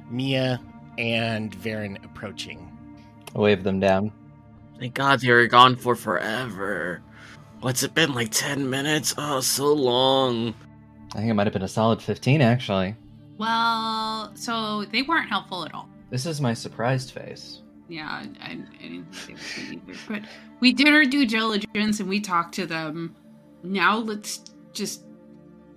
Mia 0.10 0.62
and 0.98 1.56
Varren 1.58 2.04
approaching. 2.04 2.72
I'll 3.36 3.44
wave 3.44 3.64
them 3.64 3.80
down. 3.80 4.12
Thank 4.80 4.94
God 4.94 5.22
they 5.22 5.32
were 5.32 5.48
gone 5.48 5.76
for 5.76 5.96
forever. 5.96 7.02
What's 7.62 7.84
it 7.84 7.94
been, 7.94 8.14
like 8.14 8.30
10 8.32 8.70
minutes? 8.70 9.16
Oh, 9.18 9.40
so 9.40 9.74
long. 9.74 10.54
I 11.14 11.18
think 11.20 11.32
it 11.32 11.34
might 11.34 11.48
have 11.48 11.54
been 11.54 11.64
a 11.64 11.68
solid 11.68 12.02
fifteen, 12.02 12.42
actually. 12.42 12.96
Well, 13.38 14.32
so 14.36 14.86
they 14.86 15.02
weren't 15.04 15.30
helpful 15.30 15.64
at 15.66 15.74
all. 15.74 15.88
This 16.10 16.26
is 16.26 16.42
my 16.42 16.54
surprised 16.54 17.12
face. 17.12 17.62
Yeah, 17.88 18.08
I, 18.10 18.28
I 18.44 18.56
didn't 18.82 19.12
think 19.16 19.40
they 19.40 19.76
would 19.78 19.90
either. 19.90 20.00
But 20.10 20.22
we 20.60 20.74
did 20.74 20.90
our 20.90 21.06
due 21.06 21.26
diligence 21.26 22.00
and 22.00 22.10
we 22.10 22.20
talked 22.20 22.54
to 22.56 22.66
them. 22.66 23.16
Now 23.64 23.98
let's 23.98 24.44
just 24.74 25.06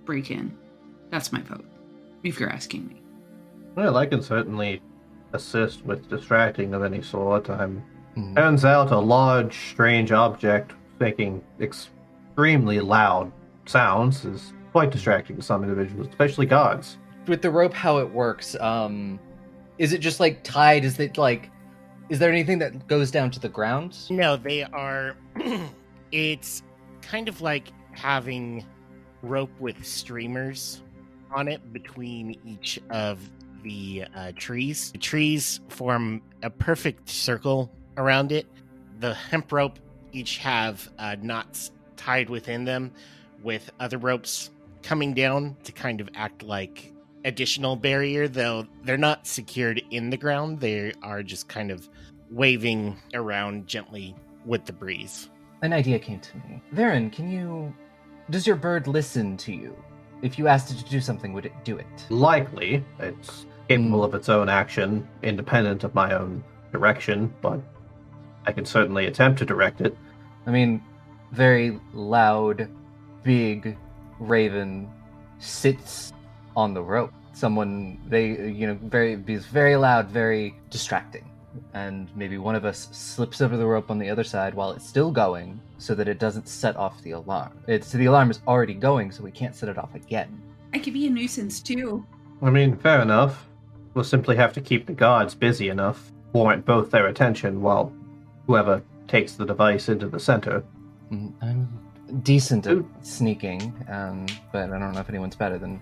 break 0.05 0.31
in. 0.31 0.55
That's 1.09 1.31
my 1.31 1.41
vote, 1.41 1.65
if 2.23 2.39
you're 2.39 2.49
asking 2.51 2.87
me. 2.87 3.01
Well, 3.75 3.95
I 3.97 4.05
can 4.05 4.21
certainly 4.21 4.81
assist 5.33 5.85
with 5.85 6.09
distracting 6.09 6.73
of 6.73 6.83
any 6.83 7.01
sort. 7.01 7.49
I'm 7.49 7.83
Mhm. 8.17 8.35
Turns 8.35 8.65
out 8.65 8.91
a 8.91 8.97
large, 8.99 9.57
strange 9.71 10.11
object 10.11 10.73
making 11.01 11.43
extremely 11.59 12.79
loud 12.79 13.31
sounds 13.65 14.23
is 14.23 14.53
quite 14.71 14.91
distracting 14.91 15.35
to 15.35 15.41
some 15.41 15.63
individuals, 15.63 16.07
especially 16.07 16.45
gods. 16.45 16.97
With 17.27 17.41
the 17.41 17.51
rope, 17.51 17.73
how 17.73 17.97
it 17.97 18.09
works? 18.09 18.55
Um, 18.59 19.19
is 19.77 19.91
it 19.91 19.97
just 19.97 20.19
like 20.19 20.43
tied? 20.43 20.85
Is 20.85 20.97
it 20.99 21.17
like? 21.17 21.51
Is 22.09 22.19
there 22.19 22.29
anything 22.29 22.59
that 22.59 22.87
goes 22.87 23.11
down 23.11 23.31
to 23.31 23.39
the 23.39 23.49
ground? 23.49 23.97
No, 24.09 24.37
they 24.37 24.63
are. 24.63 25.15
it's 26.11 26.63
kind 27.01 27.27
of 27.27 27.41
like 27.41 27.71
having 27.91 28.65
rope 29.21 29.51
with 29.59 29.85
streamers 29.85 30.81
on 31.33 31.47
it 31.47 31.71
between 31.71 32.37
each 32.45 32.79
of 32.89 33.29
the 33.63 34.05
uh, 34.15 34.31
trees. 34.35 34.91
The 34.91 34.97
trees 34.97 35.61
form 35.69 36.21
a 36.43 36.49
perfect 36.49 37.09
circle 37.09 37.71
around 37.97 38.31
it. 38.31 38.47
The 38.99 39.13
hemp 39.13 39.51
rope 39.51 39.79
each 40.11 40.37
have 40.37 40.89
uh, 40.99 41.15
knots 41.21 41.71
tied 41.97 42.29
within 42.29 42.65
them, 42.65 42.91
with 43.43 43.71
other 43.79 43.97
ropes 43.97 44.49
coming 44.83 45.13
down 45.13 45.55
to 45.63 45.71
kind 45.71 46.01
of 46.01 46.09
act 46.15 46.43
like 46.43 46.91
additional 47.25 47.75
barrier. 47.75 48.27
Though 48.27 48.67
they're 48.83 48.97
not 48.97 49.27
secured 49.27 49.81
in 49.91 50.09
the 50.09 50.17
ground, 50.17 50.59
they 50.59 50.93
are 51.03 51.23
just 51.23 51.47
kind 51.47 51.71
of 51.71 51.87
waving 52.31 52.97
around 53.13 53.67
gently 53.67 54.15
with 54.45 54.65
the 54.65 54.73
breeze. 54.73 55.29
An 55.61 55.73
idea 55.73 55.99
came 55.99 56.19
to 56.19 56.37
me. 56.37 56.61
Varren, 56.73 57.11
can 57.11 57.29
you? 57.29 57.73
Does 58.29 58.47
your 58.47 58.55
bird 58.55 58.87
listen 58.87 59.37
to 59.37 59.53
you? 59.53 59.75
If 60.21 60.39
you 60.39 60.47
asked 60.47 60.71
it 60.71 60.77
to 60.83 60.89
do 60.89 61.01
something, 61.01 61.33
would 61.33 61.45
it 61.45 61.53
do 61.63 61.77
it? 61.77 61.87
Likely, 62.09 62.83
it's 62.99 63.45
capable 63.67 64.03
of 64.03 64.13
its 64.13 64.29
own 64.29 64.49
action, 64.49 65.07
independent 65.23 65.83
of 65.83 65.93
my 65.95 66.13
own 66.13 66.43
direction, 66.71 67.33
but 67.41 67.59
I 68.45 68.51
can 68.51 68.65
certainly 68.65 69.05
attempt 69.05 69.39
to 69.39 69.45
direct 69.45 69.81
it. 69.81 69.97
I 70.45 70.51
mean, 70.51 70.83
very 71.31 71.79
loud, 71.93 72.67
big 73.23 73.77
raven 74.19 74.89
sits 75.39 76.13
on 76.55 76.73
the 76.73 76.81
rope. 76.81 77.13
Someone 77.33 77.99
they 78.07 78.27
you 78.49 78.67
know 78.67 78.77
very 78.83 79.21
is 79.27 79.45
very 79.45 79.75
loud, 79.75 80.09
very 80.09 80.55
distracting. 80.69 81.27
And 81.73 82.09
maybe 82.15 82.37
one 82.37 82.55
of 82.55 82.63
us 82.63 82.87
slips 82.91 83.41
over 83.41 83.57
the 83.57 83.65
rope 83.65 83.91
on 83.91 83.99
the 83.99 84.09
other 84.09 84.23
side 84.23 84.53
while 84.53 84.71
it's 84.71 84.87
still 84.87 85.11
going, 85.11 85.59
so 85.77 85.93
that 85.95 86.07
it 86.07 86.19
doesn't 86.19 86.47
set 86.47 86.77
off 86.77 87.01
the 87.01 87.11
alarm. 87.11 87.57
It's 87.67 87.91
the 87.91 88.05
alarm 88.05 88.31
is 88.31 88.39
already 88.47 88.73
going, 88.73 89.11
so 89.11 89.23
we 89.23 89.31
can't 89.31 89.55
set 89.55 89.69
it 89.69 89.77
off 89.77 89.93
again. 89.95 90.41
I 90.73 90.79
could 90.79 90.93
be 90.93 91.07
a 91.07 91.09
nuisance 91.09 91.61
too. 91.61 92.05
I 92.41 92.49
mean, 92.49 92.77
fair 92.77 93.01
enough. 93.01 93.47
We'll 93.93 94.05
simply 94.05 94.37
have 94.37 94.53
to 94.53 94.61
keep 94.61 94.85
the 94.85 94.93
guards 94.93 95.35
busy 95.35 95.67
enough, 95.67 96.11
warrant 96.31 96.65
both 96.65 96.91
their 96.91 97.07
attention 97.07 97.61
while 97.61 97.91
whoever 98.51 98.83
takes 99.07 99.33
the 99.35 99.45
device 99.45 99.87
into 99.87 100.09
the 100.09 100.19
center. 100.19 100.61
Mm, 101.09 101.31
I'm 101.41 102.21
decent 102.21 102.67
at 102.67 102.83
sneaking, 103.01 103.61
um, 103.87 104.25
but 104.51 104.69
I 104.69 104.77
don't 104.77 104.91
know 104.91 104.99
if 104.99 105.07
anyone's 105.07 105.37
better 105.37 105.57
than. 105.57 105.79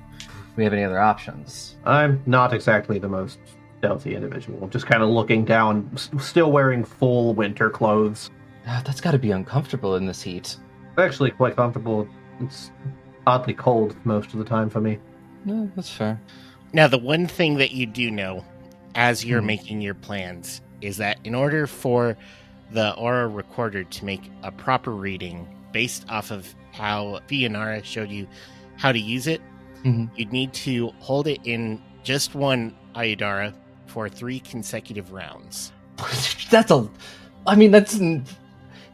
We 0.55 0.63
have 0.65 0.73
any 0.73 0.83
other 0.83 0.99
options? 0.99 1.77
I'm 1.85 2.21
not 2.27 2.53
exactly 2.53 2.99
the 2.99 3.07
most 3.07 3.39
stealthy 3.79 4.13
individual, 4.13 4.67
just 4.67 4.85
kind 4.85 5.01
of 5.01 5.09
looking 5.09 5.45
down, 5.45 5.89
still 6.19 6.51
wearing 6.51 6.83
full 6.83 7.33
winter 7.33 7.69
clothes. 7.71 8.29
Ah, 8.67 8.83
that's 8.85 9.01
got 9.01 9.11
to 9.11 9.17
be 9.17 9.31
uncomfortable 9.31 9.95
in 9.95 10.05
this 10.05 10.21
heat. 10.21 10.57
Actually, 10.97 11.31
quite 11.31 11.55
comfortable. 11.55 12.07
It's 12.41 12.69
oddly 13.25 13.53
cold 13.55 13.95
most 14.03 14.33
of 14.33 14.37
the 14.39 14.45
time 14.45 14.69
for 14.69 14.79
me. 14.81 14.99
No, 15.45 15.71
that's 15.75 15.89
fair. 15.89 16.21
Now, 16.73 16.87
the 16.87 16.97
one 16.99 17.25
thing 17.25 17.55
that 17.57 17.71
you 17.71 17.85
do 17.87 18.11
know 18.11 18.43
as 18.93 19.25
you're 19.25 19.39
Hmm. 19.41 19.47
making 19.47 19.81
your 19.81 19.95
plans 19.95 20.61
is 20.81 20.97
that 20.97 21.17
in 21.23 21.33
order 21.35 21.65
for 21.67 22.15
the 22.71 22.93
aura 22.95 23.27
recorder 23.27 23.83
to 23.83 24.05
make 24.05 24.31
a 24.43 24.51
proper 24.51 24.91
reading 24.91 25.47
based 25.71 26.05
off 26.09 26.31
of 26.31 26.53
how 26.71 27.19
Fianara 27.27 27.83
showed 27.83 28.09
you 28.09 28.27
how 28.77 28.91
to 28.91 28.99
use 28.99 29.27
it, 29.27 29.41
Mhm. 29.83 30.09
you'd 30.15 30.31
need 30.31 30.53
to 30.53 30.91
hold 30.99 31.27
it 31.27 31.39
in 31.43 31.81
just 32.03 32.35
one 32.35 32.73
Aiudara 32.95 33.53
for 33.87 34.07
three 34.09 34.39
consecutive 34.39 35.11
rounds. 35.11 35.71
that's 36.49 36.71
a 36.71 36.87
i 37.45 37.55
mean 37.55 37.71
that's 37.71 37.99
n- 37.99 38.23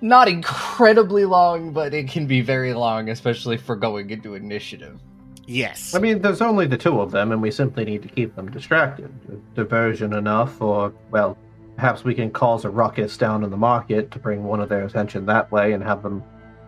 not 0.01 0.28
incredibly 0.28 1.23
long 1.26 1.71
but 1.71 1.93
it 1.93 2.07
can 2.07 2.26
be 2.26 2.41
very 2.41 2.73
long 2.73 3.09
especially 3.09 3.57
for 3.57 3.76
going 3.76 4.09
into 4.09 4.34
initiative 4.36 4.99
Yes. 5.47 5.93
I 5.93 5.99
mean, 5.99 6.23
there's 6.23 6.41
only 6.41 6.65
the 6.65 6.76
two 6.78 6.99
of 6.99 7.11
them, 7.11 7.32
and 7.32 7.39
we 7.39 7.51
simply 7.51 7.86
need 7.86 8.01
to 8.01 8.07
keep 8.07 8.36
them 8.36 8.49
distracted. 8.49 9.11
Diversion 9.53 10.13
enough, 10.13 10.59
or, 10.59 10.91
well, 11.11 11.38
perhaps 11.76 12.03
we 12.03 12.13
can 12.13 12.32
cause 12.32 12.65
a 12.65 12.69
ruckus 12.69 13.17
down 13.17 13.43
in 13.43 13.49
the 13.51 13.57
market 13.57 14.11
to 14.11 14.19
bring 14.19 14.43
one 14.43 14.59
of 14.61 14.69
their 14.69 14.86
attention 14.86 15.26
that 15.26 15.51
way 15.51 15.73
and 15.73 15.84
have 15.84 16.01
them 16.03 16.23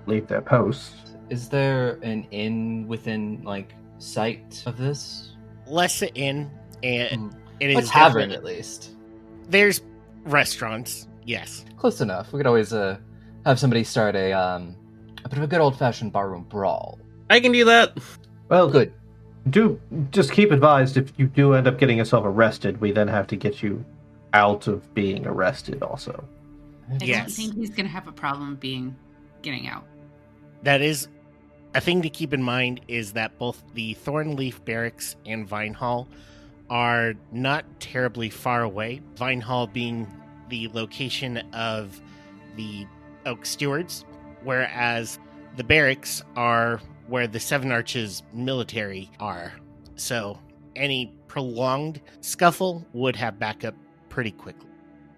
leave 0.05 0.27
their 0.27 0.41
posts. 0.41 0.93
is 1.29 1.49
there 1.49 1.99
an 2.03 2.25
inn 2.31 2.87
within 2.87 3.41
like 3.43 3.73
sight 3.97 4.63
of 4.65 4.77
this 4.77 5.33
Less 5.67 6.01
an 6.01 6.07
inn, 6.15 6.49
and 6.83 7.33
Hmm. 7.33 7.37
it 7.59 7.75
a 7.77 7.81
tavern 7.81 8.29
definitely- 8.29 8.35
at 8.53 8.57
least 8.57 8.95
There's 9.49 9.81
restaurants. 10.25 11.07
Yes. 11.25 11.65
close 11.77 11.99
enough 12.01 12.31
we 12.31 12.39
could 12.39 12.47
always 12.47 12.71
uh 12.73 12.97
have 13.45 13.59
somebody 13.59 13.83
start 13.83 14.15
a 14.15 14.31
um 14.33 14.75
a 15.25 15.29
bit 15.29 15.37
of 15.37 15.43
a 15.43 15.47
good 15.47 15.59
old-fashioned 15.59 16.13
barroom 16.13 16.45
brawl 16.49 16.99
I 17.29 17.41
can 17.41 17.51
do 17.51 17.65
that. 17.65 17.97
Well, 18.49 18.69
good 18.69 18.93
do 19.49 19.79
just 20.11 20.31
keep 20.31 20.51
advised 20.51 20.95
if 20.97 21.11
you 21.17 21.27
do 21.27 21.53
end 21.53 21.67
up 21.67 21.77
getting 21.79 21.97
yourself 21.97 22.23
arrested, 22.25 22.79
we 22.81 22.91
then 22.91 23.07
have 23.09 23.27
to 23.27 23.35
get 23.35 23.61
you 23.63 23.83
out 24.37 24.67
of 24.67 24.93
being 24.93 25.25
arrested 25.25 25.81
also. 25.81 26.23
I 26.89 26.97
don't 26.97 27.31
think 27.31 27.55
he's 27.55 27.71
gonna 27.71 27.89
have 27.89 28.07
a 28.07 28.11
problem 28.11 28.55
being 28.55 28.95
getting 29.41 29.67
out. 29.67 29.85
That 30.63 30.81
is 30.81 31.09
a 31.73 31.81
thing 31.81 32.01
to 32.03 32.09
keep 32.09 32.33
in 32.33 32.41
mind 32.41 32.81
is 32.87 33.13
that 33.13 33.37
both 33.39 33.63
the 33.73 33.95
Thornleaf 33.95 34.63
Barracks 34.63 35.15
and 35.25 35.47
Vine 35.47 35.73
Hall 35.73 36.07
are 36.69 37.13
not 37.31 37.65
terribly 37.79 38.29
far 38.29 38.61
away. 38.61 39.01
Vine 39.15 39.41
Hall 39.41 39.67
being 39.67 40.07
the 40.49 40.69
location 40.69 41.37
of 41.53 41.99
the 42.55 42.85
Oak 43.25 43.45
Stewards, 43.45 44.05
whereas 44.43 45.19
the 45.55 45.63
barracks 45.63 46.23
are 46.35 46.79
where 47.07 47.27
the 47.27 47.39
Seven 47.39 47.71
Arches 47.71 48.23
military 48.33 49.09
are. 49.19 49.53
So 49.95 50.39
any 50.75 51.13
prolonged 51.27 52.01
scuffle 52.21 52.85
would 52.93 53.15
have 53.15 53.39
backup 53.39 53.75
pretty 54.17 54.31
quickly. 54.31 54.67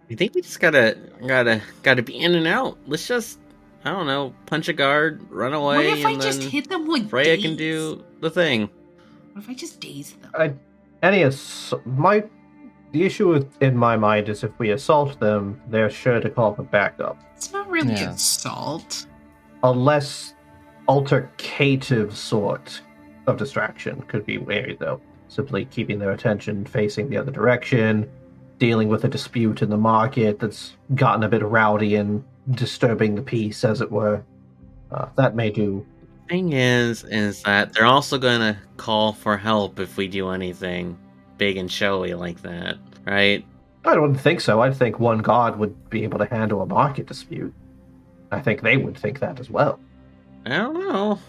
You 0.10 0.18
think 0.18 0.36
we 0.36 0.42
just 0.42 0.60
gotta 0.60 0.98
gotta 1.26 1.62
gotta 1.84 2.02
be 2.04 2.20
in 2.20 2.36
and 2.36 2.46
out? 2.46 2.78
Let's 2.86 3.08
just 3.08 3.40
I 3.86 3.92
don't 3.92 4.08
know, 4.08 4.34
punch 4.46 4.68
a 4.68 4.74
guard, 4.74 5.22
run 5.32 5.54
away, 5.54 5.78
what 5.78 5.86
if 6.00 6.06
I 6.06 6.12
and 6.12 6.22
just 6.22 6.44
hit 6.44 6.68
them 6.68 6.86
with 6.86 7.10
Freya 7.10 7.38
daze? 7.38 7.46
can 7.46 7.56
do 7.56 8.04
the 8.20 8.30
thing. 8.30 8.70
What 9.32 9.46
if 9.46 9.50
I 9.50 9.54
just 9.54 9.80
daze 9.80 10.12
them? 10.16 10.32
I, 10.38 10.54
any 11.02 11.24
ass- 11.24 11.74
my 11.86 12.26
the 12.92 13.06
issue 13.06 13.30
with, 13.30 13.48
in 13.62 13.78
my 13.78 13.96
mind 13.96 14.28
is 14.28 14.44
if 14.44 14.52
we 14.60 14.72
assault 14.72 15.18
them, 15.22 15.62
they're 15.70 15.90
sure 15.90 16.20
to 16.20 16.30
call 16.30 16.54
for 16.56 16.64
backup. 16.64 17.18
It's 17.38 17.54
not 17.54 17.70
really 17.70 17.94
Yeah. 17.94 18.10
assault. 18.16 19.06
A 19.64 19.72
less 19.72 20.34
altercative 20.90 22.18
sort 22.18 22.82
of 23.28 23.38
distraction 23.38 24.02
could 24.10 24.26
be 24.26 24.40
wary, 24.40 24.76
though. 24.78 25.00
Simply 25.30 25.64
keeping 25.64 26.00
their 26.00 26.12
attention 26.12 26.66
facing 26.66 27.10
the 27.10 27.16
other 27.16 27.32
direction, 27.32 28.10
dealing 28.60 28.90
with 28.90 29.06
a 29.06 29.08
dispute 29.08 29.62
in 29.62 29.70
the 29.70 29.78
market 29.78 30.40
that's 30.40 30.76
gotten 30.94 31.24
a 31.24 31.30
bit 31.30 31.42
rowdy 31.44 31.96
and 31.96 32.24
disturbing 32.52 33.16
the 33.16 33.22
peace, 33.22 33.64
as 33.64 33.82
it 33.82 33.92
were. 33.92 34.24
Uh, 34.92 35.08
that 35.16 35.36
may 35.36 35.50
do. 35.50 35.86
Thing 36.28 36.54
is, 36.54 37.04
is 37.06 37.42
that 37.44 37.74
they're 37.74 37.86
also 37.86 38.18
gonna 38.18 38.60
call 38.78 39.14
for 39.14 39.38
help 39.38 39.80
if 39.80 39.98
we 39.98 40.08
do 40.08 40.30
anything 40.30 40.98
big 41.38 41.58
and 41.58 41.72
showy 41.72 42.14
like 42.14 42.42
that, 42.44 42.78
right? 43.06 43.44
I 43.86 43.96
don't 43.96 44.16
think 44.16 44.42
so. 44.42 44.62
I 44.62 44.72
think 44.72 45.00
one 45.00 45.20
god 45.20 45.58
would 45.58 45.90
be 45.90 46.04
able 46.04 46.20
to 46.20 46.26
handle 46.26 46.62
a 46.62 46.66
market 46.66 47.08
dispute. 47.08 47.54
I 48.32 48.42
think 48.42 48.62
they 48.62 48.78
would 48.78 48.98
think 48.98 49.20
that 49.20 49.40
as 49.40 49.50
well. 49.50 49.80
I 50.46 50.50
don't 50.50 50.74
know. 50.74 51.20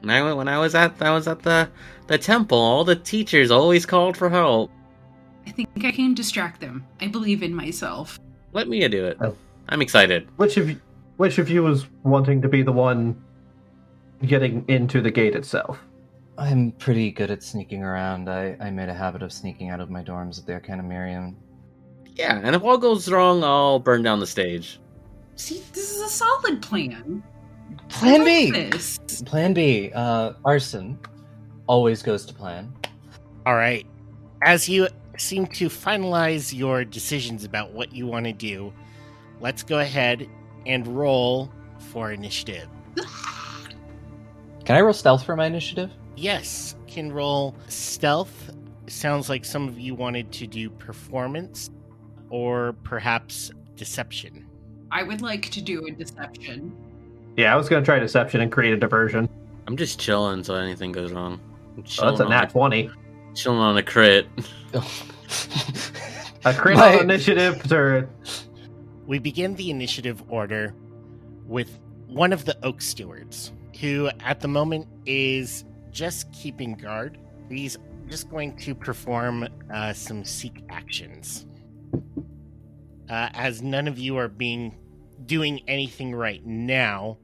When 0.00 0.10
I, 0.10 0.32
when 0.32 0.48
I 0.48 0.58
was 0.58 0.74
at 0.74 0.94
I 1.02 1.10
was 1.10 1.26
at 1.26 1.42
the 1.42 1.68
the 2.06 2.18
temple, 2.18 2.58
all 2.58 2.84
the 2.84 2.96
teachers 2.96 3.50
always 3.50 3.84
called 3.84 4.16
for 4.16 4.30
help. 4.30 4.70
I 5.48 5.50
think 5.50 5.68
I 5.82 5.90
can 5.90 6.12
distract 6.12 6.60
them. 6.60 6.86
I 7.00 7.06
believe 7.06 7.42
in 7.42 7.54
myself. 7.54 8.20
Let 8.52 8.68
me 8.68 8.86
do 8.86 9.06
it. 9.06 9.16
Oh. 9.22 9.34
I'm 9.70 9.80
excited. 9.80 10.28
Which 10.36 10.58
of 10.58 10.68
you, 10.68 10.80
which 11.16 11.38
of 11.38 11.48
you 11.48 11.62
was 11.62 11.86
wanting 12.02 12.42
to 12.42 12.48
be 12.48 12.62
the 12.62 12.72
one 12.72 13.22
getting 14.26 14.64
into 14.68 15.00
the 15.00 15.10
gate 15.10 15.34
itself? 15.34 15.82
I'm 16.36 16.72
pretty 16.72 17.10
good 17.10 17.30
at 17.30 17.42
sneaking 17.42 17.82
around. 17.82 18.28
I, 18.28 18.56
I 18.60 18.70
made 18.70 18.90
a 18.90 18.94
habit 18.94 19.22
of 19.22 19.32
sneaking 19.32 19.70
out 19.70 19.80
of 19.80 19.88
my 19.88 20.04
dorms 20.04 20.38
at 20.38 20.46
the 20.46 20.52
Arcanamirium. 20.52 21.34
Yeah, 22.14 22.40
and 22.42 22.54
if 22.54 22.62
all 22.62 22.78
goes 22.78 23.10
wrong, 23.10 23.42
I'll 23.42 23.78
burn 23.78 24.02
down 24.02 24.20
the 24.20 24.26
stage. 24.26 24.78
See, 25.36 25.62
this 25.72 25.90
is 25.94 26.02
a 26.02 26.08
solid 26.08 26.60
plan. 26.60 27.22
Plan 27.88 28.20
I 28.20 28.24
B! 28.24 28.52
like 28.52 28.72
This. 28.72 28.98
Plan 29.24 29.54
B. 29.54 29.90
Uh, 29.94 30.34
arson. 30.44 30.98
Always 31.66 32.02
goes 32.02 32.26
to 32.26 32.34
plan. 32.34 32.72
All 33.46 33.54
right. 33.54 33.86
As 34.42 34.68
you 34.68 34.88
seem 35.20 35.46
to 35.46 35.68
finalize 35.68 36.56
your 36.56 36.84
decisions 36.84 37.44
about 37.44 37.72
what 37.72 37.92
you 37.92 38.06
want 38.06 38.26
to 38.26 38.32
do, 38.32 38.72
let's 39.40 39.62
go 39.62 39.78
ahead 39.78 40.28
and 40.66 40.86
roll 40.86 41.52
for 41.90 42.12
initiative. 42.12 42.68
Can 44.64 44.76
I 44.76 44.80
roll 44.80 44.92
stealth 44.92 45.24
for 45.24 45.34
my 45.36 45.46
initiative? 45.46 45.90
Yes, 46.16 46.74
can 46.88 47.12
roll 47.12 47.54
stealth. 47.68 48.50
Sounds 48.88 49.28
like 49.28 49.44
some 49.44 49.68
of 49.68 49.78
you 49.78 49.94
wanted 49.94 50.32
to 50.32 50.46
do 50.46 50.68
performance 50.68 51.70
or 52.28 52.74
perhaps 52.82 53.50
deception. 53.76 54.46
I 54.90 55.04
would 55.04 55.22
like 55.22 55.48
to 55.50 55.62
do 55.62 55.86
a 55.86 55.90
deception. 55.90 56.76
Yeah, 57.36 57.54
I 57.54 57.56
was 57.56 57.68
going 57.68 57.82
to 57.82 57.86
try 57.86 57.98
deception 57.98 58.40
and 58.40 58.50
create 58.50 58.72
a 58.72 58.76
diversion. 58.76 59.28
I'm 59.66 59.76
just 59.76 60.00
chilling 60.00 60.42
so 60.42 60.54
anything 60.54 60.92
goes 60.92 61.12
wrong. 61.12 61.40
Oh, 61.78 61.82
that's 61.82 62.20
a 62.20 62.24
on, 62.24 62.30
nat 62.30 62.50
20. 62.50 62.90
Chilling 63.38 63.60
on 63.60 63.78
a 63.78 63.82
crit. 63.82 64.26
A 66.44 66.54
crit 66.54 66.76
My- 66.76 67.00
initiative 67.00 67.62
to 67.64 68.08
We 69.06 69.18
begin 69.18 69.54
the 69.54 69.70
initiative 69.70 70.22
order 70.28 70.74
with 71.46 71.78
one 72.06 72.32
of 72.32 72.44
the 72.44 72.56
Oak 72.64 72.80
Stewards, 72.80 73.52
who 73.80 74.10
at 74.20 74.40
the 74.40 74.48
moment 74.48 74.86
is 75.04 75.64
just 75.90 76.32
keeping 76.32 76.74
guard. 76.74 77.18
He's 77.48 77.76
just 78.08 78.30
going 78.30 78.56
to 78.58 78.74
perform 78.74 79.48
uh, 79.72 79.92
some 79.92 80.24
seek 80.24 80.64
actions. 80.68 81.46
Uh, 83.10 83.28
as 83.34 83.62
none 83.62 83.88
of 83.88 83.98
you 83.98 84.16
are 84.16 84.28
being 84.28 84.74
doing 85.26 85.60
anything 85.68 86.14
right 86.14 86.44
now, 86.44 87.18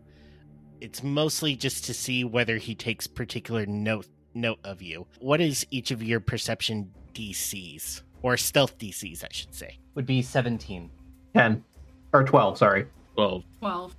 it's 0.80 1.02
mostly 1.02 1.56
just 1.56 1.84
to 1.84 1.94
see 1.94 2.24
whether 2.24 2.56
he 2.58 2.74
takes 2.74 3.06
particular 3.06 3.64
note 3.66 4.06
note 4.35 4.59
of 4.64 4.82
you. 4.82 5.07
What 5.20 5.41
is 5.41 5.66
each 5.70 5.91
of 5.91 6.03
your 6.03 6.20
perception 6.20 6.93
DCs 7.14 8.03
or 8.22 8.37
stealth 8.37 8.78
DCs, 8.78 9.24
I 9.24 9.28
should 9.30 9.55
say? 9.55 9.78
Would 9.95 10.07
be 10.07 10.22
17. 10.22 10.91
10. 11.35 11.64
Or 12.12 12.24
12, 12.24 12.59
sorry. 12.59 12.87
Well, 13.16 13.45
12. 13.61 13.97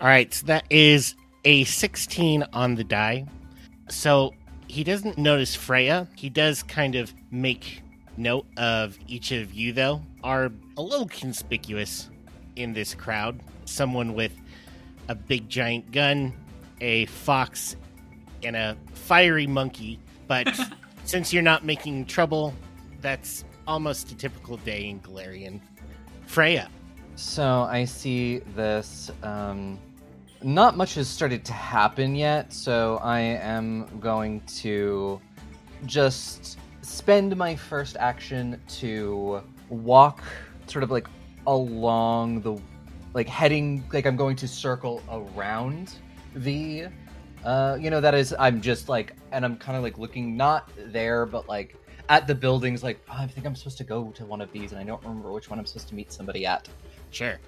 All 0.00 0.06
right, 0.06 0.32
so 0.32 0.46
that 0.46 0.64
is 0.70 1.14
a 1.44 1.64
16 1.64 2.44
on 2.52 2.74
the 2.74 2.84
die. 2.84 3.26
So 3.88 4.34
he 4.68 4.84
doesn't 4.84 5.18
notice 5.18 5.54
Freya. 5.54 6.08
He 6.16 6.28
does 6.28 6.62
kind 6.62 6.94
of 6.94 7.12
make 7.30 7.82
note 8.16 8.46
of 8.56 8.98
each 9.06 9.32
of 9.32 9.54
you, 9.54 9.72
though, 9.72 10.02
are 10.22 10.52
a 10.76 10.82
little 10.82 11.08
conspicuous 11.08 12.10
in 12.56 12.72
this 12.72 12.94
crowd. 12.94 13.40
Someone 13.64 14.14
with 14.14 14.32
a 15.08 15.14
big 15.14 15.48
giant 15.48 15.90
gun, 15.90 16.32
a 16.80 17.06
fox, 17.06 17.76
and 18.42 18.56
a 18.56 18.76
fiery 19.08 19.46
monkey. 19.46 19.98
But 20.26 20.54
since 21.04 21.32
you're 21.32 21.42
not 21.42 21.64
making 21.64 22.04
trouble, 22.04 22.52
that's 23.00 23.44
almost 23.66 24.12
a 24.12 24.14
typical 24.14 24.58
day 24.58 24.90
in 24.90 25.00
Golarion. 25.00 25.60
Freya. 26.26 26.68
So 27.16 27.62
I 27.62 27.86
see 27.86 28.38
this. 28.54 29.10
Um, 29.22 29.78
not 30.42 30.76
much 30.76 30.94
has 30.94 31.08
started 31.08 31.42
to 31.46 31.52
happen 31.54 32.14
yet, 32.14 32.52
so 32.52 33.00
I 33.02 33.20
am 33.20 33.88
going 33.98 34.42
to 34.58 35.20
just 35.86 36.58
spend 36.82 37.34
my 37.36 37.56
first 37.56 37.96
action 37.98 38.60
to 38.68 39.42
walk 39.70 40.22
sort 40.66 40.82
of 40.82 40.90
like 40.90 41.06
along 41.46 42.42
the 42.42 42.60
like 43.14 43.28
heading 43.28 43.82
like 43.92 44.06
I'm 44.06 44.16
going 44.16 44.36
to 44.36 44.46
circle 44.46 45.02
around 45.10 45.94
the 46.34 46.86
uh 47.44 47.76
you 47.80 47.90
know 47.90 48.00
that 48.00 48.14
is 48.14 48.34
I'm 48.38 48.60
just 48.60 48.88
like 48.88 49.14
and 49.32 49.44
I'm 49.44 49.56
kind 49.56 49.76
of 49.76 49.82
like 49.82 49.98
looking 49.98 50.36
not 50.36 50.70
there 50.76 51.24
but 51.26 51.48
like 51.48 51.76
at 52.08 52.26
the 52.26 52.34
buildings 52.34 52.82
like 52.82 52.98
oh, 53.10 53.16
I 53.18 53.26
think 53.26 53.46
I'm 53.46 53.54
supposed 53.54 53.78
to 53.78 53.84
go 53.84 54.10
to 54.16 54.24
one 54.24 54.40
of 54.40 54.50
these 54.52 54.72
and 54.72 54.80
I 54.80 54.84
don't 54.84 55.02
remember 55.02 55.30
which 55.32 55.50
one 55.50 55.58
I'm 55.58 55.66
supposed 55.66 55.88
to 55.88 55.94
meet 55.94 56.12
somebody 56.12 56.46
at 56.46 56.68
Sure. 57.10 57.38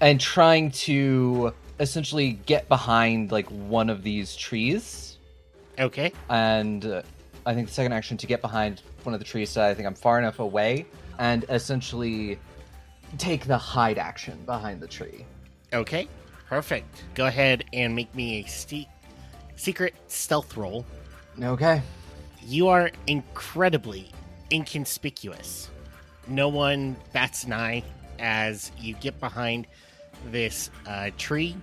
and 0.00 0.20
trying 0.20 0.70
to 0.72 1.52
essentially 1.80 2.32
get 2.46 2.68
behind 2.68 3.32
like 3.32 3.46
one 3.48 3.90
of 3.90 4.02
these 4.02 4.36
trees 4.36 5.18
Okay. 5.78 6.12
and 6.30 6.86
uh, 6.86 7.02
i 7.46 7.52
think 7.52 7.66
the 7.66 7.74
second 7.74 7.92
action 7.92 8.16
to 8.16 8.26
get 8.28 8.40
behind 8.40 8.80
one 9.02 9.12
of 9.12 9.18
the 9.18 9.26
trees 9.26 9.50
so 9.50 9.60
i 9.66 9.74
think 9.74 9.86
i'm 9.88 9.94
far 9.94 10.20
enough 10.20 10.38
away 10.38 10.86
and 11.18 11.44
essentially 11.48 12.38
take 13.18 13.44
the 13.46 13.58
hide 13.58 13.98
action 13.98 14.38
behind 14.46 14.80
the 14.80 14.86
tree 14.86 15.24
Okay, 15.72 16.06
perfect. 16.48 17.02
Go 17.16 17.26
ahead 17.26 17.64
and 17.72 17.96
make 17.96 18.14
me 18.14 18.44
a 18.44 18.46
ste- 18.48 18.86
secret 19.56 19.94
stealth 20.08 20.56
roll. 20.56 20.84
okay 21.42 21.82
You 22.46 22.68
are 22.68 22.90
incredibly 23.06 24.10
inconspicuous. 24.52 25.70
No 26.26 26.48
one 26.48 26.96
bats 27.12 27.44
an 27.44 27.52
eye 27.52 27.82
as 28.18 28.70
you 28.78 28.94
get 28.94 29.18
behind 29.20 29.66
this 30.30 30.70
uh, 30.86 31.10
tree 31.18 31.56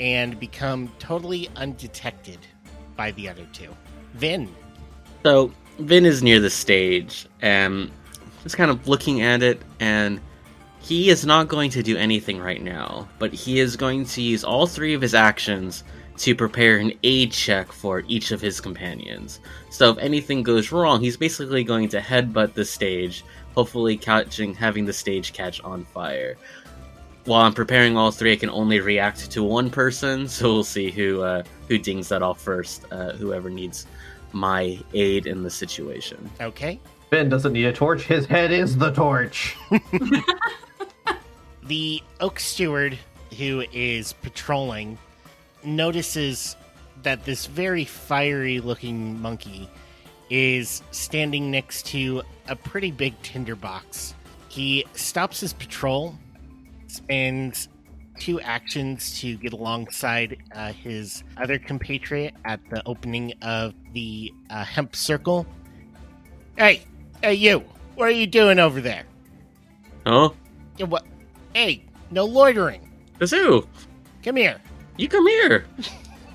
and 0.00 0.38
become 0.38 0.92
totally 0.98 1.48
undetected 1.56 2.38
by 2.96 3.12
the 3.12 3.28
other 3.28 3.46
two. 3.52 3.74
Vin, 4.14 4.54
So 5.22 5.52
Vin 5.78 6.04
is 6.04 6.22
near 6.22 6.40
the 6.40 6.50
stage 6.50 7.26
and 7.40 7.90
just 8.42 8.56
kind 8.56 8.70
of 8.70 8.86
looking 8.88 9.22
at 9.22 9.42
it, 9.42 9.60
and 9.80 10.20
he 10.80 11.10
is 11.10 11.26
not 11.26 11.48
going 11.48 11.70
to 11.70 11.82
do 11.82 11.96
anything 11.96 12.38
right 12.38 12.62
now, 12.62 13.08
but 13.18 13.32
he 13.32 13.58
is 13.58 13.76
going 13.76 14.04
to 14.06 14.22
use 14.22 14.44
all 14.44 14.66
three 14.66 14.94
of 14.94 15.02
his 15.02 15.14
actions 15.14 15.84
to 16.18 16.34
prepare 16.34 16.78
an 16.78 16.92
aid 17.02 17.32
check 17.32 17.70
for 17.72 18.02
each 18.08 18.30
of 18.30 18.40
his 18.40 18.60
companions. 18.60 19.40
So 19.70 19.90
if 19.90 19.98
anything 19.98 20.42
goes 20.42 20.72
wrong, 20.72 21.00
he's 21.00 21.16
basically 21.16 21.64
going 21.64 21.88
to 21.90 22.00
headbutt 22.00 22.54
the 22.54 22.64
stage, 22.64 23.24
hopefully 23.54 23.96
catching 23.96 24.54
having 24.54 24.84
the 24.84 24.92
stage 24.92 25.32
catch 25.32 25.60
on 25.62 25.84
fire. 25.84 26.36
While 27.24 27.42
I'm 27.42 27.54
preparing 27.54 27.96
all 27.96 28.10
three, 28.10 28.32
I 28.32 28.36
can 28.36 28.50
only 28.50 28.80
react 28.80 29.30
to 29.32 29.42
one 29.42 29.68
person, 29.70 30.28
so 30.36 30.52
we'll 30.52 30.64
see 30.64 30.90
who 30.90 31.22
uh, 31.22 31.42
who 31.68 31.78
dings 31.78 32.08
that 32.08 32.22
off 32.22 32.40
first. 32.40 32.84
Uh, 32.90 33.12
whoever 33.12 33.50
needs 33.50 33.86
my 34.32 34.78
aid 34.94 35.26
in 35.26 35.42
the 35.42 35.50
situation. 35.50 36.30
okay? 36.40 36.80
Vin 37.10 37.28
doesn't 37.28 37.52
need 37.52 37.64
a 37.66 37.72
torch. 37.72 38.02
His 38.02 38.26
head 38.26 38.50
is 38.50 38.76
the 38.76 38.90
torch. 38.90 39.56
The 41.62 42.00
Oak 42.20 42.38
Steward, 42.38 42.96
who 43.36 43.64
is 43.72 44.12
patrolling, 44.12 44.98
notices 45.66 46.56
that 47.02 47.24
this 47.24 47.46
very 47.46 47.84
fiery 47.84 48.60
looking 48.60 49.20
monkey 49.20 49.68
is 50.30 50.82
standing 50.90 51.50
next 51.50 51.86
to 51.86 52.22
a 52.48 52.56
pretty 52.56 52.90
big 52.90 53.20
tinderbox. 53.22 54.14
He 54.48 54.84
stops 54.94 55.40
his 55.40 55.52
patrol, 55.52 56.16
spends 56.86 57.68
two 58.18 58.40
actions 58.40 59.18
to 59.20 59.36
get 59.36 59.52
alongside 59.52 60.38
uh, 60.54 60.72
his 60.72 61.22
other 61.36 61.58
compatriot 61.58 62.34
at 62.44 62.60
the 62.70 62.82
opening 62.86 63.34
of 63.42 63.74
the 63.92 64.32
uh, 64.50 64.64
hemp 64.64 64.96
circle. 64.96 65.46
Hey, 66.56 66.82
hey, 67.22 67.34
you! 67.34 67.62
What 67.94 68.08
are 68.08 68.12
you 68.12 68.26
doing 68.26 68.58
over 68.58 68.80
there? 68.80 69.04
Oh, 70.04 70.34
Yeah, 70.76 70.86
What? 70.86 71.04
Hey, 71.54 71.84
no 72.10 72.24
loitering. 72.24 72.90
Kazoo, 73.18 73.66
Come 74.22 74.36
here. 74.36 74.60
You 74.96 75.08
come 75.08 75.26
here. 75.26 75.66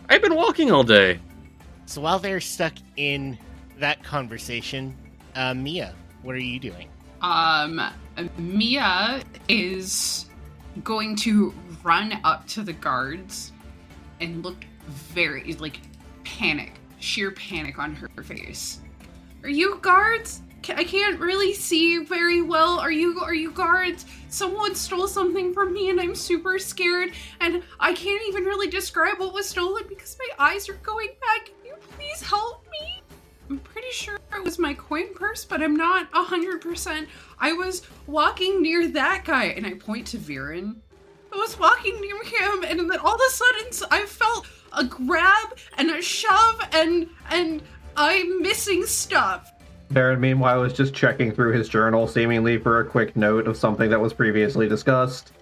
I've 0.09 0.21
been 0.21 0.35
walking 0.35 0.71
all 0.71 0.83
day. 0.83 1.19
So 1.85 2.01
while 2.01 2.19
they're 2.19 2.41
stuck 2.41 2.73
in 2.97 3.37
that 3.79 4.03
conversation, 4.03 4.95
uh, 5.35 5.53
Mia, 5.53 5.93
what 6.21 6.35
are 6.35 6.39
you 6.39 6.59
doing? 6.59 6.87
Um, 7.21 7.81
Mia 8.37 9.23
is 9.47 10.27
going 10.83 11.15
to 11.17 11.53
run 11.83 12.19
up 12.23 12.47
to 12.47 12.61
the 12.61 12.73
guards 12.73 13.51
and 14.19 14.43
look 14.43 14.65
very 14.87 15.53
like 15.53 15.79
panic, 16.23 16.73
sheer 16.99 17.31
panic 17.31 17.79
on 17.79 17.95
her 17.95 18.23
face. 18.23 18.79
Are 19.43 19.49
you 19.49 19.79
guards? 19.81 20.41
I 20.77 20.83
can't 20.83 21.19
really 21.19 21.53
see 21.53 21.99
very 21.99 22.41
well. 22.41 22.79
Are 22.79 22.91
you 22.91 23.19
are 23.21 23.33
you 23.33 23.51
guards? 23.51 24.05
Someone 24.29 24.75
stole 24.75 25.07
something 25.07 25.53
from 25.53 25.73
me 25.73 25.89
and 25.89 25.99
I'm 25.99 26.15
super 26.15 26.57
scared 26.59 27.11
and 27.39 27.63
I 27.79 27.93
can't 27.93 28.21
even 28.27 28.43
really 28.45 28.67
describe 28.67 29.19
what 29.19 29.33
was 29.33 29.47
stolen 29.47 29.83
because 29.87 30.17
my 30.19 30.45
eyes 30.45 30.69
are 30.69 30.73
going 30.75 31.09
back. 31.19 31.45
Can 31.45 31.65
you 31.65 31.75
please 31.97 32.21
help 32.21 32.65
me? 32.71 33.01
I'm 33.49 33.59
pretty 33.59 33.91
sure 33.91 34.17
it 34.33 34.43
was 34.43 34.59
my 34.59 34.73
coin 34.73 35.13
purse, 35.13 35.43
but 35.43 35.61
I'm 35.61 35.75
not 35.75 36.07
a 36.13 36.23
hundred 36.23 36.61
percent. 36.61 37.09
I 37.37 37.51
was 37.51 37.81
walking 38.07 38.61
near 38.61 38.87
that 38.87 39.25
guy, 39.25 39.45
and 39.45 39.67
I 39.67 39.73
point 39.73 40.07
to 40.07 40.17
Varren. 40.17 40.77
I 41.33 41.35
was 41.35 41.59
walking 41.59 41.99
near 41.99 42.23
him, 42.23 42.63
and 42.63 42.79
then 42.89 42.99
all 42.99 43.15
of 43.15 43.21
a 43.21 43.31
sudden 43.31 43.87
I 43.91 44.05
felt 44.05 44.47
a 44.71 44.85
grab 44.85 45.57
and 45.77 45.91
a 45.91 46.01
shove, 46.01 46.61
and 46.71 47.09
and 47.29 47.61
I'm 47.97 48.41
missing 48.41 48.85
stuff. 48.85 49.50
Varren, 49.91 50.19
meanwhile, 50.19 50.63
is 50.63 50.73
just 50.73 50.93
checking 50.93 51.31
through 51.31 51.53
his 51.53 51.67
journal, 51.69 52.07
seemingly 52.07 52.57
for 52.57 52.79
a 52.79 52.85
quick 52.85 53.15
note 53.15 53.47
of 53.47 53.57
something 53.57 53.89
that 53.89 53.99
was 53.99 54.13
previously 54.13 54.67
discussed. 54.67 55.33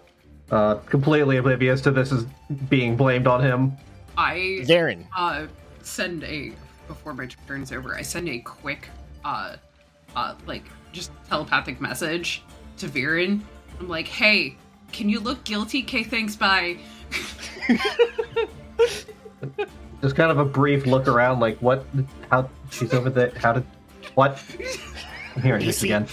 Uh, 0.51 0.75
completely 0.75 1.37
oblivious 1.37 1.79
to 1.81 1.91
this 1.91 2.11
is 2.11 2.25
being 2.69 2.95
blamed 2.97 3.27
on 3.27 3.41
him. 3.41 3.73
I 4.17 4.59
Darren. 4.63 5.05
uh 5.15 5.45
send 5.83 6.23
a 6.23 6.51
before 6.87 7.13
my 7.13 7.27
turn's 7.47 7.71
over. 7.71 7.95
I 7.95 8.01
send 8.01 8.27
a 8.27 8.39
quick 8.39 8.89
uh 9.23 9.55
uh 10.15 10.35
like 10.45 10.63
just 10.91 11.11
telepathic 11.29 11.79
message 11.79 12.43
to 12.77 12.87
Varren. 12.87 13.41
I'm 13.79 13.87
like, 13.87 14.07
hey, 14.07 14.57
can 14.91 15.07
you 15.07 15.19
look 15.19 15.43
guilty? 15.43 15.83
Okay, 15.83 16.03
thanks, 16.03 16.35
bye. 16.35 16.77
Just 20.01 20.15
kind 20.15 20.31
of 20.31 20.39
a 20.39 20.45
brief 20.45 20.85
look 20.85 21.07
around, 21.07 21.39
like, 21.39 21.57
what? 21.59 21.85
How? 22.31 22.49
She's 22.71 22.93
over 22.93 23.09
there. 23.09 23.33
How 23.35 23.53
did? 23.53 23.65
What? 24.19 24.43
I'm 25.37 25.41
hearing 25.43 25.61
You 25.61 25.67
this 25.67 25.77
see- 25.77 25.87
again. 25.87 26.05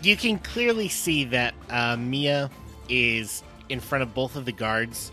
You 0.00 0.16
can 0.16 0.38
clearly 0.38 0.88
see 0.88 1.24
that 1.24 1.54
uh, 1.70 1.96
Mia 1.96 2.48
is 2.88 3.42
in 3.68 3.80
front 3.80 4.02
of 4.02 4.14
both 4.14 4.36
of 4.36 4.44
the 4.44 4.52
guards, 4.52 5.10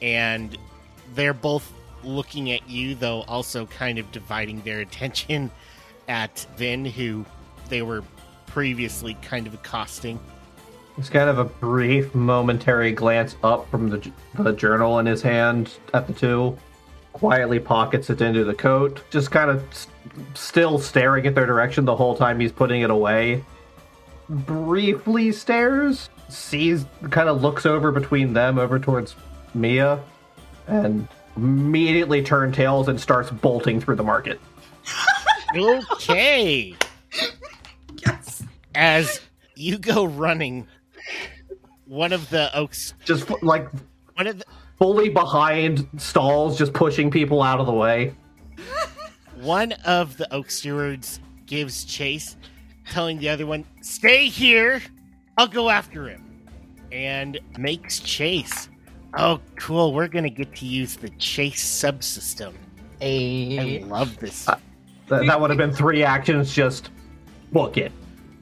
and 0.00 0.56
they're 1.14 1.34
both 1.34 1.70
looking 2.02 2.52
at 2.52 2.66
you, 2.70 2.94
though 2.94 3.20
also 3.28 3.66
kind 3.66 3.98
of 3.98 4.10
dividing 4.12 4.62
their 4.62 4.80
attention 4.88 5.50
at 6.08 6.46
Vin, 6.56 6.86
who 6.86 7.26
they 7.68 7.82
were 7.82 8.02
previously 8.46 9.12
kind 9.20 9.46
of 9.46 9.52
accosting. 9.52 10.18
It's 10.96 11.10
kind 11.10 11.28
of 11.28 11.38
a 11.38 11.44
brief, 11.44 12.14
momentary 12.14 12.92
glance 12.92 13.36
up 13.44 13.70
from 13.70 13.90
the, 13.90 14.10
the 14.38 14.52
journal 14.52 15.00
in 15.00 15.04
his 15.06 15.20
hand 15.20 15.72
at 15.92 16.06
the 16.06 16.14
two, 16.14 16.56
quietly 17.22 17.58
pockets 17.58 18.10
it 18.10 18.20
into 18.20 18.44
the 18.44 18.54
coat, 18.54 19.02
just 19.10 19.30
kind 19.30 19.50
of 19.50 19.62
s- 19.70 19.88
still 20.34 20.78
staring 20.78 21.26
at 21.26 21.34
their 21.34 21.46
direction 21.46 21.84
the 21.84 21.96
whole 21.96 22.16
time 22.16 22.38
he's 22.40 22.52
putting 22.52 22.82
it 22.82 22.90
away. 22.90 23.44
Briefly 24.28 25.32
stares, 25.32 26.10
sees, 26.28 26.84
kind 27.10 27.28
of 27.28 27.42
looks 27.42 27.64
over 27.66 27.90
between 27.90 28.32
them, 28.34 28.58
over 28.58 28.78
towards 28.78 29.16
Mia, 29.54 29.98
and 30.66 31.08
immediately 31.36 32.22
turn 32.22 32.52
tails 32.52 32.88
and 32.88 33.00
starts 33.00 33.30
bolting 33.30 33.80
through 33.80 33.96
the 33.96 34.04
market. 34.04 34.40
Okay. 35.56 36.74
Yes. 38.06 38.42
As 38.74 39.18
you 39.56 39.78
go 39.78 40.04
running, 40.04 40.66
one 41.86 42.12
of 42.12 42.28
the 42.28 42.54
oaks, 42.54 42.92
Just 43.06 43.30
like 43.42 43.66
one 44.16 44.26
of 44.26 44.38
the, 44.40 44.44
fully 44.78 45.08
behind 45.08 45.86
stalls, 45.96 46.56
just 46.56 46.72
pushing 46.72 47.10
people 47.10 47.42
out 47.42 47.60
of 47.60 47.66
the 47.66 47.72
way. 47.72 48.14
One 49.40 49.72
of 49.84 50.16
the 50.16 50.32
Oak 50.32 50.50
Stewards 50.50 51.20
gives 51.46 51.84
chase, 51.84 52.36
telling 52.90 53.18
the 53.18 53.28
other 53.28 53.46
one, 53.46 53.64
Stay 53.82 54.28
here, 54.28 54.82
I'll 55.36 55.48
go 55.48 55.68
after 55.70 56.08
him. 56.08 56.24
And 56.90 57.38
makes 57.58 58.00
chase. 58.00 58.68
Oh, 59.16 59.40
cool, 59.56 59.92
we're 59.92 60.08
gonna 60.08 60.30
get 60.30 60.54
to 60.56 60.66
use 60.66 60.96
the 60.96 61.10
chase 61.10 61.64
subsystem. 61.64 62.54
I 63.00 63.04
A 63.04 63.84
love 63.84 64.16
this. 64.18 64.48
Uh, 64.48 64.58
that, 65.08 65.26
that 65.26 65.40
would 65.40 65.50
have 65.50 65.58
been 65.58 65.72
three 65.72 66.02
actions, 66.02 66.52
just 66.52 66.90
book 67.52 67.76
it. 67.76 67.92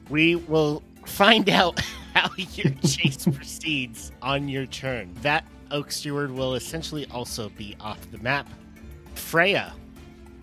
We 0.09 0.35
will 0.35 0.81
find 1.05 1.49
out 1.49 1.79
how 2.13 2.29
your 2.37 2.73
chase 2.83 3.25
proceeds 3.25 4.11
on 4.21 4.47
your 4.49 4.65
turn. 4.65 5.13
That 5.21 5.45
Oak 5.71 5.91
Steward 5.91 6.31
will 6.31 6.55
essentially 6.55 7.05
also 7.11 7.49
be 7.49 7.75
off 7.79 7.99
the 8.11 8.17
map. 8.19 8.49
Freya, 9.15 9.73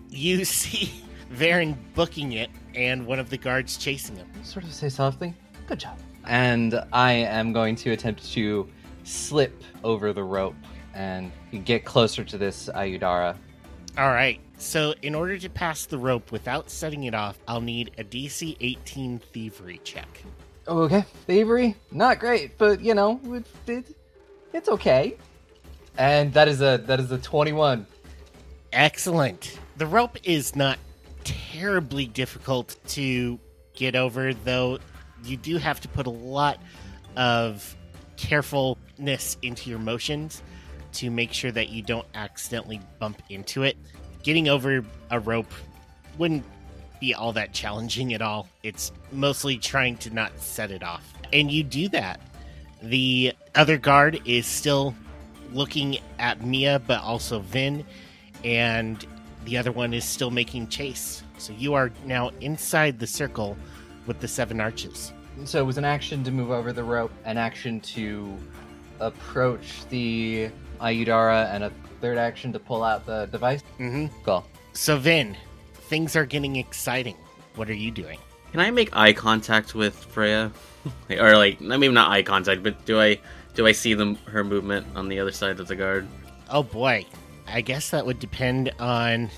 you 0.09 0.45
see 0.45 1.03
Varren 1.33 1.75
booking 1.93 2.33
it 2.33 2.49
and 2.73 3.05
one 3.05 3.19
of 3.19 3.29
the 3.29 3.37
guards 3.37 3.77
chasing 3.77 4.15
him. 4.15 4.27
sort 4.43 4.65
of 4.65 4.73
say 4.73 4.89
softly, 4.89 5.33
"Good 5.67 5.79
job." 5.79 5.97
And 6.25 6.81
I 6.91 7.13
am 7.13 7.53
going 7.53 7.75
to 7.77 7.91
attempt 7.91 8.31
to 8.33 8.67
slip 9.03 9.63
over 9.83 10.11
the 10.11 10.23
rope 10.23 10.55
and 10.93 11.31
get 11.65 11.85
closer 11.85 12.23
to 12.23 12.37
this 12.37 12.69
Aiudara. 12.73 13.35
All 13.97 14.09
right. 14.09 14.39
So, 14.57 14.93
in 15.01 15.13
order 15.13 15.37
to 15.37 15.49
pass 15.49 15.85
the 15.85 15.97
rope 15.97 16.31
without 16.31 16.69
setting 16.69 17.03
it 17.03 17.13
off, 17.13 17.37
I'll 17.47 17.61
need 17.61 17.91
a 17.97 18.03
DC 18.03 18.55
18 18.59 19.19
thievery 19.19 19.81
check. 19.83 20.23
Oh, 20.67 20.79
okay, 20.83 21.03
thievery, 21.27 21.75
not 21.91 22.19
great, 22.19 22.57
but 22.57 22.81
you 22.81 22.93
know, 22.95 23.19
it, 23.25 23.45
it, 23.67 23.97
it's 24.55 24.69
okay. 24.69 25.15
And 25.97 26.33
that 26.33 26.47
is 26.47 26.61
a 26.61 26.81
that 26.85 26.99
is 26.99 27.11
a 27.11 27.17
twenty-one. 27.17 27.85
Excellent. 28.73 29.59
The 29.77 29.85
rope 29.85 30.17
is 30.23 30.55
not 30.55 30.79
terribly 31.23 32.05
difficult 32.05 32.75
to 32.89 33.39
get 33.75 33.95
over, 33.95 34.33
though 34.33 34.79
you 35.23 35.37
do 35.37 35.57
have 35.57 35.79
to 35.81 35.87
put 35.87 36.07
a 36.07 36.11
lot 36.11 36.59
of 37.15 37.75
carefulness 38.17 39.37
into 39.41 39.69
your 39.69 39.79
motions 39.79 40.41
to 40.93 41.09
make 41.09 41.33
sure 41.33 41.51
that 41.51 41.69
you 41.69 41.81
don't 41.81 42.07
accidentally 42.13 42.79
bump 42.99 43.21
into 43.29 43.63
it. 43.63 43.77
Getting 44.23 44.47
over 44.47 44.83
a 45.11 45.19
rope 45.19 45.51
wouldn't 46.17 46.43
be 46.99 47.13
all 47.13 47.33
that 47.33 47.53
challenging 47.53 48.13
at 48.13 48.21
all. 48.21 48.47
It's 48.63 48.91
mostly 49.11 49.57
trying 49.57 49.97
to 49.97 50.09
not 50.09 50.39
set 50.39 50.71
it 50.71 50.83
off. 50.83 51.13
And 51.33 51.51
you 51.51 51.63
do 51.63 51.89
that. 51.89 52.19
The 52.85 53.33
other 53.55 53.79
guard 53.79 54.21
is 54.25 54.45
still 54.45 54.93
looking 55.51 55.97
at 56.19 56.45
Mia, 56.45 56.79
but 56.85 57.01
also 57.01 57.39
Vin, 57.39 57.83
and 58.43 59.03
the 59.45 59.57
other 59.57 59.71
one 59.71 59.91
is 59.91 60.05
still 60.05 60.29
making 60.29 60.67
chase. 60.67 61.23
So 61.39 61.51
you 61.53 61.73
are 61.73 61.91
now 62.05 62.29
inside 62.41 62.99
the 62.99 63.07
circle 63.07 63.57
with 64.05 64.19
the 64.19 64.27
seven 64.27 64.61
arches. 64.61 65.13
So 65.45 65.59
it 65.59 65.65
was 65.65 65.79
an 65.79 65.85
action 65.85 66.23
to 66.25 66.31
move 66.31 66.51
over 66.51 66.71
the 66.71 66.83
rope, 66.83 67.11
an 67.25 67.37
action 67.39 67.79
to 67.81 68.37
approach 68.99 69.85
the 69.89 70.49
Aiudara, 70.79 71.51
and 71.53 71.63
a 71.63 71.71
third 72.01 72.19
action 72.19 72.53
to 72.53 72.59
pull 72.59 72.83
out 72.83 73.07
the 73.07 73.25
device. 73.31 73.61
hmm 73.77 74.07
Cool. 74.23 74.45
So 74.73 74.97
Vin, 74.97 75.35
things 75.73 76.15
are 76.15 76.25
getting 76.25 76.57
exciting. 76.57 77.15
What 77.55 77.67
are 77.67 77.73
you 77.73 77.89
doing? 77.89 78.19
Can 78.55 78.63
I 78.63 78.71
make 78.71 78.95
eye 78.95 79.11
contact 79.11 79.75
with 79.75 79.93
Freya? 79.95 80.49
or 81.09 81.35
like, 81.35 81.61
I 81.61 81.75
mean, 81.75 81.93
not 81.93 82.09
eye 82.09 82.23
contact, 82.23 82.63
but 82.63 82.85
do 82.85 83.01
I 83.01 83.19
do 83.53 83.67
I 83.67 83.73
see 83.73 83.93
them 83.93 84.15
her 84.27 84.45
movement 84.45 84.87
on 84.95 85.09
the 85.09 85.19
other 85.19 85.33
side 85.33 85.59
of 85.59 85.67
the 85.67 85.75
guard? 85.75 86.07
Oh 86.49 86.63
boy, 86.63 87.05
I 87.49 87.59
guess 87.59 87.89
that 87.89 88.05
would 88.05 88.17
depend 88.17 88.71
on 88.79 89.29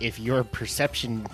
if 0.00 0.18
your 0.18 0.42
perception 0.42 1.28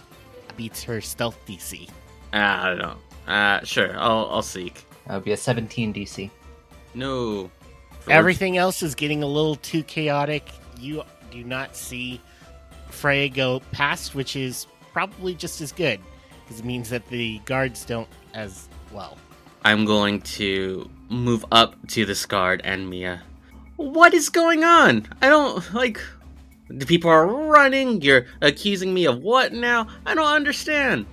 beats 0.58 0.82
her 0.82 1.00
stealth 1.00 1.38
DC. 1.46 1.88
Ah, 2.34 2.66
I 2.66 2.68
don't 2.68 2.78
know. 2.80 2.96
Uh, 3.26 3.64
sure, 3.64 3.98
I'll 3.98 4.28
I'll 4.30 4.42
seek. 4.42 4.84
That 5.06 5.14
would 5.14 5.24
be 5.24 5.32
a 5.32 5.36
17 5.38 5.94
DC. 5.94 6.30
No. 6.92 7.50
Everything 8.10 8.58
else 8.58 8.82
is 8.82 8.94
getting 8.94 9.22
a 9.22 9.26
little 9.26 9.56
too 9.56 9.82
chaotic. 9.84 10.50
You 10.78 11.02
do 11.30 11.44
not 11.44 11.76
see 11.76 12.20
Freya 12.90 13.30
go 13.30 13.60
past, 13.72 14.14
which 14.14 14.36
is 14.36 14.66
probably 14.92 15.34
just 15.34 15.62
as 15.62 15.72
good 15.72 15.98
because 15.98 16.11
it 16.60 16.64
means 16.64 16.90
that 16.90 17.06
the 17.08 17.38
guards 17.44 17.84
don't 17.84 18.08
as 18.34 18.68
well. 18.92 19.16
I'm 19.64 19.84
going 19.84 20.20
to 20.22 20.90
move 21.08 21.44
up 21.52 21.76
to 21.88 22.04
this 22.04 22.26
guard 22.26 22.62
and 22.64 22.88
Mia. 22.88 23.22
What 23.76 24.14
is 24.14 24.28
going 24.28 24.64
on? 24.64 25.06
I 25.20 25.28
don't 25.28 25.74
like. 25.74 26.00
The 26.68 26.86
people 26.86 27.10
are 27.10 27.26
running. 27.26 28.00
You're 28.00 28.26
accusing 28.40 28.92
me 28.94 29.06
of 29.06 29.18
what 29.18 29.52
now? 29.52 29.86
I 30.06 30.14
don't 30.14 30.32
understand. 30.32 31.06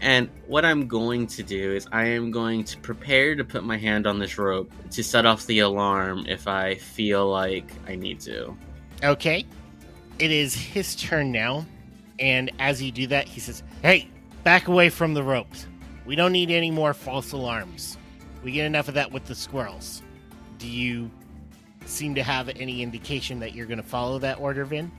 And 0.00 0.28
what 0.48 0.64
I'm 0.64 0.88
going 0.88 1.28
to 1.28 1.44
do 1.44 1.72
is 1.72 1.86
I 1.92 2.06
am 2.06 2.32
going 2.32 2.64
to 2.64 2.76
prepare 2.78 3.36
to 3.36 3.44
put 3.44 3.62
my 3.62 3.76
hand 3.76 4.06
on 4.06 4.18
this 4.18 4.36
rope 4.36 4.70
to 4.90 5.02
set 5.02 5.26
off 5.26 5.46
the 5.46 5.60
alarm 5.60 6.26
if 6.26 6.48
I 6.48 6.74
feel 6.74 7.30
like 7.30 7.72
I 7.86 7.94
need 7.94 8.18
to. 8.20 8.56
Okay. 9.04 9.46
It 10.18 10.30
is 10.30 10.54
his 10.54 10.96
turn 10.96 11.30
now. 11.30 11.66
And 12.18 12.50
as 12.58 12.82
you 12.82 12.90
do 12.90 13.06
that, 13.08 13.28
he 13.28 13.38
says, 13.38 13.62
Hey, 13.80 14.08
back 14.44 14.68
away 14.68 14.90
from 14.90 15.14
the 15.14 15.22
ropes. 15.22 15.66
We 16.04 16.16
don't 16.16 16.32
need 16.32 16.50
any 16.50 16.70
more 16.70 16.94
false 16.94 17.32
alarms. 17.32 17.96
We 18.42 18.52
get 18.52 18.66
enough 18.66 18.88
of 18.88 18.94
that 18.94 19.12
with 19.12 19.24
the 19.26 19.34
squirrels. 19.34 20.02
Do 20.58 20.68
you 20.68 21.10
seem 21.86 22.14
to 22.14 22.22
have 22.22 22.48
any 22.48 22.82
indication 22.82 23.38
that 23.40 23.54
you're 23.54 23.66
going 23.66 23.80
to 23.80 23.86
follow 23.86 24.18
that 24.18 24.38
order, 24.40 24.64
Vin? 24.64 24.90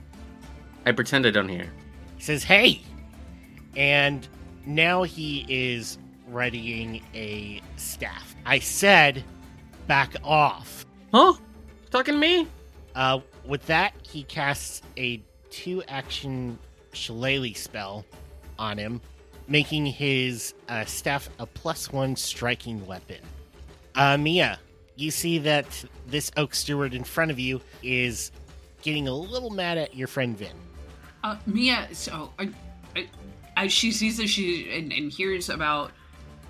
I 0.86 0.92
pretend 0.92 1.26
I 1.26 1.30
don't 1.30 1.48
hear. 1.48 1.70
He 2.16 2.22
says, 2.22 2.42
Hey! 2.42 2.82
And 3.76 4.26
now 4.66 5.02
he 5.02 5.44
is 5.48 5.98
readying 6.28 7.02
a 7.14 7.60
staff. 7.76 8.34
I 8.46 8.58
said, 8.58 9.24
back 9.86 10.14
off. 10.22 10.86
Huh? 11.12 11.34
Talking 11.90 12.14
to 12.14 12.20
me? 12.20 12.48
Uh, 12.94 13.20
with 13.44 13.64
that, 13.66 13.94
he 14.02 14.22
casts 14.24 14.82
a 14.96 15.22
two 15.50 15.82
action 15.88 16.58
shillelagh 16.92 17.56
spell 17.56 18.04
on 18.58 18.78
him, 18.78 19.00
making 19.48 19.86
his 19.86 20.54
uh, 20.68 20.84
staff 20.84 21.28
a 21.38 21.46
plus 21.46 21.92
one 21.92 22.16
striking 22.16 22.84
weapon. 22.86 23.18
Uh, 23.94 24.16
Mia, 24.16 24.58
you 24.96 25.10
see 25.10 25.38
that 25.38 25.84
this 26.06 26.30
oak 26.36 26.54
steward 26.54 26.94
in 26.94 27.04
front 27.04 27.30
of 27.30 27.38
you 27.38 27.60
is 27.82 28.32
getting 28.82 29.08
a 29.08 29.14
little 29.14 29.50
mad 29.50 29.78
at 29.78 29.94
your 29.94 30.08
friend 30.08 30.36
Vin. 30.36 30.52
Uh, 31.22 31.36
Mia, 31.46 31.88
so 31.92 32.32
I, 32.38 32.50
I, 32.96 33.08
as 33.56 33.72
she 33.72 33.92
sees 33.92 34.16
this, 34.16 34.30
she 34.30 34.70
and, 34.76 34.92
and 34.92 35.10
hears 35.10 35.48
about 35.48 35.92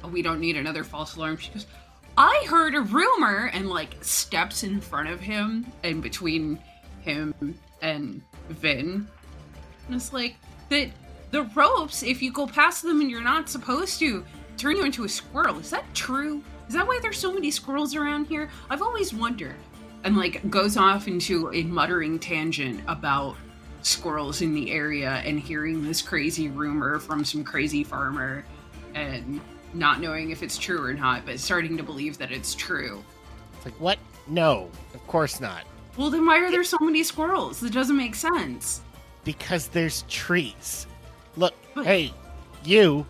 oh, 0.02 0.08
we 0.08 0.22
don't 0.22 0.40
need 0.40 0.56
another 0.56 0.84
false 0.84 1.16
alarm. 1.16 1.36
She 1.36 1.50
goes, 1.52 1.66
"I 2.16 2.44
heard 2.48 2.74
a 2.74 2.80
rumor," 2.80 3.50
and 3.52 3.68
like 3.68 4.02
steps 4.02 4.62
in 4.62 4.80
front 4.80 5.08
of 5.08 5.20
him 5.20 5.66
and 5.82 6.02
between 6.02 6.58
him 7.02 7.34
and 7.82 8.22
Vin, 8.48 9.06
and 9.86 9.96
it's 9.96 10.12
like 10.12 10.36
that 10.70 10.90
the 11.34 11.42
ropes. 11.56 12.04
If 12.04 12.22
you 12.22 12.30
go 12.30 12.46
past 12.46 12.84
them 12.84 13.00
and 13.00 13.10
you're 13.10 13.20
not 13.20 13.48
supposed 13.48 13.98
to, 13.98 14.24
turn 14.56 14.76
you 14.76 14.84
into 14.84 15.02
a 15.02 15.08
squirrel. 15.08 15.58
Is 15.58 15.68
that 15.70 15.84
true? 15.92 16.40
Is 16.68 16.74
that 16.74 16.86
why 16.86 17.00
there's 17.02 17.18
so 17.18 17.32
many 17.32 17.50
squirrels 17.50 17.96
around 17.96 18.28
here? 18.28 18.48
I've 18.70 18.82
always 18.82 19.12
wondered. 19.12 19.56
And 20.04 20.16
like 20.16 20.48
goes 20.48 20.76
off 20.76 21.08
into 21.08 21.52
a 21.52 21.64
muttering 21.64 22.20
tangent 22.20 22.80
about 22.86 23.34
squirrels 23.82 24.42
in 24.42 24.54
the 24.54 24.70
area 24.70 25.22
and 25.24 25.40
hearing 25.40 25.82
this 25.82 26.00
crazy 26.00 26.48
rumor 26.50 27.00
from 27.00 27.24
some 27.24 27.42
crazy 27.42 27.82
farmer 27.82 28.44
and 28.94 29.40
not 29.72 30.00
knowing 30.00 30.30
if 30.30 30.40
it's 30.40 30.56
true 30.56 30.84
or 30.84 30.94
not, 30.94 31.26
but 31.26 31.40
starting 31.40 31.76
to 31.76 31.82
believe 31.82 32.16
that 32.18 32.30
it's 32.30 32.54
true. 32.54 33.02
It's 33.56 33.64
like, 33.64 33.80
what? 33.80 33.98
No, 34.28 34.70
of 34.94 35.04
course 35.08 35.40
not. 35.40 35.64
Well, 35.96 36.10
then 36.10 36.26
why 36.26 36.38
are 36.38 36.52
there 36.52 36.62
so 36.62 36.78
many 36.80 37.02
squirrels? 37.02 37.58
That 37.58 37.72
doesn't 37.72 37.96
make 37.96 38.14
sense. 38.14 38.82
Because 39.24 39.66
there's 39.66 40.04
trees. 40.08 40.86
Look, 41.36 41.54
But- 41.74 41.86
hey, 41.86 42.12
you, 42.64 43.06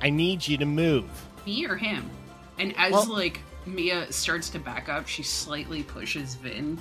I 0.00 0.10
need 0.10 0.46
you 0.46 0.56
to 0.58 0.66
move. 0.66 1.08
Me 1.46 1.66
or 1.66 1.76
him? 1.76 2.10
And 2.58 2.74
as 2.76 2.92
Well- 2.92 3.06
like 3.06 3.40
Mia 3.66 4.10
starts 4.12 4.48
to 4.50 4.58
back 4.58 4.88
up, 4.88 5.06
she 5.06 5.22
slightly 5.22 5.82
pushes 5.82 6.34
Vin 6.36 6.78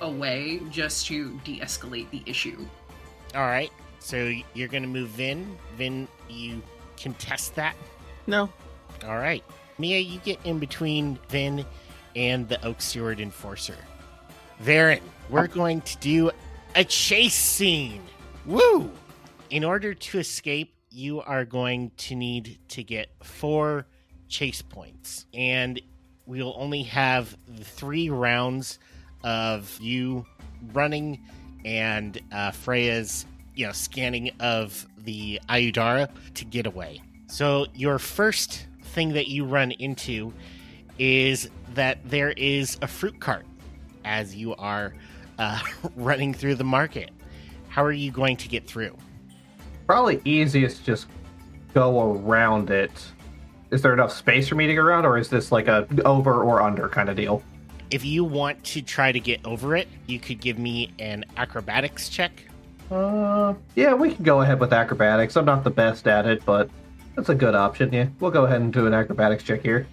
away 0.00 0.60
just 0.70 1.06
to 1.06 1.38
de-escalate 1.44 2.10
the 2.10 2.22
issue. 2.26 2.66
All 3.34 3.42
right, 3.42 3.70
so 3.98 4.32
you're 4.54 4.68
going 4.68 4.82
to 4.82 4.88
move 4.88 5.10
Vin. 5.10 5.56
Vin, 5.76 6.08
you 6.28 6.62
contest 6.96 7.54
that. 7.56 7.76
No. 8.26 8.50
All 9.04 9.16
right. 9.16 9.44
Mia, 9.78 9.98
you 9.98 10.18
get 10.20 10.38
in 10.44 10.58
between 10.58 11.18
Vin 11.28 11.64
and 12.14 12.48
the 12.48 12.62
Oak 12.64 12.80
Steward 12.80 13.20
Enforcer. 13.20 13.76
Varren, 14.62 15.00
we're 15.30 15.44
oh. 15.44 15.46
going 15.46 15.80
to 15.82 15.96
do 15.98 16.30
a 16.74 16.84
chase 16.84 17.34
scene. 17.34 18.02
Woo! 18.46 18.90
In 19.50 19.64
order 19.64 19.94
to 19.94 20.18
escape, 20.20 20.76
you 20.90 21.20
are 21.22 21.44
going 21.44 21.90
to 21.96 22.14
need 22.14 22.60
to 22.68 22.84
get 22.84 23.10
four 23.20 23.84
chase 24.28 24.62
points. 24.62 25.26
And 25.34 25.82
we'll 26.24 26.54
only 26.56 26.84
have 26.84 27.36
three 27.60 28.10
rounds 28.10 28.78
of 29.24 29.76
you 29.80 30.24
running 30.72 31.20
and 31.64 32.20
uh, 32.30 32.52
Freya's, 32.52 33.26
you 33.56 33.66
know, 33.66 33.72
scanning 33.72 34.30
of 34.38 34.86
the 34.98 35.40
Aiudara 35.48 36.08
to 36.34 36.44
get 36.44 36.66
away. 36.66 37.02
So 37.26 37.66
your 37.74 37.98
first 37.98 38.68
thing 38.82 39.14
that 39.14 39.26
you 39.26 39.44
run 39.44 39.72
into 39.72 40.32
is 40.96 41.50
that 41.74 41.98
there 42.08 42.30
is 42.30 42.78
a 42.82 42.86
fruit 42.86 43.18
cart 43.18 43.46
as 44.04 44.32
you 44.32 44.54
are 44.54 44.94
uh, 45.40 45.60
running 45.96 46.34
through 46.34 46.54
the 46.54 46.64
market. 46.64 47.10
How 47.68 47.84
are 47.84 47.92
you 47.92 48.12
going 48.12 48.36
to 48.36 48.48
get 48.48 48.68
through? 48.68 48.96
Probably 49.90 50.20
easiest 50.24 50.76
to 50.76 50.84
just 50.84 51.08
go 51.74 52.12
around 52.12 52.70
it. 52.70 52.92
Is 53.72 53.82
there 53.82 53.92
enough 53.92 54.12
space 54.12 54.46
for 54.46 54.54
me 54.54 54.68
to 54.68 54.74
go 54.76 54.82
around, 54.82 55.04
or 55.04 55.18
is 55.18 55.28
this 55.28 55.50
like 55.50 55.66
a 55.66 55.84
over 56.04 56.44
or 56.44 56.62
under 56.62 56.88
kind 56.88 57.08
of 57.08 57.16
deal? 57.16 57.42
If 57.90 58.04
you 58.04 58.22
want 58.22 58.62
to 58.66 58.82
try 58.82 59.10
to 59.10 59.18
get 59.18 59.44
over 59.44 59.74
it, 59.74 59.88
you 60.06 60.20
could 60.20 60.40
give 60.40 60.60
me 60.60 60.92
an 61.00 61.24
acrobatics 61.36 62.08
check. 62.08 62.30
Uh, 62.88 63.54
yeah, 63.74 63.92
we 63.92 64.14
can 64.14 64.22
go 64.22 64.42
ahead 64.42 64.60
with 64.60 64.72
acrobatics. 64.72 65.36
I'm 65.36 65.44
not 65.44 65.64
the 65.64 65.70
best 65.70 66.06
at 66.06 66.24
it, 66.24 66.44
but 66.46 66.70
that's 67.16 67.30
a 67.30 67.34
good 67.34 67.56
option. 67.56 67.92
Yeah, 67.92 68.06
we'll 68.20 68.30
go 68.30 68.44
ahead 68.44 68.60
and 68.60 68.72
do 68.72 68.86
an 68.86 68.94
acrobatics 68.94 69.42
check 69.42 69.60
here. 69.60 69.88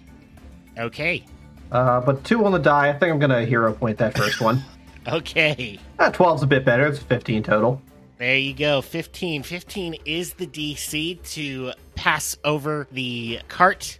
Okay. 0.78 1.24
Uh, 1.72 2.00
but 2.02 2.22
two 2.22 2.44
on 2.44 2.52
the 2.52 2.58
die. 2.60 2.90
I 2.90 2.92
think 2.92 3.12
I'm 3.12 3.18
gonna 3.18 3.44
hero 3.44 3.72
point 3.72 3.98
that 3.98 4.16
first 4.16 4.40
one. 4.40 4.62
Okay. 5.08 5.80
Uh, 5.98 6.10
12's 6.10 6.42
a 6.42 6.46
bit 6.46 6.66
better. 6.66 6.86
It's 6.86 6.98
15 6.98 7.42
total. 7.42 7.80
There 8.18 8.36
you 8.36 8.52
go. 8.52 8.82
15. 8.82 9.44
15 9.44 9.96
is 10.04 10.32
the 10.34 10.46
DC 10.46 11.22
to 11.34 11.72
pass 11.94 12.36
over 12.44 12.88
the 12.90 13.40
cart 13.46 13.98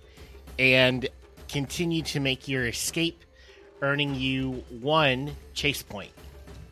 and 0.59 1.09
continue 1.49 2.03
to 2.03 2.19
make 2.19 2.49
your 2.49 2.67
escape, 2.67 3.23
earning 3.81 4.17
you 4.17 4.65
one 4.81 5.37
chase 5.55 5.85
point. 5.85 6.11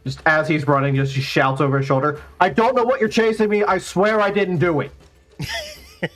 Just 0.05 0.21
as 0.27 0.49
he's 0.49 0.67
running, 0.67 0.97
just 0.97 1.15
he 1.15 1.21
shouts 1.21 1.61
over 1.61 1.79
his 1.79 1.87
shoulder, 1.87 2.21
"I 2.41 2.49
don't 2.49 2.75
know 2.75 2.85
what 2.85 2.99
you're 3.01 3.09
chasing 3.09 3.49
me. 3.49 3.63
I 3.63 3.79
swear 3.79 4.21
I 4.21 4.31
didn't 4.31 4.59
do 4.59 4.81
it 4.81 4.93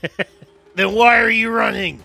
Then 0.75 0.95
why 0.95 1.21
are 1.21 1.31
you 1.31 1.51
running? 1.51 2.03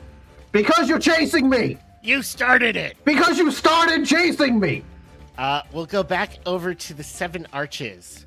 because 0.52 0.88
you're 0.88 1.00
chasing 1.00 1.50
me. 1.50 1.78
You 2.02 2.22
started 2.22 2.76
it. 2.78 2.96
Because 3.04 3.38
you 3.40 3.52
started 3.52 4.06
chasing 4.06 4.60
me." 4.60 4.84
Uh, 5.38 5.64
we'll 5.74 5.86
go 5.86 6.02
back 6.04 6.38
over 6.46 6.74
to 6.74 6.94
the 6.94 7.04
Seven 7.04 7.46
Arches 7.52 8.25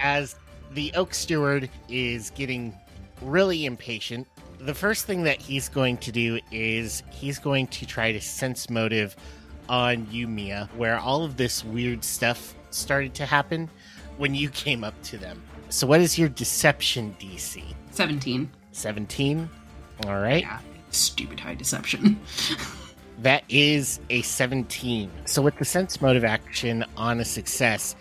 as 0.00 0.36
the 0.72 0.92
Oak 0.94 1.14
Steward 1.14 1.68
is 1.88 2.30
getting 2.30 2.74
really 3.22 3.64
impatient. 3.64 4.26
The 4.60 4.74
first 4.74 5.06
thing 5.06 5.22
that 5.24 5.40
he's 5.40 5.68
going 5.68 5.98
to 5.98 6.12
do 6.12 6.40
is 6.50 7.02
he's 7.10 7.38
going 7.38 7.68
to 7.68 7.86
try 7.86 8.12
to 8.12 8.20
sense 8.20 8.68
motive 8.68 9.16
on 9.68 10.06
you, 10.10 10.26
Mia, 10.26 10.68
where 10.76 10.98
all 10.98 11.24
of 11.24 11.36
this 11.36 11.64
weird 11.64 12.02
stuff 12.02 12.54
started 12.70 13.14
to 13.14 13.26
happen 13.26 13.68
when 14.16 14.34
you 14.34 14.48
came 14.50 14.84
up 14.84 15.00
to 15.04 15.18
them. 15.18 15.42
So, 15.68 15.86
what 15.86 16.00
is 16.00 16.18
your 16.18 16.28
deception 16.28 17.14
DC? 17.20 17.62
17. 17.90 18.50
17? 18.72 19.48
All 20.06 20.20
right. 20.20 20.42
Yeah, 20.42 20.58
stupid 20.90 21.38
high 21.38 21.54
deception. 21.54 22.18
That 23.22 23.42
is 23.48 23.98
a 24.10 24.22
17. 24.22 25.10
So, 25.24 25.42
with 25.42 25.56
the 25.56 25.64
sense 25.64 26.00
motive 26.00 26.24
action 26.24 26.84
on 26.96 27.18
a 27.18 27.24
success, 27.24 27.96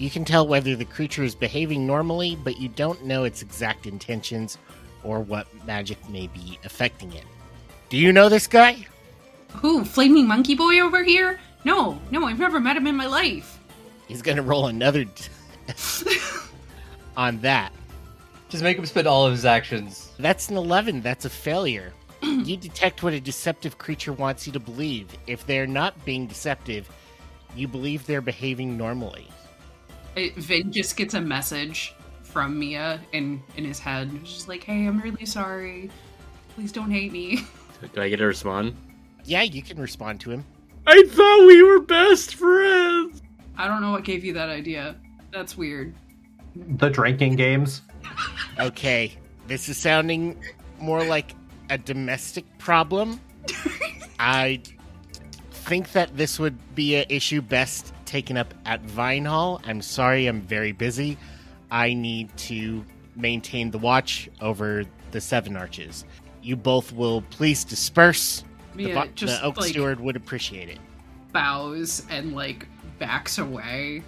you 0.00 0.08
can 0.08 0.24
tell 0.24 0.48
whether 0.48 0.74
the 0.74 0.84
creature 0.86 1.22
is 1.22 1.34
behaving 1.34 1.86
normally, 1.86 2.34
but 2.42 2.58
you 2.58 2.70
don't 2.70 3.04
know 3.04 3.24
its 3.24 3.42
exact 3.42 3.86
intentions 3.86 4.56
or 5.04 5.20
what 5.20 5.46
magic 5.66 6.08
may 6.08 6.26
be 6.28 6.58
affecting 6.64 7.12
it. 7.12 7.24
Do 7.90 7.98
you 7.98 8.10
know 8.10 8.30
this 8.30 8.46
guy? 8.46 8.86
Who, 9.56 9.84
Flaming 9.84 10.26
Monkey 10.26 10.54
Boy 10.54 10.80
over 10.80 11.04
here? 11.04 11.38
No, 11.64 12.00
no, 12.10 12.24
I've 12.24 12.38
never 12.38 12.58
met 12.58 12.78
him 12.78 12.86
in 12.86 12.96
my 12.96 13.06
life. 13.06 13.58
He's 14.08 14.22
going 14.22 14.38
to 14.38 14.42
roll 14.42 14.68
another 14.68 15.04
d- 15.04 15.12
on 17.16 17.38
that. 17.42 17.70
Just 18.48 18.62
make 18.62 18.78
him 18.78 18.86
spend 18.86 19.06
all 19.06 19.26
of 19.26 19.32
his 19.32 19.44
actions. 19.44 20.10
That's 20.18 20.48
an 20.48 20.56
11. 20.56 21.02
That's 21.02 21.26
a 21.26 21.30
failure. 21.30 21.92
you 22.22 22.56
detect 22.56 23.02
what 23.02 23.12
a 23.12 23.20
deceptive 23.20 23.76
creature 23.76 24.14
wants 24.14 24.46
you 24.46 24.52
to 24.54 24.60
believe. 24.60 25.08
If 25.26 25.46
they're 25.46 25.66
not 25.66 26.02
being 26.06 26.26
deceptive, 26.26 26.88
you 27.54 27.68
believe 27.68 28.06
they're 28.06 28.22
behaving 28.22 28.78
normally. 28.78 29.28
It, 30.16 30.34
Vin 30.36 30.72
just 30.72 30.96
gets 30.96 31.14
a 31.14 31.20
message 31.20 31.94
from 32.22 32.58
Mia 32.58 33.00
in, 33.12 33.42
in 33.56 33.64
his 33.64 33.78
head. 33.78 34.10
She's 34.24 34.48
like, 34.48 34.64
hey, 34.64 34.86
I'm 34.86 35.00
really 35.00 35.26
sorry. 35.26 35.90
Please 36.54 36.72
don't 36.72 36.90
hate 36.90 37.12
me. 37.12 37.44
Do 37.94 38.02
I 38.02 38.08
get 38.08 38.18
to 38.18 38.26
respond? 38.26 38.76
Yeah, 39.24 39.42
you 39.42 39.62
can 39.62 39.80
respond 39.80 40.20
to 40.22 40.30
him. 40.30 40.44
I 40.86 41.04
thought 41.08 41.46
we 41.46 41.62
were 41.62 41.80
best 41.80 42.34
friends. 42.34 43.22
I 43.56 43.68
don't 43.68 43.80
know 43.80 43.92
what 43.92 44.04
gave 44.04 44.24
you 44.24 44.32
that 44.34 44.48
idea. 44.48 44.96
That's 45.32 45.56
weird. 45.56 45.94
The 46.56 46.88
drinking 46.88 47.36
games. 47.36 47.82
Okay, 48.58 49.16
this 49.46 49.68
is 49.68 49.76
sounding 49.76 50.40
more 50.80 51.04
like 51.04 51.34
a 51.68 51.78
domestic 51.78 52.44
problem. 52.58 53.20
I 54.18 54.62
think 55.50 55.92
that 55.92 56.16
this 56.16 56.38
would 56.38 56.58
be 56.74 56.96
an 56.96 57.06
issue 57.08 57.40
best 57.40 57.92
taken 58.10 58.36
up 58.36 58.52
at 58.66 58.80
Vine 58.82 59.24
Hall. 59.24 59.62
I'm 59.64 59.80
sorry, 59.80 60.26
I'm 60.26 60.40
very 60.40 60.72
busy. 60.72 61.16
I 61.70 61.94
need 61.94 62.36
to 62.38 62.84
maintain 63.14 63.70
the 63.70 63.78
watch 63.78 64.28
over 64.40 64.84
the 65.12 65.20
Seven 65.20 65.56
Arches. 65.56 66.04
You 66.42 66.56
both 66.56 66.92
will 66.92 67.22
please 67.30 67.64
disperse. 67.64 68.42
The, 68.74 68.86
Mia 68.86 68.94
vo- 68.94 69.06
just 69.14 69.40
the 69.40 69.46
Oak 69.46 69.58
like 69.58 69.68
Steward 69.70 70.00
would 70.00 70.16
appreciate 70.16 70.68
it. 70.68 70.78
bows 71.32 72.04
and 72.10 72.34
like 72.34 72.66
backs 72.98 73.38
away 73.38 74.02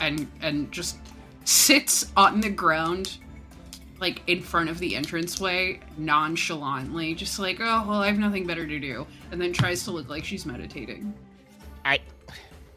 and 0.00 0.30
and 0.40 0.70
just 0.70 0.98
sits 1.44 2.12
on 2.16 2.40
the 2.40 2.48
ground 2.48 3.18
like 4.00 4.22
in 4.28 4.40
front 4.40 4.70
of 4.70 4.78
the 4.78 4.94
entranceway 4.94 5.80
nonchalantly 5.98 7.14
just 7.14 7.38
like 7.38 7.58
oh 7.60 7.84
well 7.86 8.00
i 8.00 8.06
have 8.06 8.18
nothing 8.18 8.46
better 8.46 8.66
to 8.66 8.78
do 8.78 9.06
and 9.32 9.40
then 9.40 9.52
tries 9.52 9.84
to 9.84 9.90
look 9.90 10.08
like 10.08 10.24
she's 10.24 10.46
meditating 10.46 11.12
I, 11.84 11.98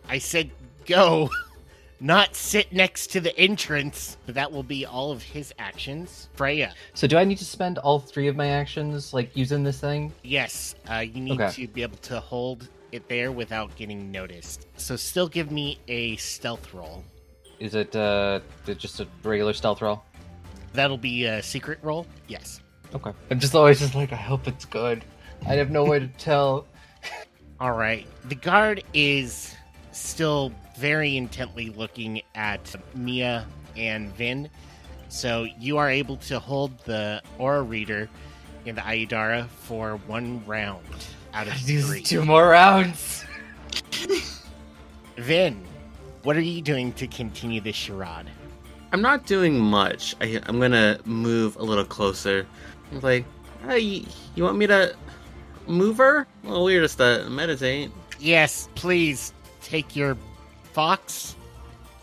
I 0.10 0.18
said 0.20 0.52
go, 0.86 1.30
not 2.00 2.36
sit 2.36 2.72
next 2.74 3.08
to 3.12 3.20
the 3.20 3.38
entrance. 3.38 4.18
That 4.28 4.52
will 4.52 4.64
be 4.64 4.86
all 4.86 5.12
of 5.12 5.24
his 5.24 5.54
actions. 5.60 6.30
Freya, 6.36 6.74
So 6.94 7.08
do 7.08 7.18
I 7.18 7.24
need 7.24 7.38
to 7.40 7.46
spend 7.46 7.78
all 7.80 8.00
three 8.00 8.28
of 8.28 8.36
my 8.36 8.48
actions 8.50 9.14
like 9.14 9.36
using 9.36 9.64
this 9.64 9.80
thing? 9.80 10.12
yes, 10.24 10.76
uh, 10.92 11.00
you 11.00 11.22
need 11.22 11.40
Okay. 11.42 11.52
to 11.66 11.68
be 11.68 11.82
able 11.82 11.98
to 11.98 12.20
hold 12.20 12.70
it 12.92 13.08
there 13.10 13.32
without 13.32 13.76
getting 13.76 14.12
noticed. 14.12 14.68
So 14.78 14.96
still 14.96 15.28
give 15.28 15.52
me 15.52 15.80
a 15.88 16.16
stealth 16.18 16.74
roll. 16.74 17.04
Is 17.60 17.74
it 17.74 17.96
uh 17.96 18.42
just 18.78 19.00
a 19.00 19.08
regular 19.24 19.54
stealth 19.54 19.82
roll? 19.82 20.04
That'll 20.74 20.98
be 20.98 21.26
a 21.26 21.42
secret 21.42 21.80
roll. 21.82 22.06
Yes. 22.28 22.60
Okay. 22.94 23.12
I'm 23.32 23.40
just 23.40 23.56
always 23.56 23.80
just 23.80 23.96
like 23.96 24.12
I 24.12 24.18
hope 24.18 24.48
it's 24.48 24.66
good. 24.66 25.04
I 25.48 25.54
have 25.56 25.72
no 25.72 25.86
way 25.86 26.00
to 26.00 26.08
tell. 26.08 26.68
All 27.62 27.72
right. 27.72 28.06
The 28.26 28.36
guard 28.36 28.84
is 28.94 29.55
still 29.96 30.52
very 30.78 31.18
intently 31.18 31.70
looking 31.70 32.22
at 32.36 32.76
Mia 32.94 33.46
and 33.78 34.14
Vin. 34.16 34.50
So 35.10 35.48
you 35.60 35.78
are 35.78 35.90
able 35.90 36.18
to 36.18 36.40
hold 36.40 36.78
the 36.80 37.22
aura 37.38 37.62
reader 37.62 38.10
in 38.66 38.76
the 38.76 38.82
Aiudara 38.82 39.48
for 39.48 39.98
one 40.08 40.46
round 40.46 40.86
out 41.34 41.48
of 41.48 41.54
three. 41.58 42.02
two 42.02 42.26
more 42.26 42.50
rounds. 42.50 43.24
Vin, 45.18 45.64
what 46.24 46.36
are 46.36 46.42
you 46.42 46.62
doing 46.62 46.92
to 46.94 47.08
continue 47.08 47.62
this 47.62 47.76
charade? 47.76 48.30
I'm 48.92 49.02
not 49.02 49.26
doing 49.26 49.58
much. 49.58 50.16
I, 50.22 50.42
I'm 50.46 50.60
gonna 50.60 51.00
move 51.06 51.56
a 51.56 51.64
little 51.64 51.86
closer. 51.86 52.46
I'm 52.92 53.00
like, 53.02 53.26
hey, 53.66 53.80
you, 53.80 54.06
you 54.36 54.44
want 54.44 54.58
me 54.58 54.68
to 54.68 54.96
move 55.68 55.98
her? 55.98 56.28
Well, 56.44 56.64
we're 56.64 56.82
just 56.82 56.98
to 56.98 57.26
uh, 57.26 57.30
meditate. 57.30 57.92
Yes, 58.20 58.70
please 58.76 59.34
take 59.66 59.96
your 59.96 60.18
fox. 60.74 61.36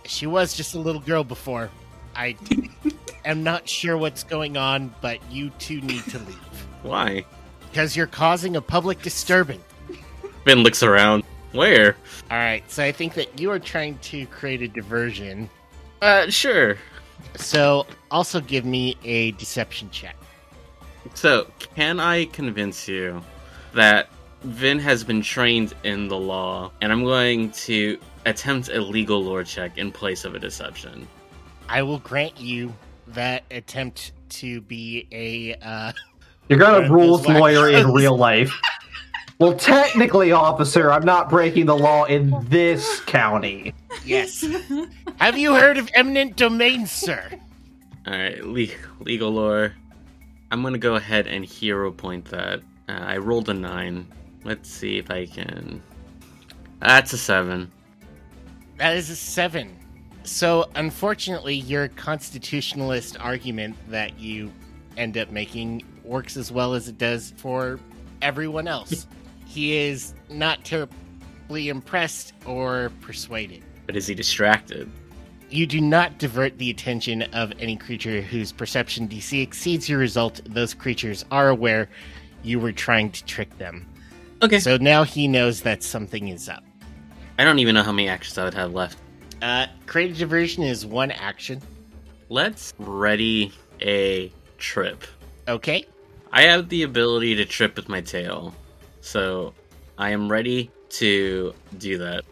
She 0.05 0.27
was 0.27 0.55
just 0.55 0.75
a 0.75 0.79
little 0.79 1.01
girl 1.01 1.25
before. 1.25 1.71
I 2.15 2.37
am 3.25 3.43
not 3.43 3.69
sure 3.69 3.97
what's 3.97 4.25
going 4.25 4.57
on, 4.57 4.95
but 5.01 5.19
you 5.31 5.51
two 5.59 5.81
need 5.81 6.03
to 6.05 6.19
leave. 6.19 6.67
Why? 6.83 7.25
Because 7.71 7.97
you're 7.97 8.07
causing 8.07 8.57
a 8.57 8.61
public 8.61 9.01
disturbance. 9.03 9.63
Vin 10.45 10.59
looks 10.59 10.83
around. 10.83 11.23
Where? 11.53 11.97
All 12.31 12.37
right, 12.37 12.69
so 12.71 12.83
I 12.83 12.93
think 12.93 13.15
that 13.15 13.39
you 13.39 13.51
are 13.51 13.59
trying 13.59 13.99
to 13.99 14.27
create 14.27 14.63
a 14.63 14.69
diversion. 14.69 15.49
Uh, 16.01 16.29
sure. 16.31 16.77
So 17.37 17.87
also 18.11 18.41
give 18.41 18.65
me 18.65 18.97
a 19.05 19.31
deception 19.33 19.91
check. 19.91 20.17
So, 21.15 21.49
can 21.75 22.01
I 22.01 22.27
convince 22.27 22.89
you 22.89 23.23
that 23.75 24.09
Vin 24.45 24.79
has 24.79 25.05
been 25.05 25.23
trained 25.23 25.75
in 25.85 26.09
the 26.09 26.17
law, 26.19 26.71
and 26.81 26.93
I'm 26.93 27.05
going 27.05 27.51
to 27.53 27.99
attempt 28.27 28.69
a 28.69 28.81
legal 28.81 29.23
lore 29.23 29.45
check 29.45 29.79
in 29.79 29.93
place 29.93 30.25
of 30.25 30.35
a 30.35 30.39
deception? 30.39 31.07
I 31.69 31.83
will 31.83 31.99
grant 31.99 32.39
you 32.41 32.75
that 33.09 33.45
attempt 33.51 34.13
to 34.31 34.61
be 34.63 35.07
a 35.13 35.55
uh, 35.63 35.93
You're 36.49 36.59
gonna 36.59 36.79
a 36.79 36.83
of 36.85 36.91
rules 36.91 37.27
lawyer 37.27 37.71
in 37.71 37.93
real 37.93 38.17
life. 38.17 38.53
Well, 39.39 39.57
technically, 39.57 40.33
officer, 40.33 40.93
I'm 40.93 41.05
not 41.05 41.29
breaking 41.29 41.67
the 41.67 41.77
law 41.77 42.05
in 42.05 42.33
this 42.49 43.01
county. 43.01 43.75
yes. 44.05 44.45
Have 45.17 45.37
you 45.37 45.55
heard 45.55 45.79
of 45.79 45.89
eminent 45.95 46.37
domain, 46.37 46.87
sir? 46.87 47.29
Alright, 48.07 48.45
le- 48.45 48.67
legal 49.01 49.31
lore. 49.31 49.75
I'm 50.51 50.63
gonna 50.63 50.79
go 50.79 50.97
ahead 50.97 51.27
and 51.27 51.45
hero 51.45 51.91
point 51.91 52.27
that. 52.27 52.61
Uh, 52.89 52.93
I 52.93 53.17
rolled 53.17 53.49
a 53.49 53.55
9. 53.55 54.07
Let's 54.45 54.69
see 54.69 54.99
if 54.99 55.11
I 55.11 55.27
can. 55.27 55.83
That's 56.81 57.13
a 57.13 57.19
7. 57.19 57.71
That 58.83 58.97
is 58.97 59.11
a 59.11 59.17
seven. 59.17 59.77
So, 60.25 60.69
unfortunately, 60.75 61.55
your 61.55 61.87
constitutionalist 61.87 63.17
argument 63.21 63.77
that 63.91 64.19
you 64.19 64.51
end 64.97 65.17
up 65.17 65.31
making 65.31 65.85
works 66.05 66.37
as 66.37 66.51
well 66.51 66.75
as 66.75 66.89
it 66.89 66.99
does 66.99 67.33
for 67.37 67.79
everyone 68.23 68.67
else. 68.67 69.07
he 69.47 69.77
is 69.77 70.15
not 70.29 70.65
terribly 70.65 71.69
impressed 71.69 72.33
or 72.45 72.91
persuaded. 73.01 73.63
But 73.87 73.95
is 73.95 74.09
he 74.09 74.15
distracted? 74.15 74.91
You 75.49 75.67
do 75.67 75.81
not 75.81 76.19
divert 76.19 76.59
the 76.59 76.71
attention 76.71 77.23
of 77.35 77.53
any 77.61 77.77
creature 77.77 78.21
whose 78.21 78.51
perception 78.51 79.07
DC 79.07 79.41
exceeds 79.43 79.89
your 79.89 80.01
result. 80.01 80.41
Those 80.47 80.75
creatures 80.75 81.25
are 81.31 81.51
aware 81.51 81.89
you 82.43 82.59
were 82.59 82.73
trying 82.73 83.11
to 83.13 83.25
trick 83.27 83.59
them. 83.59 83.87
Okay. 84.43 84.59
So 84.59 84.77
now 84.77 85.05
he 85.05 85.29
knows 85.29 85.63
that 85.63 85.83
something 85.83 86.29
is 86.29 86.49
up. 86.49 86.65
I 87.39 87.45
don't 87.45 87.61
even 87.61 87.75
know 87.75 87.83
how 87.83 87.93
many 87.93 88.09
actions 88.09 88.37
I 88.39 88.45
would 88.45 88.55
have 88.55 88.73
left. 88.73 88.99
Uh, 89.41 89.67
creative 89.87 90.19
diversion 90.19 90.63
is 90.63 90.85
one 90.85 91.11
action. 91.11 91.63
Let's 92.29 92.75
ready 92.79 93.53
a 93.81 94.33
trip. 94.59 95.05
Okay. 95.49 95.87
I 96.33 96.43
have 96.43 96.69
the 96.69 96.83
ability 96.83 97.35
to 97.37 97.45
trip 97.45 97.77
with 97.77 97.89
my 97.89 98.01
tail. 98.01 98.55
So 99.01 99.55
I 99.99 100.11
am 100.11 100.31
ready 100.31 100.71
to 100.91 101.55
do 101.79 101.99
that. 101.99 102.25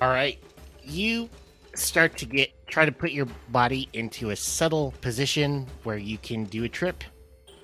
All 0.00 0.08
right. 0.08 0.38
You 0.82 1.28
start 1.74 2.16
to 2.18 2.26
get 2.26 2.52
try 2.66 2.84
to 2.84 2.92
put 2.92 3.12
your 3.12 3.26
body 3.50 3.88
into 3.92 4.30
a 4.30 4.36
subtle 4.36 4.92
position 5.00 5.66
where 5.84 5.96
you 5.96 6.18
can 6.18 6.44
do 6.44 6.64
a 6.64 6.68
trip. 6.68 7.02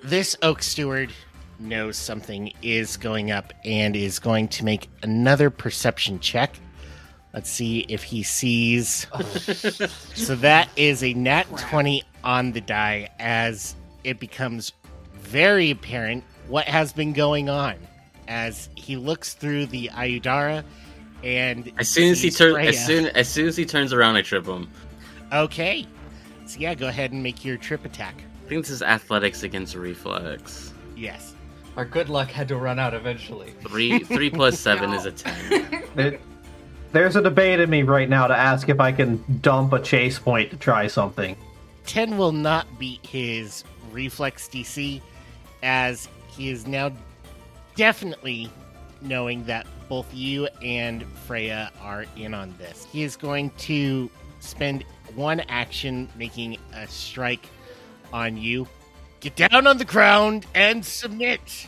This 0.03 0.35
oak 0.41 0.61
steward 0.63 1.11
knows 1.59 1.97
something 1.97 2.51
is 2.61 2.97
going 2.97 3.31
up 3.31 3.53
and 3.63 3.95
is 3.95 4.19
going 4.19 4.47
to 4.49 4.65
make 4.65 4.89
another 5.03 5.49
perception 5.49 6.19
check. 6.19 6.55
Let's 7.33 7.49
see 7.49 7.85
if 7.89 8.03
he 8.03 8.23
sees. 8.23 9.07
so 10.15 10.35
that 10.35 10.69
is 10.75 11.03
a 11.03 11.13
nat 11.13 11.45
20 11.57 12.03
on 12.23 12.51
the 12.53 12.61
die 12.61 13.09
as 13.19 13.75
it 14.03 14.19
becomes 14.19 14.73
very 15.15 15.71
apparent 15.71 16.23
what 16.47 16.67
has 16.67 16.93
been 16.93 17.13
going 17.13 17.49
on 17.49 17.75
as 18.27 18.69
he 18.75 18.95
looks 18.95 19.33
through 19.33 19.65
the 19.67 19.89
Aiudara 19.93 20.63
and 21.23 21.71
As 21.77 21.89
soon 21.89 22.11
as 22.11 22.21
he 22.21 22.29
turns, 22.29 22.67
as 22.67 22.85
soon 22.85 23.07
as 23.07 23.27
soon 23.27 23.47
as 23.47 23.57
he 23.57 23.65
turns 23.65 23.93
around, 23.93 24.15
I 24.15 24.21
trip 24.21 24.45
him. 24.45 24.69
Okay. 25.33 25.87
So 26.45 26.59
yeah, 26.59 26.75
go 26.75 26.87
ahead 26.87 27.11
and 27.11 27.23
make 27.23 27.43
your 27.43 27.57
trip 27.57 27.83
attack. 27.85 28.15
I 28.45 28.49
think 28.49 28.63
this 28.63 28.69
is 28.69 28.81
athletics 28.83 29.41
against 29.41 29.75
reflex. 29.75 30.71
Yes. 30.95 31.34
Our 31.77 31.85
good 31.85 32.09
luck 32.09 32.29
had 32.29 32.47
to 32.49 32.55
run 32.55 32.79
out 32.79 32.93
eventually. 32.93 33.51
Three 33.67 33.99
three 33.99 34.29
plus 34.29 34.59
seven 34.59 34.93
is 34.93 35.05
a 35.05 35.11
ten. 35.11 35.81
It, 35.97 36.19
there's 36.91 37.15
a 37.15 37.21
debate 37.21 37.61
in 37.61 37.69
me 37.69 37.83
right 37.83 38.09
now 38.09 38.27
to 38.27 38.35
ask 38.35 38.67
if 38.67 38.81
I 38.81 38.91
can 38.91 39.23
dump 39.41 39.71
a 39.71 39.81
chase 39.81 40.19
point 40.19 40.49
to 40.51 40.57
try 40.57 40.87
something. 40.87 41.37
10 41.85 42.17
will 42.17 42.33
not 42.33 42.67
beat 42.77 43.05
his 43.05 43.63
reflex 43.91 44.49
DC 44.49 45.01
as 45.63 46.09
he 46.27 46.49
is 46.49 46.67
now 46.67 46.91
definitely 47.75 48.49
knowing 49.01 49.45
that 49.45 49.67
both 49.87 50.13
you 50.13 50.47
and 50.61 51.03
Freya 51.25 51.71
are 51.81 52.05
in 52.15 52.33
on 52.33 52.55
this. 52.57 52.87
He 52.91 53.03
is 53.03 53.15
going 53.15 53.51
to 53.51 54.09
spend 54.39 54.83
one 55.15 55.41
action 55.41 56.09
making 56.17 56.57
a 56.73 56.87
strike 56.87 57.47
on 58.11 58.37
you. 58.37 58.67
Get 59.25 59.49
down 59.49 59.65
on 59.65 59.79
the 59.79 59.85
ground 59.85 60.45
and 60.53 60.85
submit. 60.85 61.67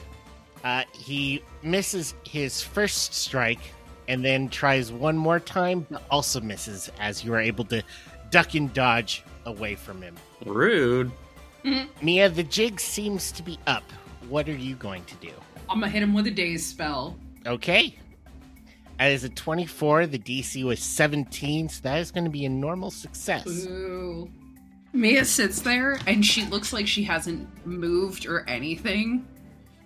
Uh, 0.64 0.84
he 0.93 1.41
misses 1.64 2.14
his 2.24 2.62
first 2.62 3.16
strike 3.16 3.74
and 4.08 4.24
then 4.24 4.47
tries 4.47 4.91
one 4.91 5.18
more 5.18 5.39
time, 5.39 5.88
but 5.89 6.03
also 6.12 6.39
misses 6.39 6.91
as 6.99 7.24
you 7.24 7.34
are 7.34 7.41
able 7.41 7.66
to 7.66 7.82
duck 8.30 8.53
and 8.53 8.72
dodge 8.76 9.24
away 9.47 9.74
from 9.74 10.03
him. 10.03 10.16
Rude. 10.45 11.12
Mia, 11.99 12.30
the 12.30 12.43
jig 12.43 12.80
seems 12.80 13.32
to 13.32 13.41
be 13.41 13.58
up. 13.66 13.84
What 14.30 14.47
are 14.47 14.55
you 14.55 14.76
going 14.76 15.03
to 15.05 15.16
do? 15.16 15.32
I'm 15.68 15.80
gonna 15.80 15.91
hit 15.91 16.03
him 16.03 16.14
with 16.14 16.28
a 16.28 16.32
daze 16.32 16.64
spell. 16.64 17.18
Okay. 17.47 17.97
That 18.99 19.10
is 19.10 19.24
a 19.24 19.30
24. 19.30 20.05
The 20.05 20.20
DC 20.20 20.64
was 20.64 20.80
17, 20.80 21.70
so 21.70 21.82
that 21.82 21.97
is 21.97 22.12
going 22.12 22.26
to 22.26 22.30
be 22.30 22.45
a 22.45 22.49
normal 22.49 22.91
success. 22.91 23.47
Ooh. 23.47 24.30
Mia 24.93 25.25
sits 25.25 25.61
there 25.61 25.99
and 26.07 26.25
she 26.25 26.45
looks 26.45 26.73
like 26.73 26.88
she 26.88 27.03
hasn't 27.03 27.47
moved 27.65 28.25
or 28.25 28.43
anything. 28.47 29.27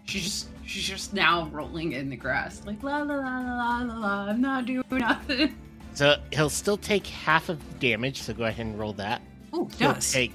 She 0.05 0.19
just 0.19 0.47
she's 0.65 0.83
just 0.87 1.13
now 1.13 1.47
rolling 1.51 1.91
in 1.93 2.09
the 2.09 2.15
grass, 2.15 2.61
like 2.65 2.81
la 2.83 2.99
la 3.01 3.15
la 3.15 3.39
la 3.39 3.55
la 3.55 3.81
la 3.83 3.97
la. 3.97 4.25
I'm 4.29 4.41
not 4.41 4.65
doing 4.65 4.83
nothing. 4.91 5.55
So 5.93 6.15
he'll 6.31 6.49
still 6.49 6.77
take 6.77 7.05
half 7.05 7.49
of 7.49 7.59
the 7.73 7.79
damage, 7.79 8.21
so 8.21 8.33
go 8.33 8.45
ahead 8.45 8.65
and 8.65 8.79
roll 8.79 8.93
that. 8.93 9.21
Oh, 9.51 9.69
He'll 9.77 9.93
does. 9.93 10.11
take 10.11 10.31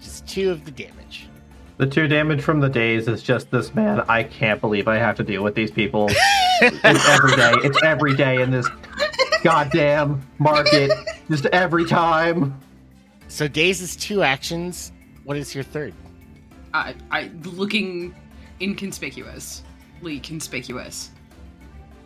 just 0.00 0.26
two 0.28 0.50
of 0.50 0.64
the 0.64 0.70
damage. 0.70 1.26
The 1.78 1.86
two 1.86 2.06
damage 2.06 2.42
from 2.42 2.60
the 2.60 2.68
daze 2.68 3.08
is 3.08 3.22
just 3.22 3.50
this 3.50 3.74
man. 3.74 4.00
I 4.08 4.22
can't 4.22 4.60
believe 4.60 4.86
I 4.86 4.96
have 4.98 5.16
to 5.16 5.24
deal 5.24 5.42
with 5.42 5.54
these 5.56 5.72
people. 5.72 6.06
it's 6.60 7.08
every 7.08 7.34
day. 7.34 7.52
It's 7.64 7.82
every 7.82 8.14
day 8.14 8.40
in 8.42 8.50
this 8.52 8.68
goddamn 9.42 10.22
market. 10.38 10.92
Just 11.28 11.46
every 11.46 11.84
time. 11.84 12.56
So 13.32 13.48
Daze 13.48 13.80
is 13.80 13.96
two 13.96 14.22
actions. 14.22 14.92
What 15.24 15.38
is 15.38 15.54
your 15.54 15.64
third? 15.64 15.94
I 16.74 16.94
I 17.10 17.30
looking 17.44 18.14
inconspicuously 18.60 20.20
conspicuous. 20.22 21.10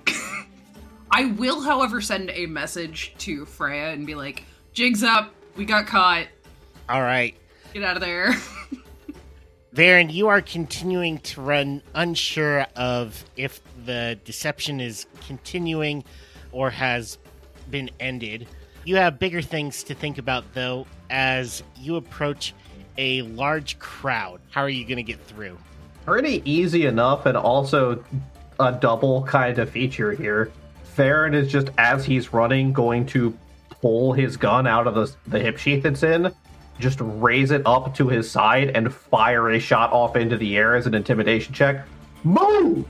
I 1.11 1.25
will, 1.25 1.63
however, 1.63 2.01
send 2.01 2.31
a 2.31 2.47
message 2.47 3.13
to 3.19 3.45
Freya 3.45 3.89
and 3.89 4.07
be 4.07 4.15
like, 4.15 4.45
"Jigs 4.73 5.03
up. 5.03 5.35
We 5.57 5.65
got 5.65 5.89
caught. 5.89 6.29
All 6.89 7.03
right. 7.03 7.35
Get 7.75 7.83
out 7.83 7.97
of 7.97 8.03
there." 8.03 8.31
Varren, 9.75 10.13
you 10.13 10.29
are 10.29 10.41
continuing 10.41 11.19
to 11.19 11.41
run 11.41 11.83
unsure 11.97 12.69
of 12.77 13.25
if 13.37 13.61
the 13.85 14.17
deception 14.25 14.81
is 14.81 15.07
continuing 15.27 16.05
or 16.53 16.71
has 16.71 17.19
been 17.69 17.91
ended. 17.99 18.47
You 18.85 18.95
have 18.95 19.19
bigger 19.19 19.43
things 19.43 19.83
to 19.83 19.95
think 19.95 20.19
about, 20.19 20.45
though, 20.55 20.87
as 21.11 21.63
you 21.77 21.97
approach 21.97 22.55
a 22.99 23.23
large 23.23 23.79
crowd. 23.79 24.41
How 24.51 24.63
are 24.63 24.69
you 24.69 24.85
going 24.85 24.97
to 24.97 25.03
get 25.03 25.21
through? 25.27 25.59
Pretty 26.05 26.43
easy 26.45 26.87
enough, 26.87 27.27
and 27.27 27.37
also 27.37 28.03
a 28.61 28.73
double 28.73 29.23
kind 29.25 29.59
of 29.59 29.71
feature 29.71 30.13
here. 30.13 30.51
Varren 30.97 31.35
is 31.35 31.51
just 31.51 31.69
as 31.79 32.05
he's 32.05 32.33
running 32.33 32.73
going 32.73 33.05
to 33.07 33.37
pull 33.69 34.13
his 34.13 34.37
gun 34.37 34.67
out 34.67 34.87
of 34.87 34.95
the, 34.95 35.15
the 35.27 35.39
hip 35.39 35.59
sheath 35.59 35.85
it's 35.85 36.03
in, 36.03 36.33
just 36.79 36.99
raise 37.01 37.51
it 37.51 37.63
up 37.67 37.95
to 37.97 38.09
his 38.09 38.31
side 38.31 38.71
and 38.71 38.93
fire 38.93 39.51
a 39.51 39.59
shot 39.59 39.93
off 39.93 40.17
into 40.17 40.37
the 40.37 40.57
air 40.57 40.75
as 40.75 40.87
an 40.87 40.95
intimidation 40.95 41.53
check. 41.53 41.87
Move! 42.25 42.87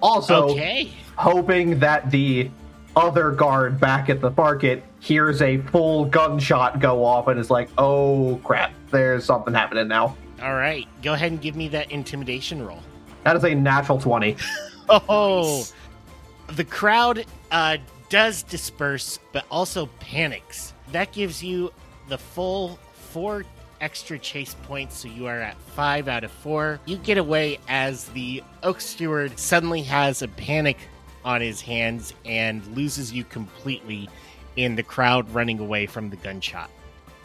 Also, 0.00 0.50
okay. 0.50 0.90
hoping 1.16 1.78
that 1.78 2.10
the 2.10 2.50
other 2.98 3.30
guard 3.30 3.78
back 3.78 4.10
at 4.10 4.20
the 4.20 4.30
market 4.32 4.82
hears 4.98 5.40
a 5.40 5.58
full 5.58 6.04
gunshot 6.06 6.80
go 6.80 7.04
off 7.04 7.28
and 7.28 7.38
is 7.38 7.48
like, 7.48 7.70
oh 7.78 8.40
crap, 8.42 8.72
there's 8.90 9.24
something 9.24 9.54
happening 9.54 9.86
now. 9.86 10.16
All 10.42 10.54
right. 10.54 10.86
Go 11.02 11.14
ahead 11.14 11.30
and 11.30 11.40
give 11.40 11.56
me 11.56 11.68
that 11.68 11.90
intimidation 11.90 12.64
roll. 12.64 12.82
That 13.24 13.36
is 13.36 13.44
a 13.44 13.54
natural 13.54 13.98
20. 13.98 14.36
Oh, 14.90 15.66
the 16.46 16.64
crowd 16.64 17.26
uh, 17.50 17.76
does 18.08 18.42
disperse, 18.42 19.18
but 19.32 19.44
also 19.50 19.84
panics. 20.00 20.72
That 20.92 21.12
gives 21.12 21.42
you 21.42 21.74
the 22.08 22.16
full 22.16 22.78
four 22.94 23.44
extra 23.82 24.18
chase 24.18 24.56
points, 24.62 24.96
so 24.96 25.08
you 25.08 25.26
are 25.26 25.40
at 25.40 25.60
five 25.60 26.08
out 26.08 26.24
of 26.24 26.30
four. 26.30 26.80
You 26.86 26.96
get 26.96 27.18
away 27.18 27.58
as 27.68 28.06
the 28.06 28.42
Oak 28.62 28.80
Steward 28.80 29.38
suddenly 29.38 29.82
has 29.82 30.22
a 30.22 30.28
panic 30.28 30.78
on 31.28 31.42
his 31.42 31.60
hands 31.60 32.14
and 32.24 32.66
loses 32.74 33.12
you 33.12 33.22
completely 33.22 34.08
in 34.56 34.74
the 34.74 34.82
crowd 34.82 35.28
running 35.34 35.58
away 35.58 35.84
from 35.84 36.08
the 36.08 36.16
gunshot. 36.16 36.70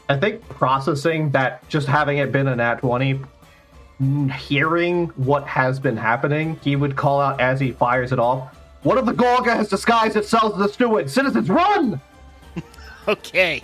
I 0.10 0.18
think 0.18 0.47
processing 0.49 1.30
that, 1.30 1.68
just 1.70 1.88
having 1.88 2.18
it 2.18 2.30
been 2.34 2.49
a 2.49 2.56
nat 2.58 2.80
20, 2.80 3.22
mm, 4.01 4.32
hearing 4.34 5.08
what 5.16 5.47
has 5.47 5.80
been 5.80 5.95
happening, 5.95 6.60
he 6.62 6.76
would 6.76 6.97
call 6.97 7.22
out 7.22 7.39
as 7.39 7.62
he 7.62 7.72
fires 7.72 8.12
it 8.12 8.20
off. 8.20 8.58
One 8.84 8.97
of 8.97 9.06
the 9.06 9.14
Gorga 9.14 9.56
has 9.56 9.70
disguised 9.70 10.18
itself 10.18 10.56
as 10.56 10.70
a 10.70 10.74
steward. 10.74 11.10
Citizens, 11.10 11.49
run! 11.49 11.99
Okay. 13.06 13.62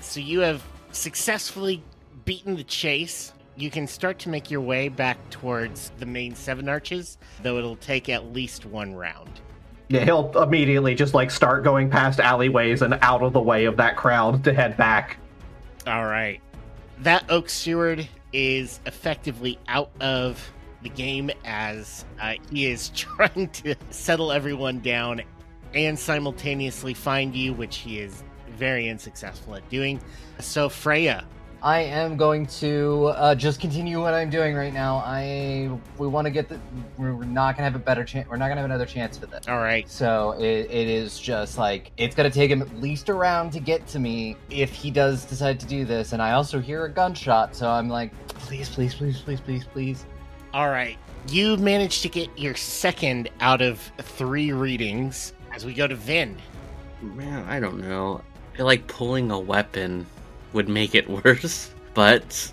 So 0.00 0.20
you 0.20 0.40
have 0.40 0.62
successfully 0.90 1.82
beaten 2.24 2.56
the 2.56 2.64
chase. 2.64 3.34
You 3.54 3.70
can 3.70 3.86
start 3.86 4.18
to 4.20 4.30
make 4.30 4.50
your 4.50 4.62
way 4.62 4.88
back 4.88 5.18
towards 5.28 5.92
the 5.98 6.06
main 6.06 6.34
seven 6.34 6.66
arches, 6.66 7.18
though 7.42 7.58
it'll 7.58 7.76
take 7.76 8.08
at 8.08 8.32
least 8.32 8.64
one 8.64 8.94
round. 8.94 9.42
Yeah, 9.90 10.04
he'll 10.04 10.30
immediately 10.40 10.94
just 10.94 11.14
like 11.14 11.32
start 11.32 11.64
going 11.64 11.90
past 11.90 12.20
alleyways 12.20 12.80
and 12.82 12.96
out 13.02 13.22
of 13.22 13.32
the 13.32 13.40
way 13.40 13.64
of 13.64 13.76
that 13.78 13.96
crowd 13.96 14.44
to 14.44 14.54
head 14.54 14.76
back. 14.76 15.16
All 15.84 16.04
right. 16.04 16.40
That 17.00 17.24
Oak 17.28 17.48
Steward 17.48 18.08
is 18.32 18.78
effectively 18.86 19.58
out 19.66 19.90
of 20.00 20.48
the 20.82 20.90
game 20.90 21.28
as 21.44 22.04
uh, 22.20 22.34
he 22.52 22.66
is 22.66 22.88
trying 22.94 23.48
to 23.48 23.74
settle 23.90 24.30
everyone 24.30 24.78
down 24.78 25.22
and 25.74 25.98
simultaneously 25.98 26.94
find 26.94 27.34
you, 27.34 27.52
which 27.52 27.78
he 27.78 27.98
is 27.98 28.22
very 28.56 28.88
unsuccessful 28.88 29.56
at 29.56 29.68
doing. 29.70 30.00
So, 30.38 30.68
Freya, 30.68 31.26
I 31.62 31.80
am 31.80 32.16
going 32.16 32.46
to 32.46 33.06
uh, 33.08 33.34
just 33.34 33.60
continue 33.60 34.00
what 34.00 34.14
I'm 34.14 34.30
doing 34.30 34.54
right 34.54 34.72
now. 34.72 35.02
I 35.04 35.70
we 35.98 36.06
want 36.06 36.24
to 36.24 36.30
get 36.30 36.48
the. 36.48 36.58
We're 36.96 37.12
not 37.24 37.56
gonna 37.56 37.64
have 37.64 37.74
a 37.74 37.84
better 37.84 38.02
chance. 38.02 38.28
We're 38.30 38.38
not 38.38 38.48
gonna 38.48 38.62
have 38.62 38.70
another 38.70 38.86
chance 38.86 39.18
for 39.18 39.26
this. 39.26 39.46
all 39.46 39.58
right. 39.58 39.88
So 39.88 40.32
it, 40.38 40.70
it 40.70 40.88
is 40.88 41.18
just 41.18 41.58
like 41.58 41.92
it's 41.98 42.14
gonna 42.14 42.30
take 42.30 42.50
him 42.50 42.62
at 42.62 42.80
least 42.80 43.10
a 43.10 43.14
round 43.14 43.52
to 43.52 43.60
get 43.60 43.86
to 43.88 43.98
me 43.98 44.36
if 44.48 44.72
he 44.72 44.90
does 44.90 45.26
decide 45.26 45.60
to 45.60 45.66
do 45.66 45.84
this. 45.84 46.14
And 46.14 46.22
I 46.22 46.32
also 46.32 46.60
hear 46.60 46.86
a 46.86 46.90
gunshot, 46.90 47.54
so 47.54 47.68
I'm 47.68 47.90
like, 47.90 48.10
please, 48.28 48.70
please, 48.70 48.94
please, 48.94 49.20
please, 49.20 49.40
please, 49.40 49.64
please. 49.64 50.06
All 50.54 50.70
right. 50.70 50.96
You 51.28 51.58
managed 51.58 52.00
to 52.02 52.08
get 52.08 52.36
your 52.38 52.54
second 52.54 53.28
out 53.40 53.60
of 53.60 53.78
three 53.98 54.52
readings 54.52 55.34
as 55.52 55.66
we 55.66 55.74
go 55.74 55.86
to 55.86 55.94
Vin. 55.94 56.36
Man, 57.02 57.46
I 57.46 57.60
don't 57.60 57.80
know. 57.86 58.22
I 58.52 58.56
feel 58.56 58.66
like 58.66 58.86
pulling 58.86 59.30
a 59.30 59.38
weapon 59.38 60.06
would 60.52 60.68
make 60.68 60.94
it 60.94 61.08
worse, 61.24 61.70
but 61.94 62.52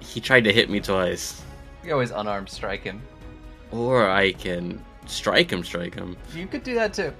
he 0.00 0.20
tried 0.20 0.44
to 0.44 0.52
hit 0.52 0.70
me 0.70 0.80
twice. 0.80 1.42
You 1.84 1.92
always 1.92 2.10
unarmed 2.10 2.48
strike 2.48 2.82
him. 2.82 3.02
Or 3.70 4.08
I 4.08 4.32
can 4.32 4.82
strike 5.06 5.50
him, 5.50 5.64
strike 5.64 5.94
him. 5.94 6.16
You 6.34 6.46
could 6.46 6.62
do 6.62 6.74
that 6.74 6.92
too. 6.92 7.12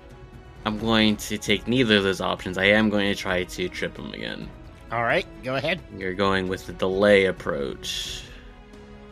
I'm 0.65 0.79
going 0.79 1.17
to 1.17 1.39
take 1.39 1.67
neither 1.67 1.97
of 1.97 2.03
those 2.03 2.21
options. 2.21 2.59
I 2.59 2.65
am 2.67 2.91
going 2.91 3.07
to 3.07 3.15
try 3.15 3.45
to 3.45 3.69
trip 3.69 3.97
him 3.97 4.13
again. 4.13 4.49
All 4.93 5.05
right. 5.05 5.27
Go 5.43 5.55
ahead. 5.55 5.81
You're 5.97 6.15
going 6.15 6.49
with 6.49 6.67
the 6.67 6.73
delay 6.73 7.27
approach. 7.27 8.23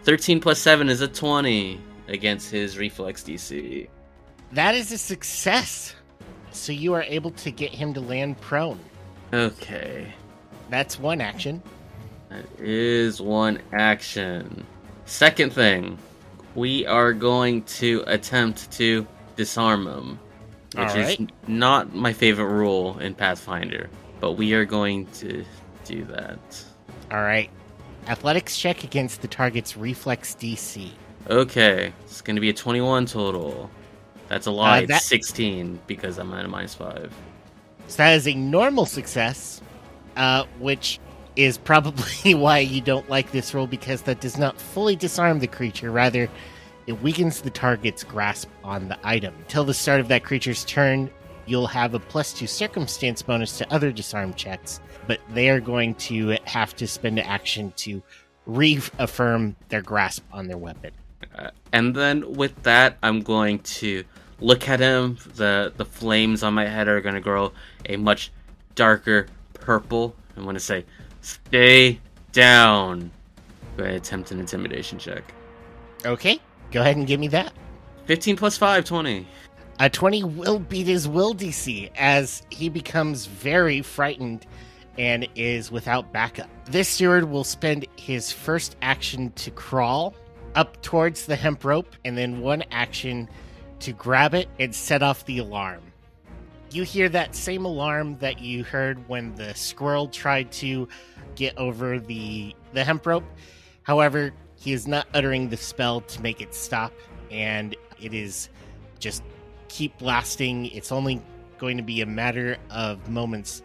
13 0.02 0.40
plus 0.40 0.58
7 0.58 0.88
is 0.88 1.00
a 1.00 1.08
20 1.08 1.80
against 2.08 2.50
his 2.50 2.76
reflex 2.76 3.22
DC. 3.22 3.88
That 4.52 4.74
is 4.74 4.92
a 4.92 4.98
success. 4.98 5.94
So 6.50 6.72
you 6.72 6.94
are 6.94 7.02
able 7.02 7.30
to 7.32 7.50
get 7.50 7.70
him 7.70 7.94
to 7.94 8.00
land 8.00 8.40
prone. 8.40 8.80
Okay. 9.32 10.12
That's 10.70 10.98
one 10.98 11.20
action. 11.20 11.62
That 12.30 12.44
is 12.58 13.20
one 13.20 13.60
action. 13.72 14.66
Second 15.06 15.52
thing, 15.52 15.98
we 16.54 16.86
are 16.86 17.12
going 17.12 17.62
to 17.64 18.04
attempt 18.06 18.70
to 18.72 19.06
disarm 19.36 19.86
him, 19.86 20.18
which 20.76 20.94
is 20.96 21.16
not 21.46 21.94
my 21.94 22.12
favorite 22.12 22.52
rule 22.52 22.98
in 22.98 23.14
Pathfinder, 23.14 23.88
but 24.20 24.32
we 24.32 24.52
are 24.52 24.64
going 24.66 25.06
to 25.12 25.44
do 25.84 26.04
that. 26.04 26.38
All 27.10 27.22
right. 27.22 27.48
Athletics 28.06 28.58
check 28.58 28.84
against 28.84 29.22
the 29.22 29.28
target's 29.28 29.76
reflex 29.76 30.34
DC. 30.34 30.90
Okay, 31.30 31.92
it's 32.04 32.20
going 32.22 32.36
to 32.36 32.40
be 32.40 32.48
a 32.50 32.54
21 32.54 33.06
total. 33.06 33.70
That's 34.28 34.46
a 34.46 34.50
lie. 34.50 34.82
Uh, 34.84 34.86
that- 34.86 34.96
It's 34.98 35.06
16 35.06 35.78
because 35.86 36.18
I'm 36.18 36.32
at 36.34 36.44
a 36.44 36.48
minus 36.48 36.74
5. 36.74 37.12
So 37.88 37.96
that 37.98 38.14
is 38.14 38.26
a 38.28 38.34
normal 38.34 38.84
success, 38.84 39.62
uh, 40.18 40.44
which 40.58 41.00
is 41.36 41.56
probably 41.56 42.34
why 42.34 42.58
you 42.58 42.82
don't 42.82 43.08
like 43.08 43.30
this 43.30 43.54
roll 43.54 43.66
because 43.66 44.02
that 44.02 44.20
does 44.20 44.36
not 44.36 44.60
fully 44.60 44.96
disarm 44.96 45.38
the 45.38 45.46
creature. 45.46 45.90
Rather, 45.90 46.28
it 46.86 47.00
weakens 47.02 47.40
the 47.40 47.50
target's 47.50 48.04
grasp 48.04 48.48
on 48.64 48.88
the 48.88 48.98
item. 49.04 49.34
Till 49.46 49.64
the 49.64 49.72
start 49.72 50.00
of 50.00 50.08
that 50.08 50.24
creature's 50.24 50.64
turn, 50.64 51.08
you'll 51.46 51.66
have 51.68 51.94
a 51.94 52.00
plus 52.00 52.32
two 52.32 52.46
circumstance 52.46 53.22
bonus 53.22 53.56
to 53.58 53.72
other 53.72 53.92
disarm 53.92 54.34
checks, 54.34 54.80
but 55.06 55.20
they 55.32 55.48
are 55.48 55.60
going 55.60 55.94
to 55.94 56.36
have 56.44 56.74
to 56.76 56.86
spend 56.86 57.18
an 57.18 57.24
action 57.24 57.72
to 57.76 58.02
reaffirm 58.46 59.54
their 59.68 59.82
grasp 59.82 60.24
on 60.32 60.48
their 60.48 60.58
weapon. 60.58 60.90
Uh, 61.34 61.50
and 61.72 61.94
then 61.94 62.34
with 62.34 62.62
that, 62.64 62.96
I'm 63.02 63.20
going 63.20 63.60
to 63.60 64.02
look 64.40 64.68
at 64.68 64.80
him. 64.80 65.18
The 65.34 65.72
the 65.76 65.84
flames 65.84 66.42
on 66.42 66.54
my 66.54 66.66
head 66.66 66.88
are 66.88 67.00
going 67.00 67.14
to 67.14 67.20
grow 67.20 67.52
a 67.86 67.96
much 67.96 68.32
darker 68.74 69.26
purple. 69.68 70.16
I'm 70.34 70.44
going 70.44 70.54
to 70.54 70.60
say, 70.60 70.86
"Stay 71.20 72.00
down." 72.32 73.10
Go 73.76 73.84
ahead, 73.84 73.96
attempt 73.96 74.30
an 74.30 74.40
intimidation 74.40 74.98
check. 74.98 75.34
Okay, 76.06 76.40
go 76.70 76.80
ahead 76.80 76.96
and 76.96 77.06
give 77.06 77.20
me 77.20 77.28
that. 77.28 77.52
15 78.06 78.38
plus 78.38 78.56
5, 78.56 78.86
20. 78.86 79.26
A 79.78 79.90
20 79.90 80.24
will 80.24 80.58
beat 80.58 80.86
his 80.86 81.06
will 81.06 81.34
DC 81.34 81.90
as 81.98 82.42
he 82.48 82.70
becomes 82.70 83.26
very 83.26 83.82
frightened 83.82 84.46
and 84.96 85.28
is 85.34 85.70
without 85.70 86.14
backup. 86.14 86.48
This 86.64 86.88
steward 86.88 87.24
will 87.24 87.44
spend 87.44 87.86
his 87.96 88.32
first 88.32 88.74
action 88.80 89.32
to 89.32 89.50
crawl 89.50 90.14
up 90.54 90.80
towards 90.80 91.26
the 91.26 91.36
hemp 91.36 91.62
rope 91.62 91.94
and 92.06 92.16
then 92.16 92.40
one 92.40 92.64
action 92.70 93.28
to 93.80 93.92
grab 93.92 94.32
it 94.32 94.48
and 94.58 94.74
set 94.74 95.02
off 95.02 95.26
the 95.26 95.38
alarm. 95.38 95.82
You 96.70 96.82
hear 96.82 97.08
that 97.08 97.34
same 97.34 97.64
alarm 97.64 98.18
that 98.18 98.40
you 98.40 98.62
heard 98.62 99.08
when 99.08 99.34
the 99.34 99.54
squirrel 99.54 100.06
tried 100.08 100.52
to 100.52 100.86
get 101.34 101.56
over 101.56 101.98
the 101.98 102.54
the 102.72 102.84
hemp 102.84 103.06
rope. 103.06 103.24
However, 103.82 104.32
he 104.56 104.72
is 104.72 104.86
not 104.86 105.06
uttering 105.14 105.48
the 105.48 105.56
spell 105.56 106.02
to 106.02 106.22
make 106.22 106.40
it 106.40 106.54
stop 106.54 106.92
and 107.30 107.74
it 108.00 108.12
is 108.12 108.48
just 108.98 109.22
keep 109.68 109.96
blasting. 109.98 110.66
It's 110.66 110.92
only 110.92 111.22
going 111.58 111.76
to 111.76 111.82
be 111.82 112.00
a 112.00 112.06
matter 112.06 112.58
of 112.70 113.08
moments 113.08 113.62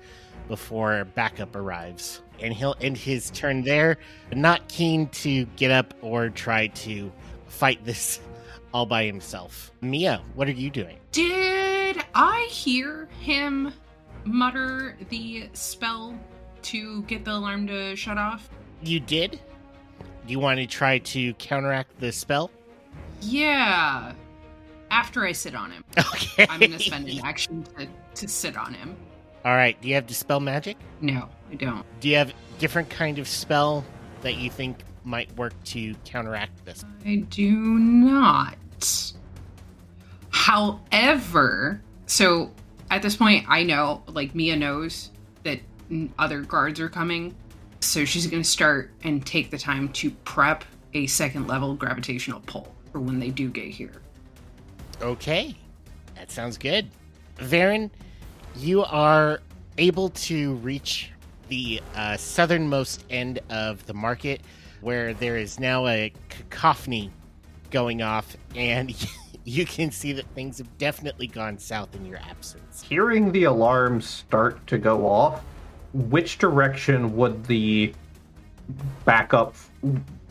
before 0.47 1.05
backup 1.15 1.55
arrives. 1.55 2.21
And 2.39 2.53
he'll 2.53 2.75
end 2.81 2.97
his 2.97 3.29
turn 3.31 3.63
there, 3.63 3.97
not 4.33 4.67
keen 4.67 5.07
to 5.09 5.45
get 5.55 5.71
up 5.71 5.93
or 6.01 6.29
try 6.29 6.67
to 6.67 7.11
fight 7.47 7.83
this 7.85 8.19
all 8.73 8.85
by 8.85 9.05
himself. 9.05 9.71
Mia, 9.81 10.21
what 10.35 10.47
are 10.47 10.51
you 10.51 10.69
doing? 10.69 10.97
Did 11.93 12.03
I 12.15 12.47
hear 12.49 13.07
him 13.19 13.71
mutter 14.25 14.97
the 15.09 15.47
spell 15.53 16.17
to 16.63 17.03
get 17.03 17.23
the 17.23 17.33
alarm 17.33 17.67
to 17.67 17.95
shut 17.95 18.17
off? 18.17 18.49
You 18.81 18.99
did? 18.99 19.39
Do 20.25 20.31
you 20.31 20.39
want 20.39 20.59
to 20.59 20.65
try 20.65 20.97
to 20.97 21.33
counteract 21.35 21.99
the 21.99 22.11
spell? 22.11 22.49
Yeah. 23.21 24.13
After 24.89 25.23
I 25.23 25.33
sit 25.33 25.53
on 25.53 25.69
him, 25.71 25.83
Okay. 25.99 26.47
I'm 26.49 26.59
gonna 26.59 26.79
spend 26.79 27.07
an 27.09 27.19
action 27.23 27.63
to, 27.77 27.87
to 28.15 28.27
sit 28.27 28.57
on 28.57 28.73
him. 28.73 28.95
All 29.45 29.55
right. 29.55 29.79
Do 29.79 29.87
you 29.87 29.93
have 29.93 30.07
dispel 30.07 30.39
magic? 30.39 30.77
No, 30.99 31.29
I 31.51 31.55
don't. 31.55 31.85
Do 31.99 32.09
you 32.09 32.15
have 32.15 32.33
different 32.57 32.89
kind 32.89 33.19
of 33.19 33.27
spell 33.27 33.85
that 34.21 34.37
you 34.37 34.49
think 34.49 34.77
might 35.03 35.31
work 35.37 35.53
to 35.65 35.93
counteract 36.05 36.65
this? 36.65 36.83
I 37.05 37.17
do 37.29 37.51
not. 37.51 38.55
However, 40.33 41.81
so 42.07 42.51
at 42.91 43.01
this 43.01 43.15
point, 43.15 43.45
I 43.47 43.63
know, 43.63 44.03
like, 44.07 44.35
Mia 44.35 44.55
knows 44.55 45.11
that 45.43 45.59
other 46.19 46.41
guards 46.41 46.79
are 46.79 46.89
coming. 46.89 47.35
So 47.79 48.03
she's 48.03 48.27
going 48.27 48.43
to 48.43 48.49
start 48.49 48.91
and 49.03 49.25
take 49.25 49.51
the 49.51 49.57
time 49.57 49.89
to 49.93 50.09
prep 50.09 50.63
a 50.93 51.07
second 51.07 51.47
level 51.47 51.75
gravitational 51.75 52.41
pull 52.45 52.73
for 52.91 52.99
when 52.99 53.19
they 53.19 53.29
do 53.29 53.49
get 53.49 53.67
here. 53.67 54.01
Okay, 55.01 55.55
that 56.15 56.31
sounds 56.31 56.57
good. 56.57 56.89
Varren, 57.37 57.89
you 58.55 58.83
are 58.83 59.41
able 59.77 60.09
to 60.09 60.55
reach 60.55 61.11
the 61.49 61.81
uh, 61.95 62.15
southernmost 62.15 63.03
end 63.09 63.39
of 63.49 63.85
the 63.85 63.93
market 63.93 64.41
where 64.81 65.13
there 65.13 65.37
is 65.37 65.59
now 65.59 65.87
a 65.87 66.11
cacophony 66.29 67.11
going 67.71 68.01
off, 68.01 68.37
and 68.55 68.95
you 69.45 69.65
can 69.65 69.91
see 69.91 70.13
that 70.13 70.25
things 70.35 70.57
have 70.57 70.77
definitely 70.77 71.27
gone 71.27 71.57
south 71.57 71.95
in 71.95 72.05
your 72.05 72.19
absence. 72.19 72.81
Hearing 72.81 73.31
the 73.31 73.45
alarms 73.45 74.05
start 74.05 74.65
to 74.67 74.77
go 74.77 75.05
off, 75.05 75.43
which 75.93 76.37
direction 76.37 77.15
would 77.15 77.45
the 77.45 77.93
backup 79.05 79.55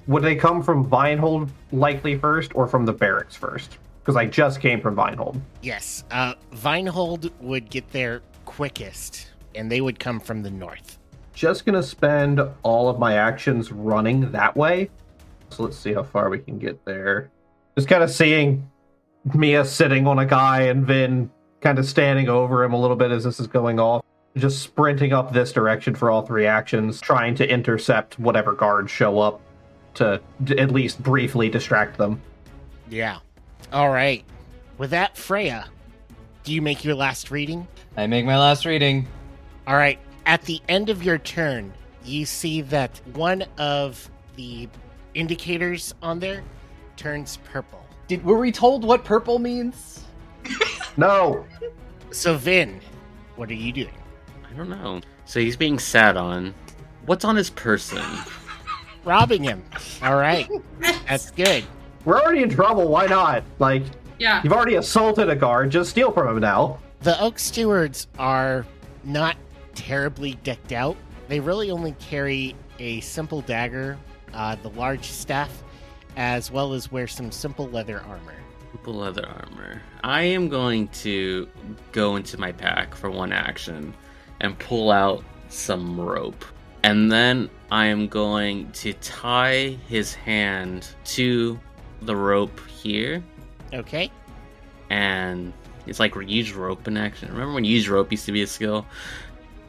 would 0.07 0.23
they 0.23 0.35
come 0.35 0.63
from 0.63 0.89
Vinehold 0.89 1.49
likely 1.71 2.19
first 2.19 2.53
or 2.55 2.67
from 2.67 2.85
the 2.85 2.93
barracks 2.93 3.37
first? 3.37 3.79
Because 4.01 4.17
I 4.17 4.27
just 4.27 4.61
came 4.61 4.81
from 4.81 4.97
Vinehold. 4.97 5.41
Yes, 5.63 6.05
uh, 6.11 6.35
Vinehold 6.53 7.31
would 7.41 7.71
get 7.71 7.89
there 7.93 8.23
quickest, 8.45 9.31
and 9.55 9.71
they 9.71 9.81
would 9.81 10.01
come 10.01 10.19
from 10.19 10.43
the 10.43 10.51
north. 10.51 10.99
Just 11.35 11.65
gonna 11.65 11.83
spend 11.83 12.41
all 12.63 12.89
of 12.89 12.99
my 12.99 13.15
actions 13.15 13.71
running 13.71 14.33
that 14.33 14.57
way. 14.57 14.91
So 15.51 15.63
let's 15.63 15.79
see 15.79 15.93
how 15.93 16.03
far 16.03 16.31
we 16.31 16.39
can 16.39 16.59
get 16.59 16.85
there. 16.85 17.31
Just 17.77 17.89
kind 17.89 18.03
of 18.03 18.11
seeing 18.11 18.69
Mia 19.35 19.65
sitting 19.65 20.07
on 20.07 20.19
a 20.19 20.27
guy 20.27 20.63
and 20.63 20.87
Vin 20.87 21.31
kind 21.61 21.79
of 21.79 21.87
standing 21.87 22.29
over 22.29 22.65
him 22.65 22.73
a 22.73 22.81
little 22.81 22.97
bit 22.97 23.11
as 23.11 23.25
this 23.25 23.39
is 23.39 23.47
going 23.47 23.79
off. 23.79 24.05
Just 24.37 24.63
sprinting 24.63 25.13
up 25.13 25.33
this 25.33 25.53
direction 25.53 25.95
for 25.95 26.11
all 26.11 26.23
three 26.23 26.47
actions, 26.47 27.01
trying 27.01 27.35
to 27.37 27.49
intercept 27.49 28.19
whatever 28.19 28.53
guards 28.53 28.91
show 28.91 29.19
up 29.19 29.41
to 29.95 30.21
d- 30.45 30.59
at 30.59 30.71
least 30.71 31.03
briefly 31.03 31.49
distract 31.49 31.99
them. 31.99 32.21
Yeah. 32.89 33.19
All 33.73 33.91
right. 33.91 34.25
With 34.79 34.91
that, 34.91 35.17
Freya, 35.17 35.69
do 36.45 36.53
you 36.53 36.63
make 36.63 36.85
your 36.85 36.95
last 36.95 37.31
reading? 37.31 37.69
I 37.97 38.07
make 38.07 38.25
my 38.25 38.39
last 38.39 38.65
reading. 38.65 39.07
All 39.67 39.77
right. 39.77 39.99
At 40.25 40.43
the 40.43 40.61
end 40.69 40.89
of 40.89 41.03
your 41.03 41.19
turn, 41.19 41.73
you 42.05 42.25
see 42.25 42.63
that 42.63 43.01
one 43.13 43.45
of 43.59 44.11
the 44.37 44.69
indicators 45.15 45.95
on 46.03 46.19
there 46.19 46.43
turns 46.97 47.39
purple. 47.45 47.82
Did 48.13 48.27
were 48.27 48.37
we 48.39 48.53
told 48.53 48.85
what 48.85 49.05
purple 49.07 49.39
means? 49.39 50.05
No! 50.99 51.47
So, 52.11 52.37
Vin, 52.37 52.79
what 53.37 53.49
are 53.49 53.55
you 53.55 53.73
doing? 53.73 53.95
I 54.47 54.55
don't 54.55 54.69
know. 54.69 55.01
So 55.25 55.41
he's 55.41 55.57
being 55.57 55.79
sat 55.79 56.19
on. 56.19 56.53
What's 57.07 57.25
on 57.25 57.35
his 57.35 57.49
person? 57.49 58.05
Robbing 59.07 59.43
him. 59.43 59.65
All 60.03 60.17
right. 60.17 60.47
That's 61.09 61.31
good. 61.31 61.65
We're 62.05 62.21
already 62.21 62.43
in 62.43 62.51
trouble, 62.51 62.87
why 62.89 63.07
not? 63.07 63.45
Like, 63.59 63.85
Yeah. 64.19 64.43
you've 64.45 64.53
already 64.53 64.75
assaulted 64.75 65.31
a 65.31 65.35
guard, 65.37 65.71
just 65.71 65.89
steal 65.89 66.13
from 66.13 66.29
him 66.37 66.41
now. 66.43 66.79
The 67.01 67.19
Oak 67.19 67.39
Stewards 67.39 68.09
are 68.19 68.67
not 69.05 69.37
terribly 69.75 70.35
decked 70.45 70.73
out. 70.73 70.99
They 71.29 71.41
really 71.41 71.71
only 71.71 71.93
carry 71.93 72.55
a 72.79 73.01
simple 73.01 73.41
dagger, 73.41 73.97
uh, 74.35 74.57
the 74.63 74.69
large 74.69 75.07
staff, 75.07 75.63
as 76.17 76.51
well 76.51 76.73
as 76.73 76.91
wear 76.91 77.07
some 77.07 77.31
simple 77.31 77.69
leather 77.69 78.01
armor. 78.09 78.35
Simple 78.73 78.95
leather 78.95 79.27
armor. 79.27 79.83
I 80.03 80.23
am 80.23 80.49
going 80.49 80.89
to 80.89 81.49
go 81.93 82.17
into 82.17 82.39
my 82.39 82.53
pack 82.53 82.95
for 82.95 83.11
one 83.11 83.33
action 83.33 83.95
and 84.41 84.59
pull 84.59 84.91
out 84.91 85.25
some 85.49 86.01
rope. 86.01 86.45
And 86.83 87.13
then 87.13 87.49
I 87.71 87.87
am 87.87 88.09
going 88.09 88.71
to 88.73 88.93
tie 88.95 89.79
his 89.89 90.15
hand 90.15 90.89
to 91.05 91.59
the 92.03 92.17
rope 92.17 92.61
here. 92.69 93.23
Okay. 93.73 94.11
And 94.91 95.53
it's 95.87 96.01
like 96.01 96.15
use 96.17 96.53
rope 96.53 96.89
in 96.89 96.97
action. 96.97 97.31
Remember 97.31 97.55
when 97.55 97.65
use 97.65 97.89
rope 97.89 98.11
used 98.11 98.27
to 98.27 98.33
be 98.33 98.43
a 98.43 98.47
skill? 98.47 98.87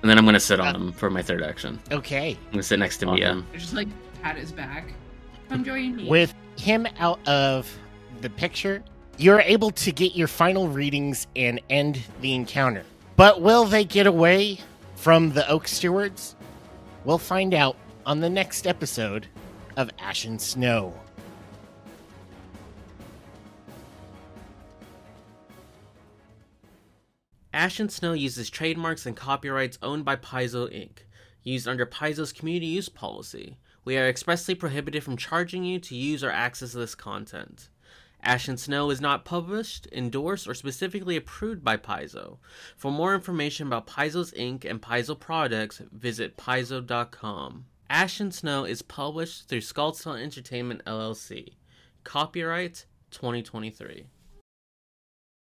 And 0.01 0.09
then 0.09 0.18
I'm 0.18 0.26
going 0.26 0.34
to 0.34 0.39
sit 0.39 0.59
on 0.59 0.76
uh, 0.76 0.80
him 0.80 0.91
for 0.91 1.09
my 1.09 1.22
third 1.22 1.43
action. 1.43 1.80
Okay. 1.91 2.31
I'm 2.31 2.51
going 2.51 2.57
to 2.57 2.63
sit 2.63 2.80
next 2.80 2.97
to 2.97 3.05
Mia. 3.05 3.30
Awesome. 3.30 3.47
I 3.53 3.57
just 3.57 3.73
like 3.73 3.88
pat 4.22 4.35
his 4.38 4.51
back. 4.51 4.93
Come 5.53 5.63
join 5.63 5.95
me. 5.95 6.09
With 6.09 6.34
him 6.57 6.88
out 6.97 7.19
of 7.27 7.71
the 8.21 8.30
picture, 8.31 8.84
you're 9.19 9.41
able 9.41 9.69
to 9.69 9.91
get 9.91 10.15
your 10.15 10.27
final 10.27 10.67
readings 10.67 11.27
and 11.35 11.61
end 11.69 12.01
the 12.21 12.34
encounter. 12.34 12.84
But 13.17 13.39
will 13.39 13.65
they 13.65 13.85
get 13.85 14.07
away 14.07 14.61
from 14.95 15.30
the 15.30 15.47
Oak 15.47 15.67
Stewards? 15.67 16.35
We'll 17.05 17.19
find 17.19 17.53
out 17.53 17.77
on 18.03 18.19
the 18.19 18.31
next 18.31 18.65
episode 18.65 19.27
of 19.77 19.91
Ashen 19.99 20.39
Snow. 20.39 20.99
Ashen 27.53 27.89
Snow 27.89 28.13
uses 28.13 28.49
trademarks 28.49 29.05
and 29.05 29.15
copyrights 29.15 29.77
owned 29.84 30.03
by 30.03 30.15
Paizo 30.15 30.67
Inc., 30.73 31.03
used 31.43 31.67
under 31.67 31.85
Paizo's 31.85 32.34
community 32.34 32.65
use 32.65 32.89
policy. 32.89 33.59
We 33.85 33.97
are 33.97 34.07
expressly 34.07 34.55
prohibited 34.55 35.03
from 35.03 35.18
charging 35.18 35.64
you 35.64 35.80
to 35.80 35.95
use 35.95 36.23
or 36.23 36.31
access 36.31 36.73
this 36.73 36.95
content. 36.95 37.69
Ashen 38.22 38.55
Snow 38.55 38.89
is 38.89 39.01
not 39.01 39.26
published, 39.26 39.88
endorsed, 39.91 40.47
or 40.47 40.53
specifically 40.53 41.18
approved 41.18 41.64
by 41.64 41.76
Paizo. 41.76 42.38
For 42.77 42.89
more 42.89 43.14
information 43.14 43.68
about 43.68 43.88
Paizo's 43.88 44.31
Inc. 44.31 44.64
and 44.64 44.81
Paizo 44.81 45.19
products, 45.19 45.81
visit 45.91 46.38
paizo.com. 46.38 47.65
Ashen 47.89 48.31
Snow 48.31 48.64
is 48.64 48.81
published 48.81 49.49
through 49.49 49.60
Skullstone 49.60 50.22
Entertainment 50.22 50.85
LLC. 50.85 51.55
Copyright 52.05 52.85
2023. 53.11 54.05